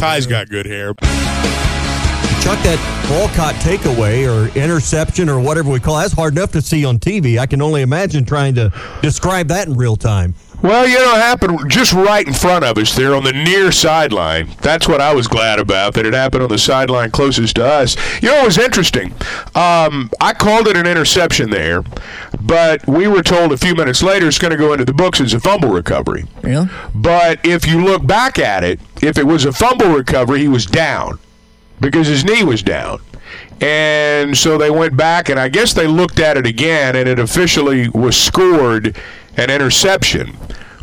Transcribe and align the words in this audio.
Ty's 0.00 0.26
got 0.26 0.48
good 0.48 0.64
hair. 0.64 0.94
Chuck, 0.94 2.58
that 2.62 3.06
Walcott 3.10 3.54
takeaway 3.56 4.24
or 4.26 4.48
interception 4.58 5.28
or 5.28 5.38
whatever 5.38 5.70
we 5.70 5.78
call 5.78 5.98
it, 5.98 6.04
that's 6.04 6.14
hard 6.14 6.32
enough 6.32 6.52
to 6.52 6.62
see 6.62 6.86
on 6.86 6.98
TV. 6.98 7.38
I 7.38 7.44
can 7.44 7.60
only 7.60 7.82
imagine 7.82 8.24
trying 8.24 8.54
to 8.54 8.72
describe 9.02 9.48
that 9.48 9.68
in 9.68 9.74
real 9.74 9.96
time. 9.96 10.34
Well, 10.62 10.88
you 10.88 10.94
know, 10.94 11.16
it 11.16 11.20
happened 11.20 11.70
just 11.70 11.92
right 11.92 12.26
in 12.26 12.32
front 12.32 12.64
of 12.64 12.78
us 12.78 12.94
there 12.94 13.14
on 13.14 13.24
the 13.24 13.32
near 13.34 13.70
sideline. 13.72 14.48
That's 14.62 14.88
what 14.88 15.02
I 15.02 15.12
was 15.12 15.28
glad 15.28 15.58
about, 15.58 15.92
that 15.94 16.06
it 16.06 16.14
happened 16.14 16.44
on 16.44 16.48
the 16.48 16.58
sideline 16.58 17.10
closest 17.10 17.56
to 17.56 17.64
us. 17.66 17.94
You 18.22 18.30
know, 18.30 18.40
it 18.40 18.44
was 18.46 18.58
interesting. 18.58 19.12
Um, 19.54 20.10
I 20.18 20.34
called 20.34 20.66
it 20.66 20.76
an 20.76 20.86
interception 20.86 21.50
there, 21.50 21.82
but 22.40 22.86
we 22.86 23.06
were 23.06 23.22
told 23.22 23.52
a 23.52 23.56
few 23.58 23.74
minutes 23.74 24.02
later 24.02 24.28
it's 24.28 24.38
going 24.38 24.52
to 24.52 24.58
go 24.58 24.72
into 24.72 24.86
the 24.86 24.94
books 24.94 25.20
as 25.20 25.34
a 25.34 25.40
fumble 25.40 25.70
recovery. 25.70 26.24
Yeah. 26.42 26.68
But 26.94 27.44
if 27.44 27.66
you 27.66 27.84
look 27.84 28.06
back 28.06 28.38
at 28.38 28.64
it, 28.64 28.80
if 29.02 29.18
it 29.18 29.26
was 29.26 29.44
a 29.44 29.52
fumble 29.52 29.88
recovery, 29.88 30.40
he 30.40 30.48
was 30.48 30.66
down 30.66 31.18
because 31.80 32.06
his 32.06 32.24
knee 32.24 32.44
was 32.44 32.62
down. 32.62 33.00
And 33.60 34.36
so 34.36 34.56
they 34.56 34.70
went 34.70 34.96
back, 34.96 35.28
and 35.28 35.38
I 35.38 35.48
guess 35.48 35.74
they 35.74 35.86
looked 35.86 36.18
at 36.18 36.36
it 36.36 36.46
again, 36.46 36.96
and 36.96 37.08
it 37.08 37.18
officially 37.18 37.88
was 37.90 38.16
scored 38.16 38.96
an 39.36 39.50
interception. 39.50 40.36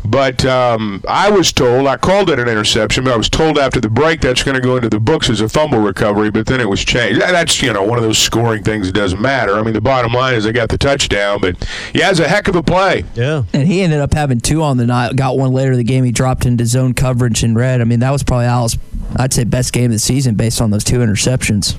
But 0.08 0.44
um, 0.46 1.04
I 1.06 1.30
was 1.30 1.52
told, 1.52 1.86
I 1.86 1.98
called 1.98 2.30
it 2.30 2.38
an 2.38 2.48
interception, 2.48 3.04
but 3.04 3.12
I 3.12 3.16
was 3.16 3.28
told 3.28 3.58
after 3.58 3.78
the 3.78 3.90
break 3.90 4.22
that's 4.22 4.42
going 4.42 4.54
to 4.54 4.60
go 4.60 4.76
into 4.76 4.88
the 4.88 4.98
books 4.98 5.28
as 5.28 5.42
a 5.42 5.48
fumble 5.50 5.80
recovery, 5.80 6.30
but 6.30 6.46
then 6.46 6.60
it 6.60 6.68
was 6.68 6.82
changed. 6.82 7.20
That's, 7.20 7.60
you 7.60 7.72
know, 7.74 7.82
one 7.82 7.98
of 7.98 8.04
those 8.04 8.16
scoring 8.16 8.62
things 8.62 8.86
that 8.86 8.94
doesn't 8.94 9.20
matter. 9.20 9.54
I 9.54 9.62
mean, 9.62 9.74
the 9.74 9.82
bottom 9.82 10.12
line 10.12 10.34
is 10.34 10.44
they 10.44 10.52
got 10.52 10.70
the 10.70 10.78
touchdown, 10.78 11.40
but 11.42 11.56
yeah, 11.92 12.10
it's 12.10 12.20
a 12.20 12.28
heck 12.28 12.48
of 12.48 12.56
a 12.56 12.62
play. 12.62 13.04
Yeah. 13.14 13.42
And 13.52 13.68
he 13.68 13.82
ended 13.82 14.00
up 14.00 14.14
having 14.14 14.40
two 14.40 14.62
on 14.62 14.78
the 14.78 14.86
night. 14.86 15.14
Got 15.14 15.36
one 15.36 15.52
later 15.52 15.72
in 15.72 15.78
the 15.78 15.84
game. 15.84 16.04
He 16.04 16.12
dropped 16.12 16.46
into 16.46 16.64
zone 16.64 16.94
coverage 16.94 17.44
in 17.44 17.54
red. 17.54 17.82
I 17.82 17.84
mean, 17.84 18.00
that 18.00 18.10
was 18.10 18.22
probably 18.22 18.46
Al's, 18.46 18.78
I'd 19.16 19.34
say, 19.34 19.44
best 19.44 19.74
game 19.74 19.86
of 19.86 19.92
the 19.92 19.98
season 19.98 20.36
based 20.36 20.62
on 20.62 20.70
those 20.70 20.84
two 20.84 21.00
interceptions. 21.00 21.76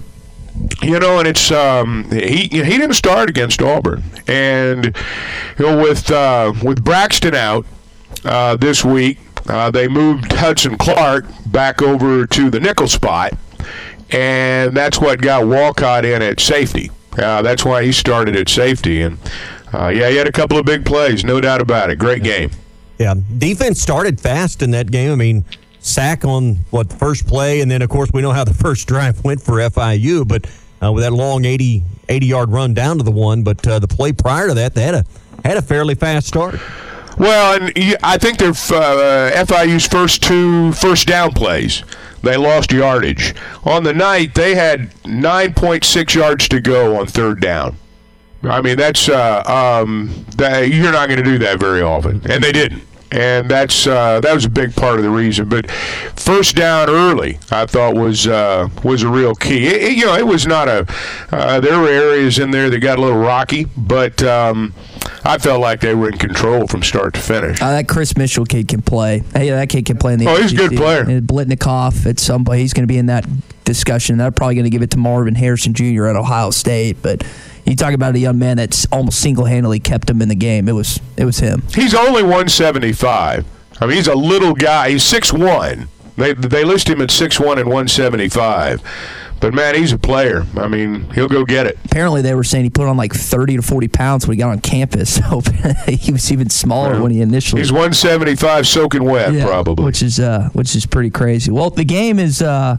You 0.84 1.00
know, 1.00 1.20
and 1.20 1.28
it's 1.28 1.52
um, 1.52 2.10
he 2.12 2.48
he 2.48 2.60
didn't 2.78 2.96
start 2.96 3.30
against 3.30 3.62
Auburn, 3.62 4.04
and 4.28 4.94
you 5.58 5.66
know 5.66 5.78
with 5.82 6.12
uh, 6.12 6.52
with 6.62 6.84
Braxton 6.84 7.34
out 7.34 7.66
uh, 8.26 8.56
this 8.56 8.84
week, 8.84 9.20
uh, 9.48 9.72
they 9.72 9.88
moved 9.88 10.32
Hudson 10.32 10.78
Clark 10.78 11.26
back 11.48 11.82
over 11.82 12.26
to 12.28 12.50
the 12.50 12.60
nickel 12.60 12.88
spot, 12.88 13.34
and 14.12 14.76
that's 14.76 15.00
what 15.00 15.22
got 15.22 15.48
Walcott 15.48 16.06
in 16.06 16.22
at 16.22 16.40
safety. 16.40 16.92
Uh, 17.18 17.42
that's 17.42 17.66
why 17.66 17.84
he 17.84 17.92
started 17.92 18.36
at 18.36 18.50
safety, 18.50 19.02
and 19.02 19.18
uh, 19.74 19.88
yeah, 19.88 20.10
he 20.10 20.16
had 20.16 20.28
a 20.28 20.32
couple 20.32 20.58
of 20.58 20.66
big 20.66 20.86
plays, 20.86 21.24
no 21.24 21.42
doubt 21.42 21.62
about 21.62 21.90
it. 21.90 21.98
Great 21.98 22.24
game. 22.24 22.52
Yeah. 22.98 23.16
Defense 23.38 23.82
started 23.82 24.20
fast 24.20 24.62
in 24.62 24.72
that 24.72 24.92
game. 24.92 25.12
I 25.12 25.16
mean, 25.16 25.46
sack 25.80 26.26
on 26.26 26.56
what 26.70 26.92
first 26.92 27.28
play, 27.28 27.62
and 27.62 27.72
then 27.72 27.82
of 27.82 27.90
course 27.90 28.10
we 28.14 28.22
know 28.22 28.32
how 28.32 28.44
the 28.44 28.54
first 28.66 28.88
drive 28.88 29.24
went 29.24 29.42
for 29.42 29.54
FIU, 29.54 30.28
but 30.28 30.46
uh, 30.82 30.92
with 30.92 31.04
that 31.04 31.14
long 31.14 31.46
80, 31.46 31.84
80 32.08 32.26
yard 32.26 32.52
run 32.52 32.74
down 32.74 32.98
to 32.98 33.04
the 33.04 33.12
one, 33.12 33.44
but 33.44 33.66
uh, 33.68 33.80
the 33.80 33.88
play 33.88 34.12
prior 34.12 34.48
to 34.48 34.54
that, 34.56 34.76
they 34.76 34.84
had 34.84 34.96
a 34.96 35.06
had 35.46 35.58
a 35.58 35.62
fairly 35.62 35.96
fast 35.96 36.28
start. 36.28 36.60
Well, 37.20 37.62
and 37.62 37.98
I 38.02 38.18
think 38.18 38.38
their 38.38 38.52
uh, 38.52 39.32
FIU's 39.46 39.86
first 39.86 40.24
two 40.24 40.72
first 40.72 41.06
down 41.06 41.34
plays, 41.34 41.84
they 42.24 42.38
lost 42.38 42.72
yardage. 42.72 43.36
On 43.66 43.84
the 43.84 43.94
night, 43.94 44.36
they 44.36 44.56
had 44.56 44.94
9.6 45.04 46.16
yards 46.16 46.48
to 46.48 46.62
go 46.62 46.98
on 46.98 47.08
third 47.08 47.42
down. 47.42 47.76
I 48.44 48.62
mean, 48.62 48.78
that's 48.78 49.10
uh, 49.10 49.44
um, 49.46 50.26
that, 50.38 50.70
you're 50.70 50.94
not 50.94 51.10
going 51.10 51.18
to 51.18 51.26
do 51.26 51.38
that 51.40 51.60
very 51.60 51.82
often, 51.82 52.22
and 52.32 52.42
they 52.42 52.54
didn't. 52.54 52.84
And 53.12 53.50
that's 53.50 53.88
uh, 53.88 54.20
that 54.22 54.34
was 54.36 54.46
a 54.46 54.50
big 54.50 54.76
part 54.76 54.98
of 54.98 55.04
the 55.04 55.10
reason. 55.10 55.50
But 55.50 55.70
first 56.16 56.56
down 56.56 56.90
early, 56.90 57.40
I 57.50 57.66
thought 57.66 57.96
was 57.96 58.28
uh, 58.28 58.70
was 58.84 59.02
a 59.02 59.10
real 59.10 59.34
key. 59.34 59.66
It, 59.68 59.82
it- 59.84 59.98
you 59.98 60.06
know, 60.06 60.16
it 60.16 60.28
was 60.28 60.46
not 60.46 60.68
a. 60.68 60.86
Uh, 61.32 61.60
there 61.60 61.80
were 61.80 61.88
areas 61.88 62.38
in 62.38 62.52
there 62.52 62.70
that 62.70 62.80
got 62.80 63.00
a 63.00 63.02
little 63.02 63.18
rocky, 63.18 63.66
but 63.76 64.22
um, 64.22 64.74
I 65.24 65.40
felt 65.40 65.60
like 65.60 65.82
they 65.82 65.96
were 65.96 66.10
in 66.10 66.18
control 66.20 66.68
from 66.68 66.84
start 66.84 67.16
to 67.16 67.20
finish. 67.20 67.60
Uh, 67.62 67.72
that 67.72 67.88
Chris 67.88 68.16
Mitchell 68.16 68.46
kid 68.46 68.68
can 68.68 68.84
play. 68.84 69.24
Hey, 69.34 69.50
that 69.50 69.70
kid 69.70 69.86
can 69.86 69.98
play 69.98 70.14
in 70.14 70.20
the. 70.20 70.28
Oh, 70.28 70.36
he's 70.40 70.54
a 70.54 70.56
good 70.56 70.78
player. 70.78 71.02
And 71.02 71.28
Biletnikoff 71.28 72.06
at 72.06 72.20
some 72.20 72.46
point, 72.46 72.60
he's 72.60 72.74
going 72.74 72.88
to 72.88 72.92
be 72.92 73.00
in 73.00 73.08
that 73.08 73.26
discussion. 73.66 74.20
They're 74.20 74.30
probably 74.32 74.54
going 74.56 74.66
to 74.66 74.70
give 74.70 74.84
it 74.84 74.92
to 74.92 74.98
Marvin 74.98 75.34
Harrison 75.34 75.74
Jr. 75.74 76.06
at 76.06 76.16
Ohio 76.16 76.52
State, 76.52 76.98
but. 77.02 77.24
You 77.70 77.76
talk 77.76 77.94
about 77.94 78.16
a 78.16 78.20
young 78.20 78.40
man 78.40 78.58
that's 78.58 78.88
almost 78.92 79.22
single-handedly 79.22 79.80
kept 79.80 80.10
him 80.10 80.22
in 80.24 80.28
the 80.30 80.36
game. 80.36 80.68
It 80.68 80.72
was 80.74 81.00
it 81.18 81.26
was 81.26 81.38
him. 81.40 81.62
He's 81.74 81.94
only 81.94 82.24
175. 82.24 83.46
I 83.80 83.86
mean, 83.86 83.96
he's 83.96 84.08
a 84.08 84.16
little 84.16 84.54
guy. 84.56 84.90
He's 84.90 85.04
6'1". 85.04 85.88
They 86.18 86.34
they 86.34 86.64
list 86.66 86.90
him 86.90 87.00
at 87.02 87.10
6'1 87.10 87.60
and 87.60 87.70
175. 87.70 88.82
But 89.40 89.54
man, 89.54 89.76
he's 89.76 89.94
a 89.94 89.98
player. 89.98 90.46
I 90.58 90.68
mean, 90.68 91.10
he'll 91.12 91.30
go 91.30 91.46
get 91.46 91.66
it. 91.66 91.78
Apparently, 91.86 92.22
they 92.22 92.34
were 92.34 92.44
saying 92.44 92.66
he 92.66 92.70
put 92.70 92.88
on 92.88 92.98
like 92.98 93.14
30 93.14 93.56
to 93.58 93.62
40 93.62 93.88
pounds 93.88 94.28
when 94.28 94.36
he 94.36 94.40
got 94.42 94.50
on 94.50 94.60
campus. 94.60 95.20
So 95.30 95.42
he 95.88 96.12
was 96.12 96.32
even 96.32 96.50
smaller 96.50 97.02
when 97.02 97.12
he 97.12 97.22
initially. 97.22 97.62
He's 97.62 97.72
175 97.72 98.68
soaking 98.68 99.04
wet, 99.04 99.32
Yeah, 99.32 99.46
probably. 99.46 99.86
which 99.86 100.02
is 100.02 100.20
uh, 100.20 100.50
which 100.54 100.76
is 100.76 100.86
pretty 100.86 101.10
crazy. 101.12 101.52
Well, 101.52 101.70
the 101.70 101.86
game 101.86 102.20
is 102.20 102.42
uh, 102.42 102.78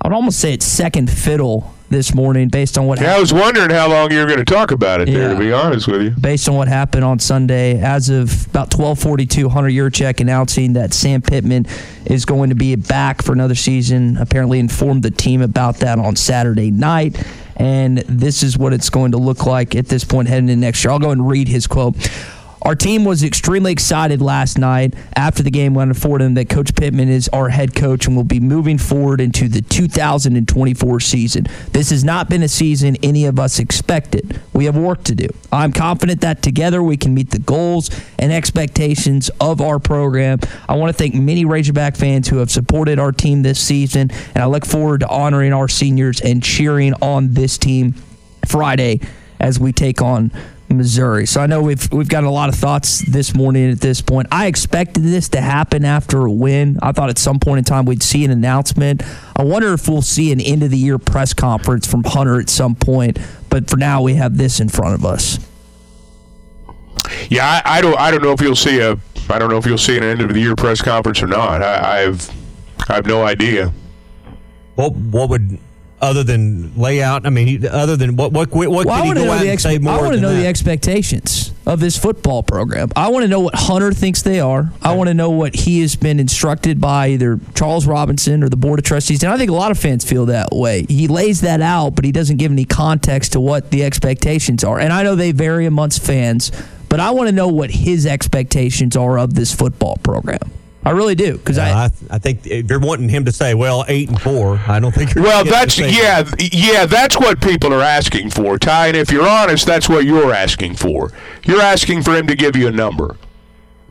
I 0.00 0.08
would 0.08 0.14
almost 0.14 0.38
say 0.38 0.54
it's 0.54 0.64
second 0.64 1.10
fiddle 1.10 1.74
this 1.90 2.14
morning 2.14 2.48
based 2.48 2.78
on 2.78 2.86
what 2.86 3.00
Yeah, 3.00 3.16
I 3.16 3.20
was 3.20 3.32
wondering 3.32 3.70
how 3.70 3.88
long 3.88 4.10
you 4.10 4.18
were 4.20 4.26
going 4.26 4.38
to 4.38 4.44
talk 4.44 4.70
about 4.70 5.00
it 5.00 5.06
there, 5.06 5.34
to 5.34 5.38
be 5.38 5.52
honest 5.52 5.86
with 5.88 6.02
you. 6.02 6.10
based 6.10 6.48
on 6.48 6.54
what 6.54 6.68
happened 6.68 7.04
on 7.04 7.18
Sunday. 7.18 7.78
As 7.80 8.08
of 8.08 8.46
about 8.46 8.70
12:42, 8.70 9.50
Hunter 9.50 9.68
Yurachek 9.70 10.20
announcing 10.20 10.72
that 10.74 10.94
Sam 10.94 11.20
Pittman 11.20 11.66
is 12.06 12.24
going 12.24 12.50
to 12.50 12.56
be 12.56 12.76
back 12.76 13.22
for 13.22 13.32
another 13.32 13.54
season. 13.54 14.16
Apparently, 14.16 14.58
informed 14.58 15.02
the 15.02 15.10
team 15.10 15.42
about 15.42 15.78
that 15.78 15.98
on 15.98 16.16
Saturday 16.16 16.70
night. 16.70 17.20
And 17.56 17.98
this 17.98 18.42
is 18.42 18.56
what 18.56 18.72
it's 18.72 18.88
going 18.88 19.12
to 19.12 19.18
look 19.18 19.44
like 19.44 19.74
at 19.76 19.86
this 19.88 20.02
point 20.02 20.28
heading 20.28 20.48
into 20.48 20.60
next 20.60 20.82
year. 20.82 20.92
I'll 20.92 20.98
go 20.98 21.10
and 21.10 21.28
read 21.28 21.46
his 21.48 21.66
quote. 21.66 21.94
Our 22.62 22.74
team 22.74 23.04
was 23.04 23.22
extremely 23.22 23.72
excited 23.72 24.20
last 24.20 24.58
night 24.58 24.94
after 25.16 25.42
the 25.42 25.50
game 25.50 25.72
went 25.72 25.96
for 25.96 26.18
them 26.18 26.34
that 26.34 26.50
Coach 26.50 26.74
Pittman 26.74 27.08
is 27.08 27.28
our 27.30 27.48
head 27.48 27.74
coach 27.74 28.06
and 28.06 28.14
will 28.14 28.24
be 28.24 28.38
moving 28.38 28.76
forward 28.76 29.20
into 29.20 29.48
the 29.48 29.62
2024 29.62 31.00
season. 31.00 31.46
This 31.72 31.88
has 31.88 32.04
not 32.04 32.28
been 32.28 32.42
a 32.42 32.48
season 32.48 32.96
any 33.02 33.24
of 33.24 33.38
us 33.38 33.58
expected. 33.58 34.40
We 34.52 34.66
have 34.66 34.76
work 34.76 35.04
to 35.04 35.14
do. 35.14 35.28
I'm 35.50 35.72
confident 35.72 36.20
that 36.20 36.42
together 36.42 36.82
we 36.82 36.98
can 36.98 37.14
meet 37.14 37.30
the 37.30 37.38
goals 37.38 37.90
and 38.18 38.30
expectations 38.30 39.30
of 39.40 39.62
our 39.62 39.78
program. 39.78 40.40
I 40.68 40.76
want 40.76 40.94
to 40.94 40.98
thank 40.98 41.14
many 41.14 41.46
Razorback 41.46 41.96
fans 41.96 42.28
who 42.28 42.36
have 42.38 42.50
supported 42.50 42.98
our 42.98 43.12
team 43.12 43.42
this 43.42 43.58
season, 43.58 44.10
and 44.34 44.44
I 44.44 44.46
look 44.46 44.66
forward 44.66 45.00
to 45.00 45.08
honoring 45.08 45.54
our 45.54 45.68
seniors 45.68 46.20
and 46.20 46.42
cheering 46.42 46.92
on 47.00 47.32
this 47.32 47.56
team 47.56 47.94
Friday 48.46 49.00
as 49.38 49.58
we 49.58 49.72
take 49.72 50.02
on 50.02 50.30
Missouri. 50.76 51.26
So 51.26 51.40
I 51.40 51.46
know 51.46 51.62
we've 51.62 51.90
we've 51.92 52.08
got 52.08 52.24
a 52.24 52.30
lot 52.30 52.48
of 52.48 52.54
thoughts 52.54 53.00
this 53.10 53.34
morning 53.34 53.70
at 53.70 53.80
this 53.80 54.00
point. 54.00 54.28
I 54.30 54.46
expected 54.46 55.02
this 55.02 55.28
to 55.30 55.40
happen 55.40 55.84
after 55.84 56.24
a 56.24 56.30
win. 56.30 56.78
I 56.82 56.92
thought 56.92 57.10
at 57.10 57.18
some 57.18 57.38
point 57.38 57.58
in 57.58 57.64
time 57.64 57.84
we'd 57.84 58.02
see 58.02 58.24
an 58.24 58.30
announcement. 58.30 59.02
I 59.36 59.44
wonder 59.44 59.72
if 59.72 59.88
we'll 59.88 60.02
see 60.02 60.32
an 60.32 60.40
end 60.40 60.62
of 60.62 60.70
the 60.70 60.78
year 60.78 60.98
press 60.98 61.34
conference 61.34 61.86
from 61.86 62.04
Hunter 62.04 62.40
at 62.40 62.48
some 62.48 62.74
point. 62.74 63.18
But 63.48 63.68
for 63.68 63.76
now, 63.76 64.02
we 64.02 64.14
have 64.14 64.36
this 64.36 64.60
in 64.60 64.68
front 64.68 64.94
of 64.94 65.04
us. 65.04 65.38
Yeah, 67.28 67.44
I, 67.46 67.78
I 67.78 67.80
don't. 67.80 67.98
I 67.98 68.10
don't 68.10 68.22
know 68.22 68.32
if 68.32 68.40
you'll 68.40 68.56
see 68.56 68.80
a. 68.80 68.96
I 69.28 69.38
don't 69.38 69.50
know 69.50 69.58
if 69.58 69.66
you'll 69.66 69.78
see 69.78 69.96
an 69.96 70.02
end 70.04 70.20
of 70.20 70.32
the 70.32 70.40
year 70.40 70.56
press 70.56 70.80
conference 70.80 71.22
or 71.22 71.26
not. 71.26 71.62
I, 71.62 72.04
I've. 72.04 72.30
I 72.88 72.94
have 72.94 73.06
no 73.06 73.24
idea. 73.24 73.72
What 74.74 74.94
what 74.94 75.28
would 75.30 75.58
other 76.00 76.24
than 76.24 76.76
layout? 76.76 77.26
I 77.26 77.30
mean, 77.30 77.66
other 77.66 77.96
than 77.96 78.16
what 78.16 78.32
what 78.32 78.50
what 78.52 78.70
Well, 78.70 78.90
I 78.90 79.02
he 79.02 79.08
want 79.08 79.18
to 79.18 79.24
go 79.24 79.26
know 79.26 79.32
out 79.32 79.42
the 79.42 79.50
and 79.50 79.60
say 79.60 79.78
more? 79.78 79.92
I 79.94 80.02
want 80.02 80.14
to 80.14 80.20
know 80.20 80.34
the 80.34 80.46
expectations 80.46 81.52
of 81.66 81.80
this 81.80 81.96
football 81.96 82.42
program. 82.42 82.88
I 82.96 83.10
want 83.10 83.24
to 83.24 83.28
know 83.28 83.40
what 83.40 83.54
Hunter 83.54 83.92
thinks 83.92 84.22
they 84.22 84.40
are. 84.40 84.72
I 84.82 84.94
want 84.94 85.08
to 85.08 85.14
know 85.14 85.30
what 85.30 85.54
he 85.54 85.80
has 85.80 85.94
been 85.96 86.18
instructed 86.18 86.80
by 86.80 87.08
either 87.08 87.38
Charles 87.54 87.86
Robinson 87.86 88.42
or 88.42 88.48
the 88.48 88.56
Board 88.56 88.78
of 88.78 88.84
Trustees. 88.84 89.22
And 89.22 89.32
I 89.32 89.36
think 89.36 89.50
a 89.50 89.54
lot 89.54 89.70
of 89.70 89.78
fans 89.78 90.04
feel 90.04 90.26
that 90.26 90.48
way. 90.52 90.84
He 90.88 91.06
lays 91.06 91.42
that 91.42 91.60
out, 91.60 91.90
but 91.94 92.04
he 92.04 92.12
doesn't 92.12 92.38
give 92.38 92.50
any 92.50 92.64
context 92.64 93.32
to 93.32 93.40
what 93.40 93.70
the 93.70 93.84
expectations 93.84 94.64
are. 94.64 94.80
And 94.80 94.92
I 94.92 95.02
know 95.02 95.14
they 95.14 95.32
vary 95.32 95.66
amongst 95.66 96.02
fans, 96.02 96.50
but 96.88 96.98
I 96.98 97.10
want 97.10 97.28
to 97.28 97.32
know 97.32 97.48
what 97.48 97.70
his 97.70 98.06
expectations 98.06 98.96
are 98.96 99.18
of 99.18 99.34
this 99.34 99.54
football 99.54 99.96
program. 100.02 100.40
I 100.82 100.90
really 100.90 101.14
do 101.14 101.36
because 101.36 101.58
Yeah, 101.58 101.76
I, 101.76 101.84
I, 101.84 101.90
I 102.12 102.18
think 102.18 102.46
if 102.46 102.70
you're 102.70 102.80
wanting 102.80 103.10
him 103.10 103.26
to 103.26 103.32
say, 103.32 103.54
"Well, 103.54 103.84
eight 103.88 104.08
and 104.08 104.20
four, 104.20 104.58
I 104.66 104.80
don't 104.80 104.94
think 104.94 105.14
you're. 105.14 105.24
Well, 105.24 105.44
gonna 105.44 105.50
get 105.50 105.76
that's 105.76 105.78
yeah, 105.78 106.22
th- 106.22 106.54
yeah. 106.54 106.86
That's 106.86 107.18
what 107.18 107.40
people 107.40 107.74
are 107.74 107.82
asking 107.82 108.30
for, 108.30 108.58
Ty. 108.58 108.88
And 108.88 108.96
if 108.96 109.12
you're 109.12 109.28
honest, 109.28 109.66
that's 109.66 109.88
what 109.90 110.06
you're 110.06 110.32
asking 110.32 110.76
for. 110.76 111.12
You're 111.44 111.60
asking 111.60 112.02
for 112.02 112.14
him 112.16 112.26
to 112.28 112.34
give 112.34 112.56
you 112.56 112.66
a 112.68 112.72
number. 112.72 113.16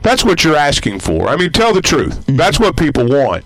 That's 0.02 0.24
what 0.24 0.44
you're 0.44 0.56
asking 0.56 1.02
for. 1.02 1.28
I 1.28 1.36
mean, 1.36 1.52
tell 1.52 1.74
the 1.74 1.82
truth. 1.82 2.22
Mm-hmm. 2.22 2.38
That's 2.38 2.60
what 2.60 2.78
people 2.78 3.08
want. 3.08 3.46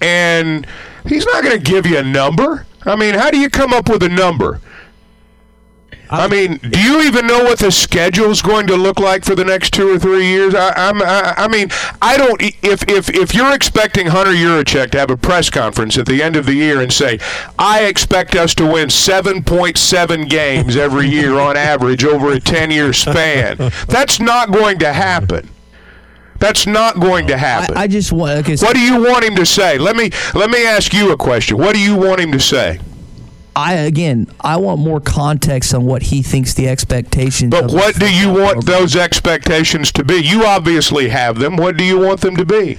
And 0.00 0.66
he's 1.06 1.24
not 1.26 1.42
going 1.42 1.56
to 1.56 1.62
give 1.62 1.86
you 1.86 1.98
a 1.98 2.02
number. 2.04 2.66
I 2.84 2.96
mean, 2.96 3.14
how 3.14 3.30
do 3.30 3.38
you 3.38 3.48
come 3.48 3.72
up 3.72 3.88
with 3.88 4.02
a 4.02 4.08
number? 4.08 4.60
I 6.10 6.28
mean, 6.28 6.58
do 6.58 6.80
you 6.80 7.02
even 7.02 7.26
know 7.26 7.42
what 7.44 7.58
the 7.58 7.72
schedule 7.72 8.30
is 8.30 8.42
going 8.42 8.66
to 8.68 8.76
look 8.76 9.00
like 9.00 9.24
for 9.24 9.34
the 9.34 9.44
next 9.44 9.72
two 9.72 9.88
or 9.88 9.98
three 9.98 10.26
years? 10.26 10.54
I, 10.54 10.72
I'm, 10.76 11.02
I, 11.02 11.34
I 11.36 11.48
mean, 11.48 11.68
I 12.00 12.16
don't. 12.16 12.40
If 12.62 12.88
if 12.88 13.10
if 13.10 13.34
you're 13.34 13.52
expecting 13.54 14.06
Hunter 14.06 14.32
Yurachek 14.32 14.90
to 14.92 14.98
have 14.98 15.10
a 15.10 15.16
press 15.16 15.50
conference 15.50 15.98
at 15.98 16.06
the 16.06 16.22
end 16.22 16.36
of 16.36 16.46
the 16.46 16.54
year 16.54 16.80
and 16.80 16.92
say, 16.92 17.18
"I 17.58 17.84
expect 17.84 18.34
us 18.36 18.54
to 18.56 18.66
win 18.66 18.88
7.7 18.88 20.28
games 20.28 20.76
every 20.76 21.08
year 21.08 21.38
on 21.38 21.56
average 21.56 22.04
over 22.04 22.32
a 22.32 22.40
10-year 22.40 22.92
span," 22.92 23.56
that's 23.88 24.20
not 24.20 24.52
going 24.52 24.78
to 24.78 24.92
happen. 24.92 25.48
That's 26.38 26.66
not 26.66 27.00
going 27.00 27.26
to 27.28 27.36
happen. 27.36 27.76
I, 27.76 27.82
I 27.82 27.86
just 27.86 28.12
want. 28.12 28.38
Okay, 28.40 28.56
so 28.56 28.66
what 28.66 28.74
do 28.74 28.80
you 28.80 29.02
want 29.02 29.24
him 29.24 29.34
to 29.36 29.46
say? 29.46 29.78
Let 29.78 29.96
me 29.96 30.10
let 30.34 30.50
me 30.50 30.66
ask 30.66 30.92
you 30.92 31.12
a 31.12 31.16
question. 31.16 31.56
What 31.58 31.74
do 31.74 31.80
you 31.80 31.96
want 31.96 32.20
him 32.20 32.32
to 32.32 32.40
say? 32.40 32.78
I 33.56 33.72
again, 33.72 34.26
I 34.40 34.58
want 34.58 34.80
more 34.80 35.00
context 35.00 35.72
on 35.74 35.86
what 35.86 36.02
he 36.02 36.20
thinks 36.22 36.52
the 36.54 36.68
expectations. 36.68 37.50
But 37.50 37.72
what 37.72 37.98
do 37.98 38.12
you 38.14 38.28
want 38.28 38.52
program- 38.60 38.80
those 38.80 38.94
expectations 38.96 39.90
to 39.92 40.04
be? 40.04 40.16
You 40.16 40.44
obviously 40.44 41.08
have 41.08 41.38
them. 41.38 41.56
What 41.56 41.76
do 41.78 41.82
you 41.84 41.98
want 41.98 42.20
them 42.20 42.36
to 42.36 42.44
be? 42.44 42.78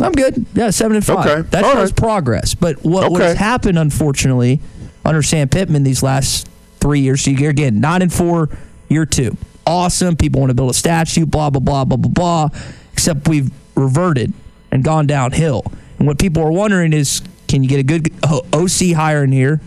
I'm 0.00 0.12
good. 0.12 0.46
Yeah, 0.54 0.70
seven 0.70 0.96
and 0.96 1.04
five. 1.04 1.26
Okay. 1.26 1.48
That 1.50 1.64
All 1.64 1.72
shows 1.72 1.90
right. 1.90 1.96
progress. 1.96 2.54
But 2.54 2.84
what, 2.84 3.10
what 3.10 3.20
has 3.20 3.36
happened, 3.36 3.78
unfortunately, 3.78 4.60
under 5.04 5.22
Sam 5.22 5.48
Pittman 5.48 5.82
these 5.82 6.02
last 6.02 6.48
three 6.80 7.00
years, 7.00 7.22
so 7.22 7.30
you 7.30 7.48
again 7.48 7.80
nine 7.80 8.02
and 8.02 8.12
four, 8.12 8.48
year 8.88 9.06
two, 9.06 9.36
awesome. 9.66 10.16
People 10.16 10.40
want 10.40 10.50
to 10.50 10.54
build 10.54 10.70
a 10.70 10.74
statue, 10.74 11.26
blah 11.26 11.50
blah 11.50 11.60
blah 11.60 11.84
blah 11.84 11.96
blah 11.96 12.10
blah. 12.50 12.60
Except 12.92 13.28
we've 13.28 13.50
reverted 13.74 14.32
and 14.70 14.84
gone 14.84 15.06
downhill. 15.06 15.64
And 15.98 16.06
what 16.06 16.18
people 16.18 16.42
are 16.42 16.52
wondering 16.52 16.92
is, 16.92 17.22
can 17.48 17.62
you 17.62 17.68
get 17.68 17.80
a 17.80 17.82
good 17.82 18.10
OC 18.52 18.94
hire 18.96 19.24
in 19.24 19.32
here? 19.32 19.60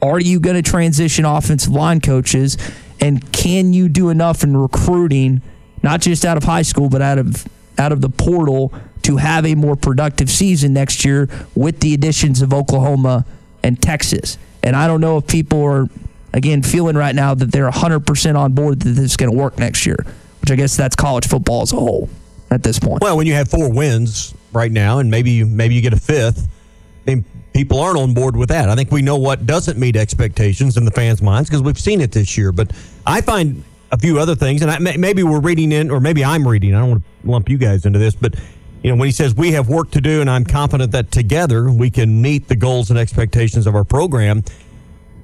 Are 0.00 0.20
you 0.20 0.40
going 0.40 0.56
to 0.56 0.62
transition 0.62 1.24
offensive 1.24 1.72
line 1.72 2.00
coaches? 2.00 2.58
And 3.00 3.32
can 3.32 3.72
you 3.72 3.88
do 3.88 4.10
enough 4.10 4.42
in 4.44 4.56
recruiting, 4.56 5.42
not 5.82 6.00
just 6.00 6.24
out 6.24 6.36
of 6.36 6.44
high 6.44 6.62
school, 6.62 6.88
but 6.88 7.02
out 7.02 7.18
of 7.18 7.46
out 7.78 7.90
of 7.92 8.00
the 8.00 8.10
portal 8.10 8.72
to 9.02 9.16
have 9.16 9.46
a 9.46 9.54
more 9.54 9.76
productive 9.76 10.30
season 10.30 10.72
next 10.72 11.04
year 11.04 11.28
with 11.54 11.80
the 11.80 11.94
additions 11.94 12.42
of 12.42 12.52
Oklahoma 12.52 13.24
and 13.62 13.80
Texas? 13.80 14.38
And 14.62 14.76
I 14.76 14.86
don't 14.86 15.00
know 15.00 15.18
if 15.18 15.26
people 15.26 15.62
are 15.64 15.88
again 16.32 16.62
feeling 16.62 16.96
right 16.96 17.14
now 17.14 17.34
that 17.34 17.52
they're 17.52 17.70
100% 17.70 18.38
on 18.38 18.52
board 18.52 18.80
that 18.80 18.90
this 18.90 19.04
is 19.04 19.16
going 19.16 19.30
to 19.30 19.36
work 19.36 19.58
next 19.58 19.86
year, 19.86 19.96
which 20.40 20.50
I 20.50 20.56
guess 20.56 20.76
that's 20.76 20.96
college 20.96 21.26
football 21.26 21.62
as 21.62 21.72
a 21.72 21.76
whole 21.76 22.08
at 22.50 22.62
this 22.62 22.78
point. 22.78 23.02
Well, 23.02 23.16
when 23.16 23.26
you 23.26 23.34
have 23.34 23.48
four 23.48 23.70
wins 23.70 24.34
right 24.52 24.70
now, 24.70 24.98
and 24.98 25.10
maybe 25.10 25.30
you, 25.30 25.46
maybe 25.46 25.74
you 25.74 25.80
get 25.80 25.92
a 25.92 26.00
fifth, 26.00 26.48
I 27.06 27.14
mean, 27.14 27.24
people 27.52 27.80
aren't 27.80 27.98
on 27.98 28.14
board 28.14 28.36
with 28.36 28.48
that. 28.50 28.68
I 28.68 28.74
think 28.74 28.90
we 28.90 29.02
know 29.02 29.16
what 29.16 29.46
doesn't 29.46 29.78
meet 29.78 29.96
expectations 29.96 30.76
in 30.76 30.84
the 30.84 30.90
fans' 30.90 31.22
minds 31.22 31.48
because 31.48 31.62
we've 31.62 31.78
seen 31.78 32.00
it 32.00 32.12
this 32.12 32.36
year. 32.38 32.52
But 32.52 32.72
I 33.06 33.20
find 33.20 33.64
a 33.90 33.98
few 33.98 34.18
other 34.18 34.34
things, 34.34 34.62
and 34.62 34.70
I, 34.70 34.78
maybe 34.78 35.22
we're 35.22 35.40
reading 35.40 35.72
in, 35.72 35.90
or 35.90 36.00
maybe 36.00 36.24
I'm 36.24 36.46
reading. 36.46 36.74
I 36.74 36.80
don't 36.80 36.90
want 36.90 37.02
to 37.02 37.30
lump 37.30 37.48
you 37.48 37.58
guys 37.58 37.84
into 37.84 37.98
this, 37.98 38.14
but 38.14 38.34
you 38.82 38.90
know, 38.90 38.96
when 38.96 39.06
he 39.06 39.12
says 39.12 39.34
we 39.34 39.52
have 39.52 39.68
work 39.68 39.90
to 39.92 40.00
do, 40.00 40.20
and 40.20 40.28
I'm 40.28 40.44
confident 40.44 40.92
that 40.92 41.10
together 41.10 41.70
we 41.70 41.90
can 41.90 42.20
meet 42.20 42.48
the 42.48 42.56
goals 42.56 42.90
and 42.90 42.98
expectations 42.98 43.66
of 43.66 43.74
our 43.74 43.84
program. 43.84 44.42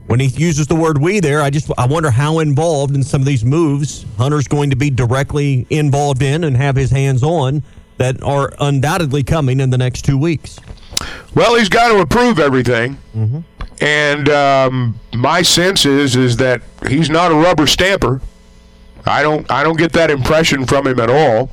When 0.07 0.21
he 0.21 0.27
uses 0.29 0.67
the 0.69 0.75
word 0.77 0.99
"we" 0.99 1.21
there, 1.21 1.43
I 1.43 1.51
just 1.51 1.71
I 1.77 1.87
wonder 1.87 2.11
how 2.11 2.39
involved 2.39 2.95
in 2.95 3.03
some 3.03 3.21
of 3.21 3.27
these 3.27 3.45
moves 3.45 4.07
Hunter's 4.17 4.49
going 4.49 4.71
to 4.71 4.77
be 4.77 4.89
directly 4.91 5.67
involved 5.69 6.23
in 6.23 6.45
and 6.45 6.57
have 6.57 6.77
his 6.77 6.91
hands 6.91 7.23
on 7.23 7.63
that 7.99 8.23
are 8.23 8.53
undoubtedly 8.61 9.23
coming 9.23 9.61
in 9.61 9.71
the 9.71 9.77
next 9.79 10.03
two 10.05 10.17
weeks. 10.17 10.59
Well, 11.35 11.57
he's 11.57 11.69
got 11.69 11.89
to 11.89 12.01
approve 12.01 12.39
everything. 12.39 12.97
And 13.81 14.29
um, 14.29 14.99
my 15.15 15.43
sense 15.43 15.85
is 15.85 16.17
is 16.17 16.37
that 16.39 16.63
he's 16.89 17.11
not 17.11 17.31
a 17.31 17.35
rubber 17.35 17.67
stamper. 17.67 18.21
I 19.05 19.23
don't 19.23 19.51
I 19.51 19.63
don't 19.63 19.77
get 19.79 19.93
that 19.93 20.11
impression 20.11 20.65
from 20.65 20.87
him 20.87 21.01
at 21.01 21.11
all. 21.11 21.51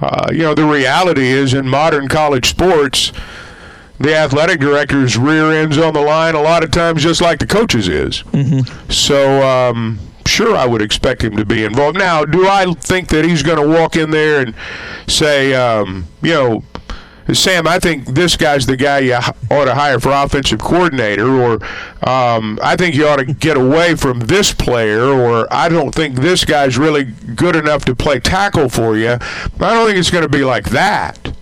Uh, 0.00 0.28
you 0.32 0.38
know, 0.38 0.54
the 0.54 0.64
reality 0.66 1.26
is 1.26 1.54
in 1.54 1.68
modern 1.68 2.08
college 2.08 2.48
sports, 2.50 3.12
the 3.98 4.14
athletic 4.14 4.60
director's 4.60 5.16
rear 5.16 5.50
ends 5.52 5.78
on 5.78 5.94
the 5.94 6.00
line 6.00 6.34
a 6.34 6.40
lot 6.42 6.64
of 6.64 6.70
times, 6.70 7.02
just 7.02 7.20
like 7.20 7.38
the 7.38 7.46
coaches 7.46 7.88
is. 7.88 8.24
So, 8.90 9.42
um, 9.46 9.98
sure, 10.26 10.56
I 10.56 10.66
would 10.66 10.82
expect 10.82 11.22
him 11.22 11.36
to 11.36 11.44
be 11.44 11.64
involved. 11.64 11.96
Now, 11.96 12.24
do 12.24 12.46
I 12.48 12.72
think 12.74 13.08
that 13.08 13.24
he's 13.24 13.42
going 13.42 13.58
to 13.58 13.68
walk 13.68 13.96
in 13.96 14.10
there 14.10 14.40
and 14.42 14.54
say, 15.06 15.54
um, 15.54 16.06
you 16.22 16.32
know, 16.34 16.64
Sam, 17.32 17.66
I 17.66 17.78
think 17.78 18.06
this 18.06 18.36
guy's 18.36 18.66
the 18.66 18.76
guy 18.76 18.98
you 18.98 19.14
ought 19.14 19.64
to 19.64 19.74
hire 19.74 19.98
for 19.98 20.10
offensive 20.12 20.60
coordinator, 20.60 21.26
or 21.26 21.54
um, 22.06 22.58
I 22.62 22.76
think 22.76 22.94
you 22.94 23.06
ought 23.06 23.16
to 23.16 23.24
get 23.24 23.56
away 23.56 23.94
from 23.94 24.20
this 24.20 24.52
player, 24.52 25.04
or 25.04 25.46
I 25.52 25.68
don't 25.68 25.94
think 25.94 26.16
this 26.16 26.44
guy's 26.44 26.76
really 26.76 27.04
good 27.04 27.56
enough 27.56 27.84
to 27.86 27.96
play 27.96 28.20
tackle 28.20 28.68
for 28.68 28.96
you. 28.96 29.12
I 29.12 29.18
don't 29.58 29.86
think 29.86 29.98
it's 29.98 30.10
going 30.10 30.22
to 30.22 30.28
be 30.28 30.44
like 30.44 30.70
that. 30.70 31.34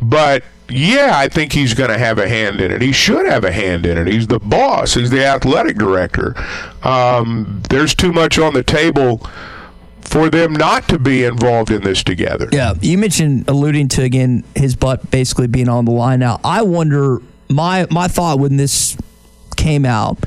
But 0.00 0.42
yeah, 0.68 1.12
I 1.14 1.28
think 1.28 1.52
he's 1.52 1.74
going 1.74 1.90
to 1.90 1.98
have 1.98 2.18
a 2.18 2.28
hand 2.28 2.60
in 2.60 2.72
it. 2.72 2.80
He 2.82 2.92
should 2.92 3.26
have 3.26 3.44
a 3.44 3.52
hand 3.52 3.86
in 3.86 3.98
it. 3.98 4.06
He's 4.06 4.26
the 4.26 4.40
boss. 4.40 4.94
He's 4.94 5.10
the 5.10 5.24
athletic 5.24 5.76
director. 5.76 6.34
Um, 6.82 7.62
there's 7.68 7.94
too 7.94 8.12
much 8.12 8.38
on 8.38 8.54
the 8.54 8.64
table 8.64 9.28
for 10.06 10.30
them 10.30 10.52
not 10.52 10.88
to 10.88 10.98
be 10.98 11.24
involved 11.24 11.70
in 11.70 11.82
this 11.82 12.02
together. 12.02 12.48
Yeah, 12.52 12.74
you 12.80 12.96
mentioned 12.96 13.48
alluding 13.48 13.88
to 13.88 14.02
again 14.02 14.44
his 14.54 14.76
butt 14.76 15.10
basically 15.10 15.46
being 15.46 15.68
on 15.68 15.84
the 15.84 15.90
line. 15.90 16.20
Now, 16.20 16.40
I 16.44 16.62
wonder 16.62 17.20
my 17.48 17.86
my 17.90 18.08
thought 18.08 18.38
when 18.38 18.56
this 18.56 18.96
came 19.56 19.84
out 19.84 20.18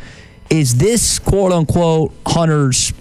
is 0.50 0.78
this 0.78 1.20
quote 1.20 1.52
unquote 1.52 2.14
Hunter's 2.26 2.94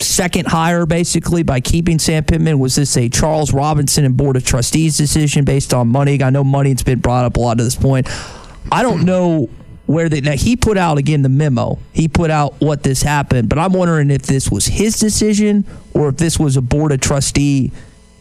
second 0.00 0.48
hire 0.48 0.86
basically 0.86 1.42
by 1.42 1.60
keeping 1.60 1.98
Sam 1.98 2.24
Pittman? 2.24 2.58
Was 2.58 2.74
this 2.74 2.96
a 2.96 3.08
Charles 3.08 3.52
Robinson 3.52 4.04
and 4.04 4.16
Board 4.16 4.36
of 4.36 4.44
Trustees 4.44 4.96
decision 4.96 5.44
based 5.44 5.72
on 5.72 5.88
money? 5.88 6.22
I 6.22 6.30
know 6.30 6.44
money's 6.44 6.82
been 6.82 7.00
brought 7.00 7.24
up 7.24 7.36
a 7.36 7.40
lot 7.40 7.58
to 7.58 7.64
this 7.64 7.76
point. 7.76 8.08
I 8.72 8.82
don't 8.82 9.04
know 9.04 9.48
where 9.86 10.08
they 10.08 10.20
now 10.20 10.32
he 10.32 10.56
put 10.56 10.78
out 10.78 10.98
again 10.98 11.22
the 11.22 11.28
memo. 11.28 11.78
He 11.92 12.08
put 12.08 12.30
out 12.30 12.60
what 12.60 12.82
this 12.82 13.02
happened, 13.02 13.48
but 13.48 13.58
I'm 13.58 13.72
wondering 13.72 14.10
if 14.10 14.22
this 14.22 14.50
was 14.50 14.66
his 14.66 14.98
decision 14.98 15.64
or 15.92 16.08
if 16.08 16.16
this 16.16 16.38
was 16.38 16.56
a 16.56 16.62
Board 16.62 16.92
of 16.92 17.00
Trustee 17.00 17.72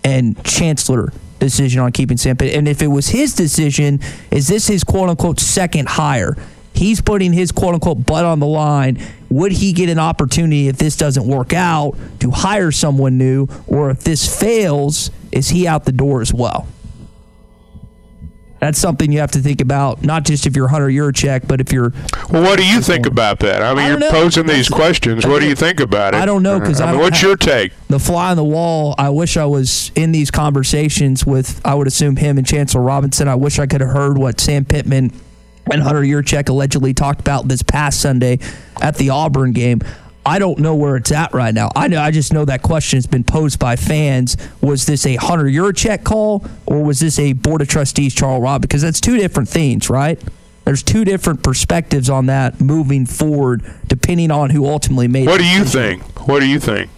and 0.04 0.42
Chancellor 0.44 1.14
decision 1.40 1.82
on 1.82 1.92
keeping 1.92 2.18
Sam 2.18 2.38
Pittman. 2.38 2.60
And 2.60 2.68
if 2.68 2.82
it 2.82 2.88
was 2.88 3.10
his 3.10 3.34
decision, 3.34 4.00
is 4.32 4.48
this 4.48 4.68
his 4.68 4.84
quote 4.84 5.10
unquote 5.10 5.40
second 5.40 5.90
hire? 5.90 6.38
He's 6.74 7.02
putting 7.02 7.34
his 7.34 7.52
quote 7.52 7.76
unquote 7.76 8.06
butt 8.06 8.26
on 8.26 8.40
the 8.40 8.48
line. 8.48 9.02
Would 9.30 9.52
he 9.54 9.74
get 9.74 9.90
an 9.90 10.00
opportunity 10.00 10.68
if 10.68 10.78
this 10.78 10.98
doesn't 10.98 11.26
work 11.26 11.54
out 11.54 11.96
to 12.20 12.32
hire 12.32 12.72
someone 12.72 13.18
new? 13.18 13.48
Or 13.68 13.90
if 13.90 14.04
this 14.04 14.40
fails, 14.40 15.12
is 15.32 15.50
he 15.50 15.68
out 15.68 15.86
the 15.86 15.92
door 15.92 16.22
as 16.22 16.34
well? 16.34 16.68
That's 18.64 18.80
something 18.80 19.12
you 19.12 19.20
have 19.20 19.32
to 19.32 19.40
think 19.40 19.60
about, 19.60 20.04
not 20.06 20.24
just 20.24 20.46
if 20.48 20.56
you're 20.56 20.70
Hunter 20.70 20.88
Yurachek, 20.88 21.50
but 21.50 21.60
if 21.60 21.74
you're. 21.74 21.92
Well, 22.30 22.44
what 22.44 22.58
do 22.58 22.66
you 22.66 22.80
think 22.80 23.06
about 23.06 23.40
that? 23.40 23.62
I 23.62 23.72
mean, 23.74 23.80
I 23.84 23.88
you're 23.90 24.00
know. 24.00 24.10
posing 24.10 24.46
these 24.46 24.70
questions. 24.70 25.28
What 25.28 25.42
do 25.42 25.50
you 25.50 25.54
think 25.56 25.82
about 25.82 26.14
it? 26.14 26.22
I 26.22 26.26
don't 26.26 26.44
know, 26.44 26.62
'cause 26.62 26.80
I 26.80 26.86
mean, 26.86 26.94
don't 26.94 27.02
what's 27.02 27.20
have- 27.20 27.28
your 27.28 27.36
take? 27.36 27.74
the 27.90 28.00
fly 28.00 28.32
on 28.32 28.38
the 28.38 28.44
wall. 28.46 28.96
I 28.98 29.10
wish 29.10 29.36
I 29.36 29.44
was 29.44 29.92
in 29.96 30.14
these 30.14 30.32
conversations 30.32 31.26
with, 31.26 31.60
I 31.66 31.76
would 31.76 31.88
assume, 31.88 32.16
him 32.16 32.38
and 32.38 32.48
Chancellor 32.48 32.82
Robinson. 32.82 33.28
I 33.28 33.36
wish 33.36 33.60
I 33.60 33.66
could 33.66 33.82
have 33.82 33.90
heard 33.90 34.18
what 34.18 34.40
Sam 34.40 34.64
Pittman 34.64 35.12
and 35.70 35.82
Hunter 35.84 36.00
Yurachek 36.02 36.48
allegedly 36.48 36.94
talked 36.94 37.20
about 37.20 37.50
this 37.50 37.64
past 37.64 38.00
Sunday 38.00 38.40
at 38.82 38.96
the 38.96 39.10
Auburn 39.10 39.52
game. 39.52 39.82
I 40.26 40.40
don't 40.40 40.60
know 40.60 40.76
where 40.76 40.96
it's 40.96 41.12
at 41.12 41.34
right 41.34 41.54
now. 41.54 41.70
I 41.76 41.88
know. 41.88 42.02
I 42.02 42.12
just 42.12 42.32
know 42.32 42.46
that 42.46 42.62
question 42.62 42.98
has 42.98 43.06
been 43.06 43.24
posed 43.24 43.60
by 43.60 43.76
fans. 43.76 44.38
Was 44.62 44.86
this 44.86 45.06
a 45.06 45.16
Hunter 45.16 45.46
Yurachek 45.46 46.04
call, 46.04 46.46
or 46.66 46.84
was 46.84 47.00
this 47.00 47.20
a 47.20 47.34
Board 47.34 47.62
of 47.62 47.68
Trustees 47.68 48.16
Charles 48.16 48.42
Rob? 48.42 48.62
Because 48.62 48.82
that's 48.82 49.02
two 49.02 49.18
different 49.18 49.50
things, 49.50 49.90
right? 49.90 50.22
There's 50.66 50.82
two 50.82 51.04
different 51.04 51.44
perspectives 51.44 52.10
on 52.10 52.28
that 52.28 52.62
moving 52.62 53.06
forward, 53.06 53.70
depending 53.88 54.32
on 54.32 54.52
who 54.52 54.66
ultimately 54.66 55.10
made. 55.10 55.28
What 55.28 55.40
do 55.40 55.46
you 55.46 55.64
decision. 55.64 56.00
think? 56.00 56.28
What 56.28 56.40
do 56.40 56.48
you 56.48 56.60
think? 56.60 56.90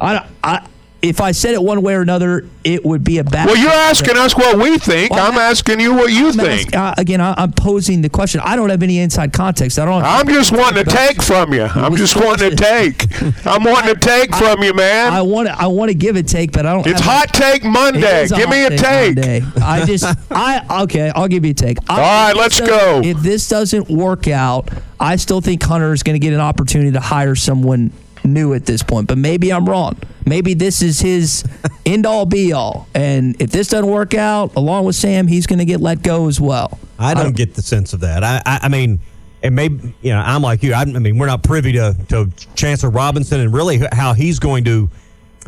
I, 0.00 0.26
I, 0.42 0.66
if 1.02 1.20
I 1.20 1.32
said 1.32 1.54
it 1.54 1.62
one 1.62 1.80
way 1.82 1.94
or 1.94 2.02
another, 2.02 2.44
it 2.62 2.84
would 2.84 3.02
be 3.02 3.18
a 3.18 3.24
bad. 3.24 3.46
Well, 3.46 3.56
you're 3.56 3.70
asking 3.70 4.16
us 4.18 4.36
what 4.36 4.58
we 4.58 4.76
think. 4.78 5.12
Well, 5.12 5.26
I'm 5.32 5.38
I- 5.38 5.44
asking 5.44 5.80
you 5.80 5.94
what 5.94 6.12
you 6.12 6.28
I'm 6.28 6.34
think. 6.34 6.74
ask- 6.74 6.98
uh, 6.98 7.00
again, 7.00 7.20
I, 7.22 7.34
I'm 7.38 7.52
posing 7.52 8.02
the 8.02 8.10
question. 8.10 8.40
I 8.44 8.54
don't 8.56 8.68
have 8.68 8.82
any 8.82 8.98
inside 8.98 9.32
context. 9.32 9.78
I 9.78 9.86
don't. 9.86 10.02
I'm 10.02 10.28
just 10.28 10.52
wanting 10.52 10.84
to 10.84 10.90
take 10.90 11.22
from 11.22 11.54
you. 11.54 11.62
I'm 11.62 11.96
just 11.96 12.16
wanting 12.22 12.50
to 12.50 12.56
take. 12.56 13.06
I'm 13.46 13.64
wanting 13.64 13.94
to 13.94 14.00
take 14.00 14.34
from 14.34 14.62
you, 14.62 14.74
man. 14.74 15.12
I 15.12 15.22
want 15.22 15.48
to. 15.48 15.58
I 15.58 15.68
want 15.68 15.88
to 15.90 15.94
give 15.94 16.16
a 16.16 16.22
take, 16.22 16.52
but 16.52 16.66
I 16.66 16.74
don't. 16.74 16.86
It's 16.86 17.00
hot 17.00 17.32
take 17.32 17.64
Monday. 17.64 18.26
Give 18.28 18.50
me 18.50 18.64
a 18.66 18.70
take. 18.76 19.16
Monday. 19.16 19.42
I 19.62 19.86
just. 19.86 20.04
I 20.30 20.82
okay. 20.82 21.10
I'll 21.14 21.28
give 21.28 21.44
you 21.44 21.52
a 21.52 21.54
take. 21.54 21.78
I, 21.88 21.94
All 21.94 21.98
right, 22.26 22.36
let's 22.36 22.60
go. 22.60 23.00
If 23.02 23.18
this 23.18 23.48
doesn't 23.48 23.88
work 23.88 24.28
out, 24.28 24.68
I 24.98 25.16
still 25.16 25.40
think 25.40 25.62
Hunter 25.62 25.92
is 25.94 26.02
going 26.02 26.14
to 26.14 26.18
get 26.24 26.34
an 26.34 26.40
opportunity 26.40 26.92
to 26.92 27.00
hire 27.00 27.34
someone 27.34 27.90
new 28.24 28.54
at 28.54 28.66
this 28.66 28.82
point. 28.82 29.08
But 29.08 29.18
maybe 29.18 29.52
I'm 29.52 29.68
wrong. 29.68 29.98
Maybe 30.26 30.54
this 30.54 30.82
is 30.82 31.00
his 31.00 31.44
end 31.86 32.06
all 32.06 32.26
be 32.26 32.52
all. 32.52 32.88
And 32.94 33.40
if 33.40 33.50
this 33.50 33.68
doesn't 33.68 33.90
work 33.90 34.14
out, 34.14 34.54
along 34.56 34.84
with 34.84 34.96
Sam, 34.96 35.26
he's 35.26 35.46
going 35.46 35.58
to 35.58 35.64
get 35.64 35.80
let 35.80 36.02
go 36.02 36.28
as 36.28 36.40
well. 36.40 36.78
I 36.98 37.14
don't 37.14 37.34
get 37.34 37.54
the 37.54 37.62
sense 37.62 37.92
of 37.92 38.00
that. 38.00 38.22
I, 38.22 38.42
I, 38.44 38.60
I 38.62 38.68
mean, 38.68 39.00
and 39.42 39.56
maybe 39.56 39.94
you 40.02 40.10
know, 40.12 40.20
I'm 40.20 40.42
like 40.42 40.62
you. 40.62 40.74
I, 40.74 40.82
I 40.82 40.84
mean, 40.84 41.16
we're 41.16 41.26
not 41.26 41.42
privy 41.42 41.72
to, 41.72 41.96
to 42.10 42.30
Chancellor 42.54 42.90
Robinson 42.90 43.40
and 43.40 43.52
really 43.54 43.80
how 43.92 44.12
he's 44.12 44.38
going 44.38 44.64
to 44.64 44.90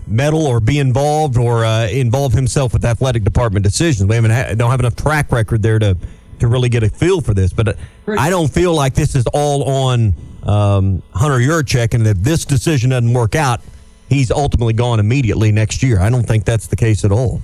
meddle 0.06 0.46
or 0.46 0.60
be 0.60 0.78
involved 0.78 1.36
or 1.36 1.64
uh, 1.64 1.86
involve 1.88 2.32
himself 2.32 2.72
with 2.72 2.84
athletic 2.84 3.22
department 3.22 3.64
decisions. 3.64 4.08
We 4.08 4.14
haven't 4.14 4.30
ha- 4.30 4.54
don't 4.54 4.70
have 4.70 4.80
enough 4.80 4.96
track 4.96 5.30
record 5.30 5.62
there 5.62 5.78
to 5.78 5.96
to 6.42 6.48
really 6.48 6.68
get 6.68 6.82
a 6.82 6.90
feel 6.90 7.20
for 7.20 7.34
this. 7.34 7.52
But 7.52 7.78
I 8.06 8.28
don't 8.30 8.52
feel 8.52 8.74
like 8.74 8.94
this 8.94 9.14
is 9.14 9.26
all 9.28 9.64
on 9.64 10.14
um, 10.42 11.02
Hunter 11.14 11.38
Yurachek, 11.38 11.94
and 11.94 12.06
if 12.06 12.18
this 12.18 12.44
decision 12.44 12.90
doesn't 12.90 13.12
work 13.12 13.34
out, 13.34 13.60
he's 14.08 14.30
ultimately 14.30 14.74
gone 14.74 15.00
immediately 15.00 15.52
next 15.52 15.82
year. 15.82 16.00
I 16.00 16.10
don't 16.10 16.24
think 16.24 16.44
that's 16.44 16.66
the 16.66 16.76
case 16.76 17.04
at 17.04 17.12
all. 17.12 17.40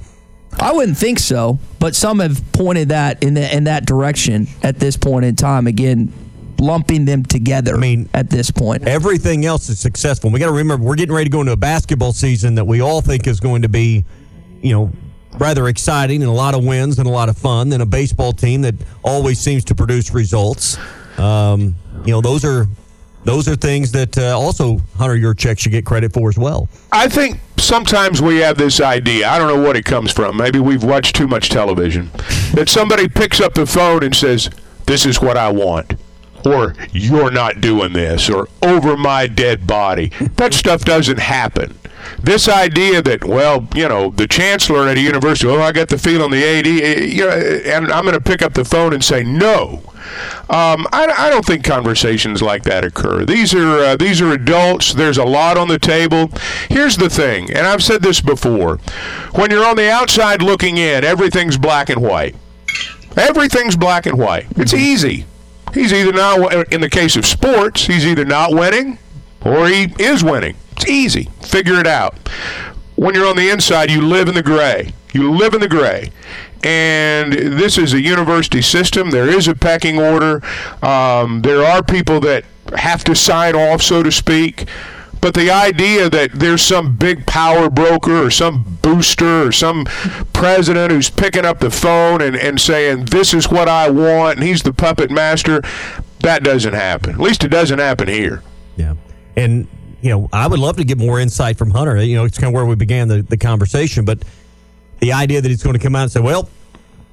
I 0.59 0.73
wouldn't 0.73 0.99
think 0.99 1.21
so, 1.21 1.59
but 1.79 1.95
some 1.95 2.19
have 2.19 2.43
pointed 2.53 2.89
that 2.89 3.23
in 3.23 3.35
the, 3.35 3.57
in 3.57 3.65
that 3.65 3.87
direction 3.87 4.49
at 4.63 4.81
this 4.81 4.97
point 4.97 5.25
in 5.25 5.37
time. 5.37 5.67
Again, 5.67 6.13
lumping 6.59 7.05
them 7.05 7.23
together. 7.23 7.77
I 7.77 7.79
mean, 7.79 8.09
at 8.15 8.31
this 8.31 8.51
point, 8.51 8.89
everything 8.89 9.45
else 9.45 9.69
is 9.69 9.79
successful. 9.79 10.31
We 10.31 10.41
got 10.41 10.47
to 10.47 10.53
remember 10.53 10.85
we're 10.85 10.97
getting 10.97 11.15
ready 11.15 11.27
to 11.27 11.31
go 11.31 11.41
into 11.41 11.53
a 11.53 11.57
basketball 11.57 12.13
season 12.13 12.57
that 12.57 12.65
we 12.65 12.81
all 12.81 13.01
think 13.01 13.29
is 13.29 13.39
going 13.39 13.63
to 13.63 13.69
be, 13.69 14.05
you 14.61 14.73
know, 14.73 14.91
rather 15.39 15.69
exciting 15.69 16.23
and 16.23 16.31
a 16.31 16.35
lot 16.35 16.55
of 16.55 16.65
wins 16.65 16.99
and 16.99 17.07
a 17.07 17.11
lot 17.11 17.29
of 17.29 17.37
fun 17.37 17.69
than 17.69 17.81
a 17.81 17.87
baseball 17.87 18.33
team 18.33 18.63
that 18.63 18.75
always 19.03 19.39
seems 19.39 19.65
to 19.65 19.75
produce 19.75 20.13
results. 20.13 20.79
Um, 21.19 21.75
you 22.05 22.13
know, 22.13 22.21
those 22.21 22.45
are 22.45 22.67
those 23.25 23.49
are 23.49 23.57
things 23.57 23.93
that 23.93 24.17
uh, 24.17 24.39
also 24.39 24.79
Hunter 24.97 25.17
Yurachek 25.17 25.59
should 25.59 25.73
get 25.73 25.85
credit 25.85 26.13
for 26.13 26.29
as 26.29 26.39
well. 26.39 26.69
I 26.93 27.09
think 27.09 27.41
sometimes 27.57 28.23
we 28.23 28.39
have 28.39 28.57
this 28.57 28.81
idea. 28.81 29.29
I 29.29 29.39
don't 29.39 29.49
know 29.49 29.63
what 29.63 29.77
it 29.77 29.85
comes 29.85 30.13
from. 30.13 30.37
Maybe 30.37 30.61
we've 30.61 30.85
watched 30.85 31.17
too 31.17 31.27
much 31.27 31.51
television. 31.51 32.11
That 32.55 32.69
somebody 32.69 33.09
picks 33.09 33.41
up 33.41 33.55
the 33.55 33.67
phone 33.67 34.03
and 34.03 34.15
says, 34.15 34.49
"This 34.87 35.05
is 35.05 35.21
what 35.21 35.37
I 35.37 35.51
want." 35.51 35.95
Or 36.45 36.75
you're 36.93 37.33
not 37.33 37.61
doing 37.61 37.93
this, 37.93 38.31
or 38.31 38.49
over 38.63 38.97
my 38.97 39.27
dead 39.27 39.67
body. 39.67 40.13
That 40.37 40.55
stuff 40.55 40.85
doesn't 40.85 41.19
happen. 41.19 41.77
This 42.23 42.49
idea 42.49 43.03
that, 43.03 43.25
well, 43.25 43.69
you 43.75 43.89
know, 43.89 44.11
the 44.11 44.27
chancellor 44.27 44.89
at 44.89 44.97
a 44.97 45.01
university, 45.01 45.49
oh, 45.49 45.61
I 45.61 45.73
got 45.73 45.89
the 45.89 45.99
feeling 45.99 46.31
the 46.31 46.45
AD, 46.45 46.67
eh, 46.67 47.05
you 47.05 47.27
know, 47.27 47.31
and 47.31 47.93
I'm 47.93 48.05
going 48.05 48.15
to 48.15 48.21
pick 48.21 48.43
up 48.43 48.55
the 48.55 48.65
phone 48.65 48.93
and 48.93 49.03
say 49.03 49.23
no. 49.23 49.83
Um, 50.51 50.87
I, 50.93 51.13
I 51.17 51.31
don't 51.31 51.45
think 51.45 51.65
conversations 51.65 52.41
like 52.41 52.63
that 52.65 52.85
occur. 52.85 53.25
These 53.25 53.55
are 53.55 53.79
uh, 53.79 53.97
these 53.97 54.23
are 54.23 54.33
adults. 54.33 54.95
There's 54.95 55.19
a 55.19 55.25
lot 55.25 55.59
on 55.59 55.69
the 55.69 55.79
table. 55.79 56.31
Here's 56.71 56.97
the 56.97 57.11
thing, 57.11 57.53
and 57.53 57.67
I've 57.67 57.83
said 57.83 58.03
this 58.03 58.21
before: 58.23 58.79
when 59.35 59.51
you're 59.51 59.67
on 59.67 59.77
the 59.77 59.91
outside 59.91 60.41
looking 60.41 60.79
in, 60.79 61.05
everything's 61.05 61.59
black 61.59 61.91
and 61.91 62.01
white. 62.01 62.35
Everything's 63.17 63.77
black 63.77 64.07
and 64.07 64.19
white. 64.19 64.47
It's 64.57 64.73
easy. 64.73 65.27
He's 65.75 65.93
either 65.93 66.13
not, 66.13 66.73
in 66.73 66.81
the 66.81 66.89
case 66.89 67.17
of 67.17 67.27
sports, 67.27 67.87
he's 67.87 68.07
either 68.07 68.25
not 68.25 68.53
winning 68.53 68.99
or 69.45 69.69
he 69.69 69.93
is 69.99 70.23
winning. 70.25 70.57
It's 70.73 70.89
easy. 70.89 71.25
Figure 71.43 71.81
it 71.81 71.87
out. 71.87 72.17
When 72.97 73.15
you're 73.15 73.29
on 73.29 73.37
the 73.37 73.51
inside, 73.51 73.91
you 73.91 74.03
live 74.03 74.29
in 74.29 74.35
the 74.35 74.43
gray. 74.43 74.93
You 75.13 75.33
live 75.33 75.55
in 75.55 75.61
the 75.61 75.69
gray. 75.69 76.11
And 76.63 77.33
this 77.33 77.79
is 77.79 77.95
a 77.95 78.01
university 78.01 78.63
system. 78.63 79.11
There 79.11 79.29
is 79.29 79.47
a 79.47 79.55
pecking 79.55 79.99
order. 79.99 80.43
Um, 80.83 81.43
there 81.43 81.63
are 81.63 81.83
people 81.83 82.21
that 82.21 82.45
have 82.77 83.05
to 83.05 83.15
sign 83.15 83.55
off, 83.55 83.83
so 83.83 84.03
to 84.03 84.11
speak. 84.11 84.67
But 85.21 85.35
the 85.35 85.51
idea 85.51 86.09
that 86.11 86.33
there's 86.33 86.63
some 86.63 86.97
big 86.97 87.27
power 87.27 87.69
broker 87.71 88.27
or 88.27 88.31
some 88.31 88.79
booster 88.83 89.47
or 89.49 89.53
some 89.53 89.85
president 90.33 90.93
who's 90.93 91.11
picking 91.11 91.45
up 91.45 91.59
the 91.59 91.71
phone 91.71 92.21
and, 92.21 92.37
and 92.37 92.61
saying, 92.61 93.07
This 93.07 93.35
is 93.35 93.51
what 93.51 93.69
I 93.69 93.91
want, 93.91 94.39
and 94.39 94.47
he's 94.47 94.63
the 94.63 94.73
puppet 94.73 95.11
master, 95.11 95.63
that 96.21 96.43
doesn't 96.43 96.75
happen. 96.75 97.15
At 97.15 97.21
least 97.21 97.45
it 97.45 97.49
doesn't 97.49 97.79
happen 97.79 98.09
here. 98.09 98.43
Yeah. 98.77 98.95
And, 99.39 99.67
you 100.03 100.11
know, 100.11 100.29
I 100.33 100.47
would 100.47 100.59
love 100.59 100.77
to 100.77 100.85
get 100.85 100.99
more 100.99 101.21
insight 101.21 101.57
from 101.57 101.71
Hunter. 101.71 102.03
You 102.03 102.17
know, 102.17 102.25
it's 102.25 102.39
kind 102.39 102.49
of 102.49 102.55
where 102.55 102.67
we 102.67 102.75
began 102.75 103.09
the, 103.09 103.23
the 103.23 103.37
conversation. 103.37 104.05
But 104.05 104.23
the 105.01 105.13
idea 105.13 105.41
that 105.41 105.49
he's 105.49 105.63
going 105.63 105.77
to 105.77 105.83
come 105.83 105.95
out 105.97 106.03
and 106.03 106.13
say, 106.13 106.21
well, 106.21 106.49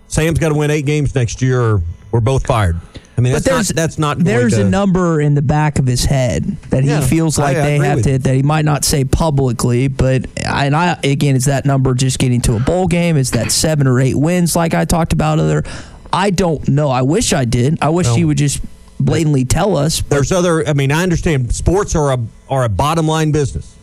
Sam's 0.08 0.40
got 0.40 0.50
to 0.50 0.56
win 0.56 0.72
eight 0.72 0.86
games 0.86 1.14
next 1.16 1.42
year 1.42 1.62
or 1.62 1.82
we're 2.12 2.20
both 2.22 2.46
fired. 2.46 2.80
I 3.18 3.22
mean, 3.22 3.32
that's 3.32 3.46
but 3.46 3.52
there's 3.52 3.70
not, 3.70 3.76
that's 3.76 3.98
not 3.98 4.20
there's 4.20 4.56
to, 4.56 4.66
a 4.66 4.70
number 4.70 5.22
in 5.22 5.36
the 5.36 5.42
back 5.42 5.80
of 5.80 5.86
his 5.86 6.04
head 6.04 6.44
that 6.70 6.84
he 6.84 6.90
Yeah, 6.90 7.00
feels 7.00 7.38
like 7.38 7.56
I- 7.56 7.60
I 7.60 7.64
they 7.64 7.76
agree 7.76 7.88
have 7.88 8.02
to 8.04 8.18
that 8.20 8.36
he 8.36 8.44
might 8.44 8.66
not 8.66 8.84
say 8.84 9.06
publicly, 9.06 9.88
but 9.88 10.26
and 10.46 10.76
I 10.76 11.00
again 11.02 11.38
is 11.38 11.46
that 11.46 11.66
number 11.66 11.94
just 11.94 12.20
getting 12.20 12.42
to 12.42 12.58
a 12.58 12.60
bowl 12.60 12.88
game? 12.88 13.16
Is 13.16 13.32
that 13.32 13.52
seven 13.54 13.88
or 13.88 14.02
eight 14.02 14.16
wins 14.16 14.54
like 14.54 14.74
I 14.74 14.84
talked 14.84 15.14
about 15.14 15.40
other? 15.40 15.64
I 16.12 16.30
don't 16.30 16.68
know. 16.68 16.90
I 16.90 17.04
wish 17.04 17.32
I 17.32 17.46
did. 17.46 17.78
I 17.82 17.88
wish 17.90 18.08
Well, 18.08 18.16
he 18.18 18.26
would 18.26 18.38
just 18.38 18.60
blatantly 19.00 19.46
tell 19.46 19.78
us. 19.78 20.02
But 20.02 20.10
There's 20.12 20.32
other. 20.32 20.68
I 20.68 20.74
mean, 20.74 20.92
I 20.92 21.04
understand 21.04 21.54
sports 21.56 21.96
are 21.96 22.14
a 22.14 22.20
are 22.50 22.64
a 22.64 22.70
bottom 22.70 23.08
line 23.08 23.32
business. 23.32 23.76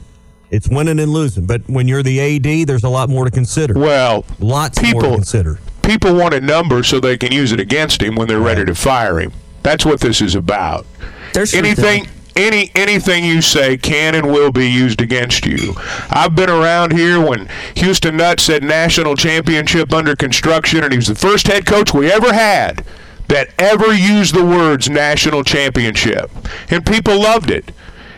It's 0.50 0.68
winning 0.68 1.00
and 1.00 1.10
losing, 1.10 1.46
but 1.46 1.62
when 1.66 1.88
you're 1.88 2.02
the 2.02 2.20
AD, 2.20 2.66
there's 2.68 2.84
a 2.84 2.88
lot 2.90 3.08
more 3.08 3.24
to 3.24 3.30
consider. 3.30 3.72
Well, 3.74 4.26
lots 4.38 4.82
more 4.82 4.92
to 4.92 4.98
people- 4.98 5.14
consider. 5.16 5.58
people 5.82 6.14
want 6.14 6.34
a 6.34 6.40
number 6.42 6.82
so 6.82 7.00
they 7.00 7.16
can 7.16 7.32
use 7.32 7.52
it 7.52 7.60
against 7.60 8.02
him 8.02 8.16
when 8.16 8.28
they're 8.28 8.38
ready 8.38 8.64
to 8.66 8.74
fire 8.74 9.18
him. 9.18 9.32
That's 9.62 9.86
what 9.86 10.00
this 10.00 10.20
is 10.20 10.34
about. 10.34 10.84
There's 11.32 11.54
anything 11.54 12.06
any 12.36 12.70
anything 12.74 13.24
you 13.24 13.40
say 13.40 13.76
can 13.78 14.14
and 14.14 14.30
will 14.30 14.52
be 14.52 14.68
used 14.70 15.00
against 15.00 15.46
you. 15.46 15.74
I've 16.10 16.34
been 16.34 16.50
around 16.50 16.92
here 16.92 17.20
when 17.20 17.48
Houston 17.76 18.16
Nutt 18.18 18.40
said 18.40 18.62
national 18.62 19.16
championship 19.16 19.92
under 19.94 20.14
construction, 20.16 20.82
and 20.84 20.92
he 20.92 20.98
was 20.98 21.06
the 21.06 21.14
first 21.14 21.46
head 21.46 21.64
coach 21.66 21.94
we 21.94 22.10
ever 22.12 22.32
had 22.32 22.84
that 23.28 23.50
ever 23.58 23.92
used 23.92 24.34
the 24.34 24.44
words 24.44 24.88
national 24.88 25.44
championship, 25.44 26.30
and 26.70 26.84
people 26.84 27.20
loved 27.20 27.50
it. 27.50 27.72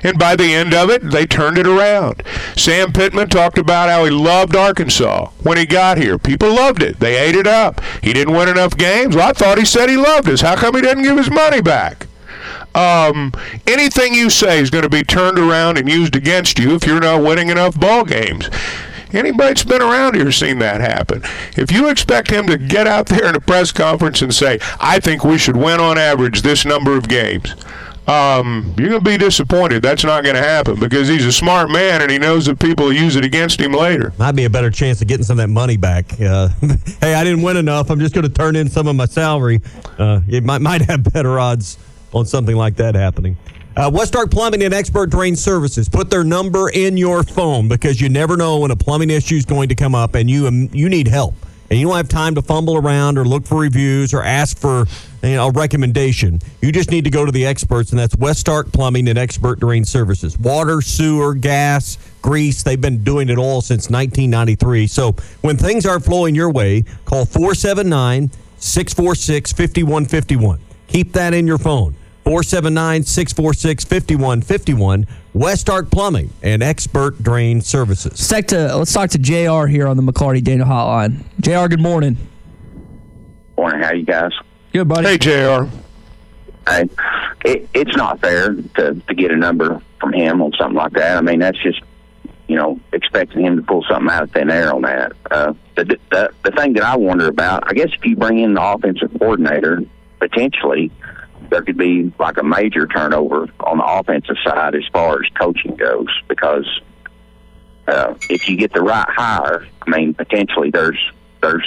And 0.04 0.18
by 0.18 0.36
the 0.36 0.52
end 0.52 0.74
of 0.74 0.90
it, 0.90 1.10
they 1.10 1.24
turned 1.24 1.56
it 1.56 1.66
around. 1.66 2.22
Sam 2.56 2.92
Pittman 2.92 3.30
talked 3.30 3.56
about 3.56 3.88
how 3.88 4.04
he 4.04 4.10
loved 4.10 4.54
Arkansas 4.54 5.30
when 5.42 5.56
he 5.56 5.64
got 5.64 5.96
here. 5.96 6.18
People 6.18 6.54
loved 6.54 6.82
it. 6.82 7.00
They 7.00 7.16
ate 7.16 7.34
it 7.34 7.46
up. 7.46 7.80
He 8.02 8.12
didn't 8.12 8.34
win 8.34 8.50
enough 8.50 8.76
games. 8.76 9.16
Well, 9.16 9.30
I 9.30 9.32
thought 9.32 9.56
he 9.56 9.64
said 9.64 9.88
he 9.88 9.96
loved 9.96 10.28
us. 10.28 10.42
How 10.42 10.56
come 10.56 10.74
he 10.74 10.82
didn't 10.82 11.04
give 11.04 11.16
his 11.16 11.30
money 11.30 11.62
back? 11.62 12.06
Um, 12.74 13.32
anything 13.66 14.12
you 14.14 14.28
say 14.28 14.58
is 14.58 14.68
going 14.68 14.82
to 14.82 14.90
be 14.90 15.04
turned 15.04 15.38
around 15.38 15.78
and 15.78 15.88
used 15.88 16.16
against 16.16 16.58
you 16.58 16.74
if 16.74 16.86
you're 16.86 17.00
not 17.00 17.22
winning 17.22 17.48
enough 17.48 17.78
ball 17.78 18.04
games. 18.04 18.50
Anybody 19.14 19.50
that's 19.50 19.64
been 19.64 19.82
around 19.82 20.16
here 20.16 20.32
seen 20.32 20.58
that 20.58 20.80
happen. 20.80 21.22
If 21.56 21.70
you 21.70 21.88
expect 21.88 22.30
him 22.30 22.46
to 22.48 22.58
get 22.58 22.86
out 22.86 23.06
there 23.06 23.26
in 23.26 23.36
a 23.36 23.40
press 23.40 23.70
conference 23.70 24.22
and 24.22 24.34
say, 24.34 24.58
I 24.80 24.98
think 24.98 25.24
we 25.24 25.38
should 25.38 25.56
win 25.56 25.80
on 25.80 25.98
average 25.98 26.42
this 26.42 26.64
number 26.64 26.96
of 26.96 27.08
games, 27.08 27.54
um, 28.06 28.74
you're 28.76 28.90
going 28.90 29.04
to 29.04 29.10
be 29.10 29.16
disappointed. 29.16 29.82
That's 29.82 30.04
not 30.04 30.24
going 30.24 30.34
to 30.36 30.42
happen 30.42 30.78
because 30.78 31.08
he's 31.08 31.24
a 31.24 31.32
smart 31.32 31.70
man 31.70 32.02
and 32.02 32.10
he 32.10 32.18
knows 32.18 32.46
that 32.46 32.58
people 32.58 32.92
use 32.92 33.16
it 33.16 33.24
against 33.24 33.60
him 33.60 33.72
later. 33.72 34.12
Might 34.18 34.32
be 34.32 34.44
a 34.44 34.50
better 34.50 34.70
chance 34.70 35.00
of 35.00 35.08
getting 35.08 35.24
some 35.24 35.38
of 35.38 35.46
that 35.46 35.52
money 35.52 35.76
back. 35.76 36.20
Uh, 36.20 36.48
hey, 37.00 37.14
I 37.14 37.24
didn't 37.24 37.42
win 37.42 37.56
enough. 37.56 37.90
I'm 37.90 38.00
just 38.00 38.14
going 38.14 38.26
to 38.26 38.32
turn 38.32 38.56
in 38.56 38.68
some 38.68 38.86
of 38.88 38.96
my 38.96 39.06
salary. 39.06 39.62
Uh, 39.98 40.20
it 40.28 40.44
might, 40.44 40.60
might 40.60 40.82
have 40.82 41.04
better 41.12 41.38
odds 41.38 41.78
on 42.12 42.26
something 42.26 42.56
like 42.56 42.76
that 42.76 42.94
happening. 42.94 43.36
Uh, 43.76 43.90
West 43.92 44.14
Ark 44.14 44.30
Plumbing 44.30 44.62
and 44.62 44.72
Expert 44.72 45.10
Drain 45.10 45.34
Services. 45.34 45.88
Put 45.88 46.08
their 46.08 46.22
number 46.22 46.70
in 46.70 46.96
your 46.96 47.24
phone 47.24 47.66
because 47.66 48.00
you 48.00 48.08
never 48.08 48.36
know 48.36 48.60
when 48.60 48.70
a 48.70 48.76
plumbing 48.76 49.10
issue 49.10 49.34
is 49.34 49.44
going 49.44 49.68
to 49.68 49.74
come 49.74 49.96
up 49.96 50.14
and 50.14 50.30
you 50.30 50.46
um, 50.46 50.68
you 50.72 50.88
need 50.88 51.08
help 51.08 51.34
and 51.70 51.80
you 51.80 51.88
don't 51.88 51.96
have 51.96 52.08
time 52.08 52.36
to 52.36 52.42
fumble 52.42 52.76
around 52.76 53.18
or 53.18 53.24
look 53.24 53.44
for 53.44 53.58
reviews 53.58 54.14
or 54.14 54.22
ask 54.22 54.56
for 54.58 54.86
you 55.24 55.34
know, 55.34 55.48
a 55.48 55.50
recommendation. 55.50 56.38
You 56.62 56.70
just 56.70 56.92
need 56.92 57.02
to 57.02 57.10
go 57.10 57.24
to 57.24 57.32
the 57.32 57.46
experts, 57.46 57.90
and 57.90 57.98
that's 57.98 58.14
West 58.16 58.48
Ark 58.48 58.70
Plumbing 58.72 59.08
and 59.08 59.18
Expert 59.18 59.58
Drain 59.58 59.84
Services. 59.84 60.38
Water, 60.38 60.80
sewer, 60.80 61.34
gas, 61.34 61.98
grease, 62.22 62.62
they've 62.62 62.80
been 62.80 63.02
doing 63.02 63.28
it 63.28 63.38
all 63.38 63.60
since 63.60 63.90
1993. 63.90 64.86
So 64.86 65.12
when 65.40 65.56
things 65.56 65.84
aren't 65.84 66.04
flowing 66.04 66.36
your 66.36 66.52
way, 66.52 66.84
call 67.06 67.24
479 67.24 68.30
646 68.58 69.52
5151. 69.52 70.60
Keep 70.86 71.12
that 71.14 71.34
in 71.34 71.46
your 71.46 71.58
phone. 71.58 71.96
479 72.24 73.02
646 73.02 73.84
5151. 73.84 75.06
West 75.34 75.68
Ark 75.68 75.90
Plumbing 75.90 76.30
and 76.42 76.62
Expert 76.62 77.22
Drain 77.22 77.60
Services. 77.60 78.12
Let's 78.12 78.28
talk 78.28 78.46
to, 78.46 78.76
let's 78.76 78.92
talk 78.92 79.10
to 79.10 79.18
JR 79.18 79.66
here 79.66 79.86
on 79.86 79.98
the 79.98 80.02
McLarty 80.02 80.42
Daniel 80.42 80.66
Hotline. 80.66 81.22
JR, 81.40 81.68
good 81.68 81.80
morning. 81.80 82.16
Morning. 83.58 83.82
How 83.82 83.92
you 83.92 84.06
guys? 84.06 84.32
Good, 84.72 84.88
buddy. 84.88 85.06
Hey, 85.06 85.18
JR. 85.18 85.68
Hey, 86.66 86.88
it, 87.44 87.68
it's 87.74 87.94
not 87.94 88.20
fair 88.20 88.54
to, 88.54 88.94
to 88.94 89.14
get 89.14 89.30
a 89.30 89.36
number 89.36 89.82
from 90.00 90.14
him 90.14 90.40
on 90.40 90.52
something 90.52 90.76
like 90.76 90.92
that. 90.92 91.18
I 91.18 91.20
mean, 91.20 91.40
that's 91.40 91.62
just, 91.62 91.82
you 92.48 92.56
know, 92.56 92.80
expecting 92.94 93.44
him 93.44 93.56
to 93.56 93.62
pull 93.62 93.84
something 93.86 94.08
out 94.08 94.22
of 94.22 94.30
thin 94.30 94.50
air 94.50 94.74
on 94.74 94.80
that. 94.82 95.12
Uh, 95.30 95.52
the, 95.76 95.98
the, 96.10 96.30
the 96.42 96.52
thing 96.52 96.72
that 96.72 96.84
I 96.84 96.96
wonder 96.96 97.28
about, 97.28 97.64
I 97.70 97.74
guess 97.74 97.90
if 97.92 98.02
you 98.06 98.16
bring 98.16 98.38
in 98.38 98.54
the 98.54 98.62
offensive 98.62 99.10
coordinator, 99.18 99.82
potentially– 100.20 100.90
there 101.50 101.62
could 101.62 101.76
be 101.76 102.12
like 102.18 102.36
a 102.36 102.42
major 102.42 102.86
turnover 102.86 103.48
on 103.60 103.78
the 103.78 103.84
offensive 103.84 104.36
side 104.44 104.74
as 104.74 104.84
far 104.92 105.22
as 105.22 105.30
coaching 105.38 105.76
goes 105.76 106.08
because 106.28 106.66
uh, 107.86 108.14
if 108.30 108.48
you 108.48 108.56
get 108.56 108.72
the 108.72 108.80
right 108.80 109.08
hire, 109.08 109.66
I 109.86 109.90
mean, 109.90 110.14
potentially 110.14 110.70
there's 110.70 110.98
there's 111.40 111.64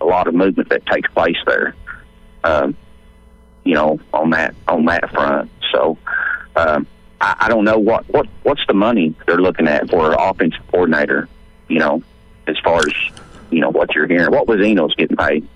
a 0.00 0.04
lot 0.04 0.26
of 0.26 0.34
movement 0.34 0.68
that 0.70 0.84
takes 0.86 1.10
place 1.12 1.36
there. 1.46 1.74
Um, 2.44 2.76
you 3.64 3.74
know, 3.74 4.00
on 4.12 4.30
that 4.30 4.54
on 4.66 4.84
that 4.86 5.10
front. 5.10 5.50
So 5.70 5.96
um, 6.56 6.86
I, 7.20 7.36
I 7.40 7.48
don't 7.48 7.64
know 7.64 7.78
what 7.78 8.08
what 8.08 8.26
what's 8.42 8.66
the 8.66 8.74
money 8.74 9.14
they're 9.26 9.40
looking 9.40 9.68
at 9.68 9.88
for 9.88 10.12
an 10.12 10.16
offensive 10.18 10.66
coordinator. 10.68 11.28
You 11.68 11.78
know, 11.78 12.02
as 12.46 12.58
far 12.58 12.78
as 12.78 12.92
you 13.50 13.60
know 13.60 13.70
what 13.70 13.94
you're 13.94 14.08
hearing. 14.08 14.32
What 14.32 14.48
was 14.48 14.60
Enos 14.60 14.94
getting 14.96 15.16
paid? 15.16 15.46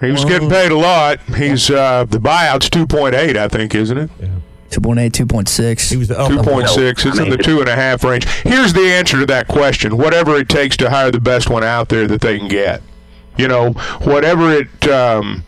He 0.00 0.10
was 0.10 0.24
getting 0.24 0.50
paid 0.50 0.72
a 0.72 0.76
lot. 0.76 1.20
He's 1.20 1.70
uh, 1.70 2.04
the 2.04 2.18
buyout's 2.18 2.68
two 2.68 2.86
point 2.86 3.14
eight, 3.14 3.36
I 3.36 3.48
think, 3.48 3.74
isn't 3.74 3.96
it? 3.96 4.10
Yeah. 4.20 4.28
2.8, 4.70 5.10
2.6. 5.10 5.90
He 5.90 5.96
was 5.96 6.10
oh, 6.10 6.28
two 6.28 6.42
point 6.42 6.68
six. 6.68 7.06
It's 7.06 7.18
in 7.18 7.30
the 7.30 7.38
two 7.38 7.60
and 7.60 7.68
a 7.68 7.74
half 7.74 8.04
range. 8.04 8.26
Here's 8.42 8.72
the 8.72 8.92
answer 8.92 9.18
to 9.20 9.26
that 9.26 9.48
question: 9.48 9.96
whatever 9.96 10.36
it 10.36 10.48
takes 10.48 10.76
to 10.78 10.90
hire 10.90 11.10
the 11.10 11.20
best 11.20 11.48
one 11.48 11.64
out 11.64 11.88
there 11.88 12.06
that 12.08 12.20
they 12.20 12.38
can 12.38 12.48
get. 12.48 12.82
You 13.38 13.48
know, 13.48 13.72
whatever 14.02 14.52
it. 14.52 14.88
Um, 14.88 15.44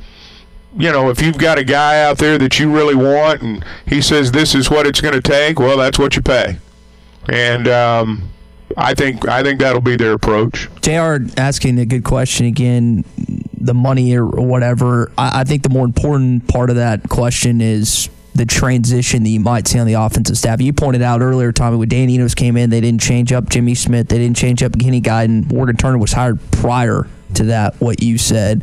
you 0.77 0.93
know, 0.93 1.11
if 1.11 1.21
you've 1.21 1.39
got 1.39 1.59
a 1.59 1.65
guy 1.65 2.03
out 2.03 2.19
there 2.19 2.39
that 2.39 2.59
you 2.59 2.73
really 2.73 2.95
want, 2.95 3.43
and 3.43 3.65
he 3.87 4.01
says 4.01 4.31
this 4.33 4.55
is 4.55 4.71
what 4.71 4.87
it's 4.87 5.01
going 5.01 5.15
to 5.15 5.23
take, 5.23 5.59
well, 5.59 5.77
that's 5.77 5.99
what 5.99 6.15
you 6.15 6.23
pay. 6.23 6.59
And 7.29 7.67
um, 7.67 8.29
I 8.77 8.95
think 8.95 9.27
I 9.27 9.43
think 9.43 9.61
that'll 9.61 9.81
be 9.81 9.97
their 9.97 10.13
approach. 10.13 10.69
Jr. 10.81 11.17
asking 11.37 11.79
a 11.79 11.87
good 11.87 12.05
question 12.05 12.47
again 12.47 13.05
the 13.61 13.75
money 13.75 14.17
or 14.17 14.27
whatever. 14.27 15.11
I, 15.19 15.41
I 15.41 15.45
think 15.45 15.63
the 15.63 15.69
more 15.69 15.85
important 15.85 16.49
part 16.49 16.71
of 16.71 16.77
that 16.77 17.09
question 17.09 17.61
is 17.61 18.09
the 18.35 18.47
transition 18.47 19.25
that 19.25 19.31
you 19.31 19.41
might 19.41 19.67
see 19.67 19.79
on 19.79 19.87
the 19.87 19.95
offensive 19.95 20.39
staff. 20.39 20.61
You 20.61 20.73
pointed 20.73 21.03
out 21.03 21.23
earlier, 21.23 21.51
Tommy, 21.51 21.77
when 21.77 21.89
Dan 21.89 22.09
Enos 22.09 22.35
came 22.35 22.57
in, 22.57 22.71
they 22.71 22.81
didn't 22.81 23.01
change 23.01 23.33
up 23.33 23.49
Jimmy 23.49 23.75
Smith, 23.75 24.09
they 24.09 24.19
didn't 24.19 24.37
change 24.37 24.63
up 24.63 24.79
Kenny 24.79 25.01
Guiton. 25.01 25.53
Morgan 25.53 25.77
Turner 25.77 25.99
was 25.99 26.13
hired 26.13 26.39
prior 26.53 27.09
to 27.35 27.45
that, 27.45 27.81
what 27.81 28.03
you 28.03 28.17
said. 28.17 28.63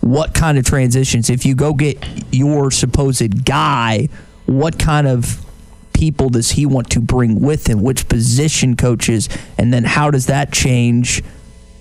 What 0.00 0.34
kind 0.34 0.58
of 0.58 0.64
transitions? 0.64 1.28
If 1.28 1.44
you 1.44 1.54
go 1.56 1.74
get 1.74 1.98
your 2.32 2.70
supposed 2.70 3.44
guy, 3.44 4.08
what 4.46 4.78
kind 4.78 5.08
of 5.08 5.44
people 5.92 6.28
does 6.28 6.52
he 6.52 6.66
want 6.66 6.90
to 6.90 7.00
bring 7.00 7.40
with 7.40 7.68
him? 7.68 7.82
Which 7.82 8.08
position 8.08 8.76
coaches? 8.76 9.28
And 9.58 9.72
then 9.72 9.82
how 9.84 10.10
does 10.10 10.26
that 10.26 10.52
change– 10.52 11.22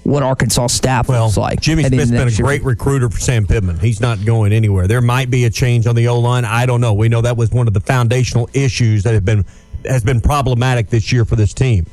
what 0.05 0.21
Arkansas 0.21 0.67
staff 0.67 1.09
well, 1.09 1.25
looks 1.25 1.35
like. 1.35 1.59
Jimmy 1.59 1.83
Smith's 1.83 2.11
been 2.11 2.27
a 2.27 2.31
great 2.31 2.61
year. 2.61 2.69
recruiter 2.69 3.09
for 3.09 3.19
Sam 3.19 3.47
Pittman. 3.47 3.79
He's 3.79 3.99
not 3.99 4.23
going 4.23 4.53
anywhere. 4.53 4.87
There 4.87 5.01
might 5.01 5.31
be 5.31 5.45
a 5.45 5.49
change 5.49 5.87
on 5.87 5.95
the 5.95 6.07
O 6.07 6.19
line. 6.19 6.45
I 6.45 6.67
don't 6.67 6.79
know. 6.79 6.93
We 6.93 7.09
know 7.09 7.21
that 7.21 7.35
was 7.35 7.49
one 7.51 7.67
of 7.67 7.73
the 7.73 7.79
foundational 7.79 8.47
issues 8.53 9.03
that 9.03 9.15
have 9.15 9.25
been 9.25 9.45
has 9.83 10.03
been 10.03 10.21
problematic 10.21 10.89
this 10.89 11.11
year 11.11 11.25
for 11.25 11.35
this 11.35 11.53
team. 11.53 11.85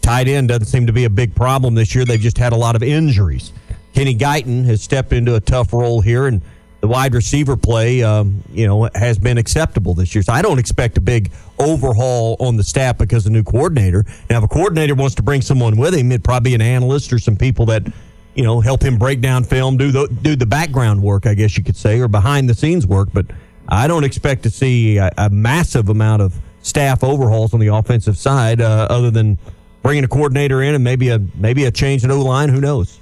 Tight 0.00 0.26
end 0.26 0.48
doesn't 0.48 0.66
seem 0.66 0.86
to 0.88 0.92
be 0.92 1.04
a 1.04 1.10
big 1.10 1.34
problem 1.34 1.74
this 1.74 1.94
year. 1.94 2.04
They've 2.04 2.20
just 2.20 2.38
had 2.38 2.52
a 2.52 2.56
lot 2.56 2.74
of 2.74 2.82
injuries. 2.82 3.52
Kenny 3.94 4.16
Guiton 4.16 4.64
has 4.64 4.82
stepped 4.82 5.12
into 5.12 5.36
a 5.36 5.40
tough 5.40 5.72
role 5.72 6.00
here, 6.00 6.26
and 6.26 6.42
the 6.82 6.88
wide 6.88 7.14
receiver 7.14 7.56
play, 7.56 8.02
um, 8.02 8.42
you 8.52 8.66
know, 8.66 8.90
has 8.96 9.16
been 9.16 9.38
acceptable 9.38 9.94
this 9.94 10.16
year. 10.16 10.22
So 10.22 10.32
I 10.32 10.42
don't 10.42 10.58
expect 10.58 10.98
a 10.98 11.00
big 11.00 11.30
overhaul 11.60 12.36
on 12.40 12.56
the 12.56 12.64
staff 12.64 12.98
because 12.98 13.24
of 13.24 13.30
the 13.32 13.38
new 13.38 13.44
coordinator. 13.44 14.04
Now, 14.28 14.38
if 14.38 14.44
a 14.44 14.48
coordinator 14.48 14.96
wants 14.96 15.14
to 15.14 15.22
bring 15.22 15.42
someone 15.42 15.76
with 15.76 15.94
him, 15.94 16.10
it'd 16.10 16.24
probably 16.24 16.50
be 16.50 16.54
an 16.56 16.60
analyst 16.60 17.12
or 17.12 17.20
some 17.20 17.36
people 17.36 17.66
that, 17.66 17.86
you 18.34 18.42
know, 18.42 18.60
help 18.60 18.82
him 18.82 18.98
break 18.98 19.20
down 19.20 19.44
film, 19.44 19.76
do 19.76 19.92
the 19.92 20.08
do 20.22 20.34
the 20.34 20.44
background 20.44 21.00
work, 21.00 21.24
I 21.24 21.34
guess 21.34 21.56
you 21.56 21.62
could 21.62 21.76
say, 21.76 22.00
or 22.00 22.08
behind 22.08 22.50
the 22.50 22.54
scenes 22.54 22.84
work. 22.84 23.10
But 23.12 23.26
I 23.68 23.86
don't 23.86 24.02
expect 24.02 24.42
to 24.42 24.50
see 24.50 24.96
a, 24.96 25.08
a 25.16 25.30
massive 25.30 25.88
amount 25.88 26.22
of 26.22 26.36
staff 26.62 27.04
overhauls 27.04 27.54
on 27.54 27.60
the 27.60 27.68
offensive 27.68 28.18
side, 28.18 28.60
uh, 28.60 28.88
other 28.90 29.12
than 29.12 29.38
bringing 29.84 30.02
a 30.02 30.08
coordinator 30.08 30.60
in 30.62 30.74
and 30.74 30.82
maybe 30.82 31.10
a 31.10 31.20
maybe 31.36 31.64
a 31.64 31.70
change 31.70 32.02
in 32.02 32.10
O 32.10 32.22
line. 32.22 32.48
Who 32.48 32.60
knows? 32.60 32.98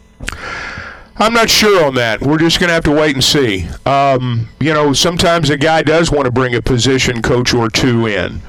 I'm 1.21 1.35
not 1.35 1.51
sure 1.51 1.85
on 1.85 1.95
that. 1.97 2.23
We're 2.23 2.39
just 2.39 2.59
going 2.59 2.69
to 2.69 2.75
have 2.75 2.85
to 2.85 2.93
wait 2.93 3.15
and 3.15 3.23
see. 3.23 3.69
Um, 3.85 4.49
you 4.59 4.73
know, 4.73 4.95
sometimes 4.95 5.51
a 5.51 5.59
guy 5.59 5.83
does 5.83 6.11
want 6.11 6.25
to 6.25 6.31
bring 6.31 6.55
a 6.55 6.63
position 6.63 7.21
coach 7.21 7.53
or 7.53 7.69
two 7.69 8.07
in. 8.07 8.41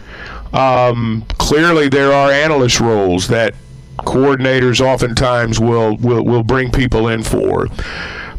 Um, 0.53 1.25
clearly, 1.37 1.89
there 1.89 2.13
are 2.13 2.31
analyst 2.31 2.79
roles 2.79 3.27
that 3.27 3.55
coordinators 3.97 4.79
oftentimes 4.79 5.59
will, 5.59 5.97
will, 5.97 6.23
will 6.23 6.43
bring 6.43 6.71
people 6.71 7.09
in 7.09 7.23
for. 7.23 7.67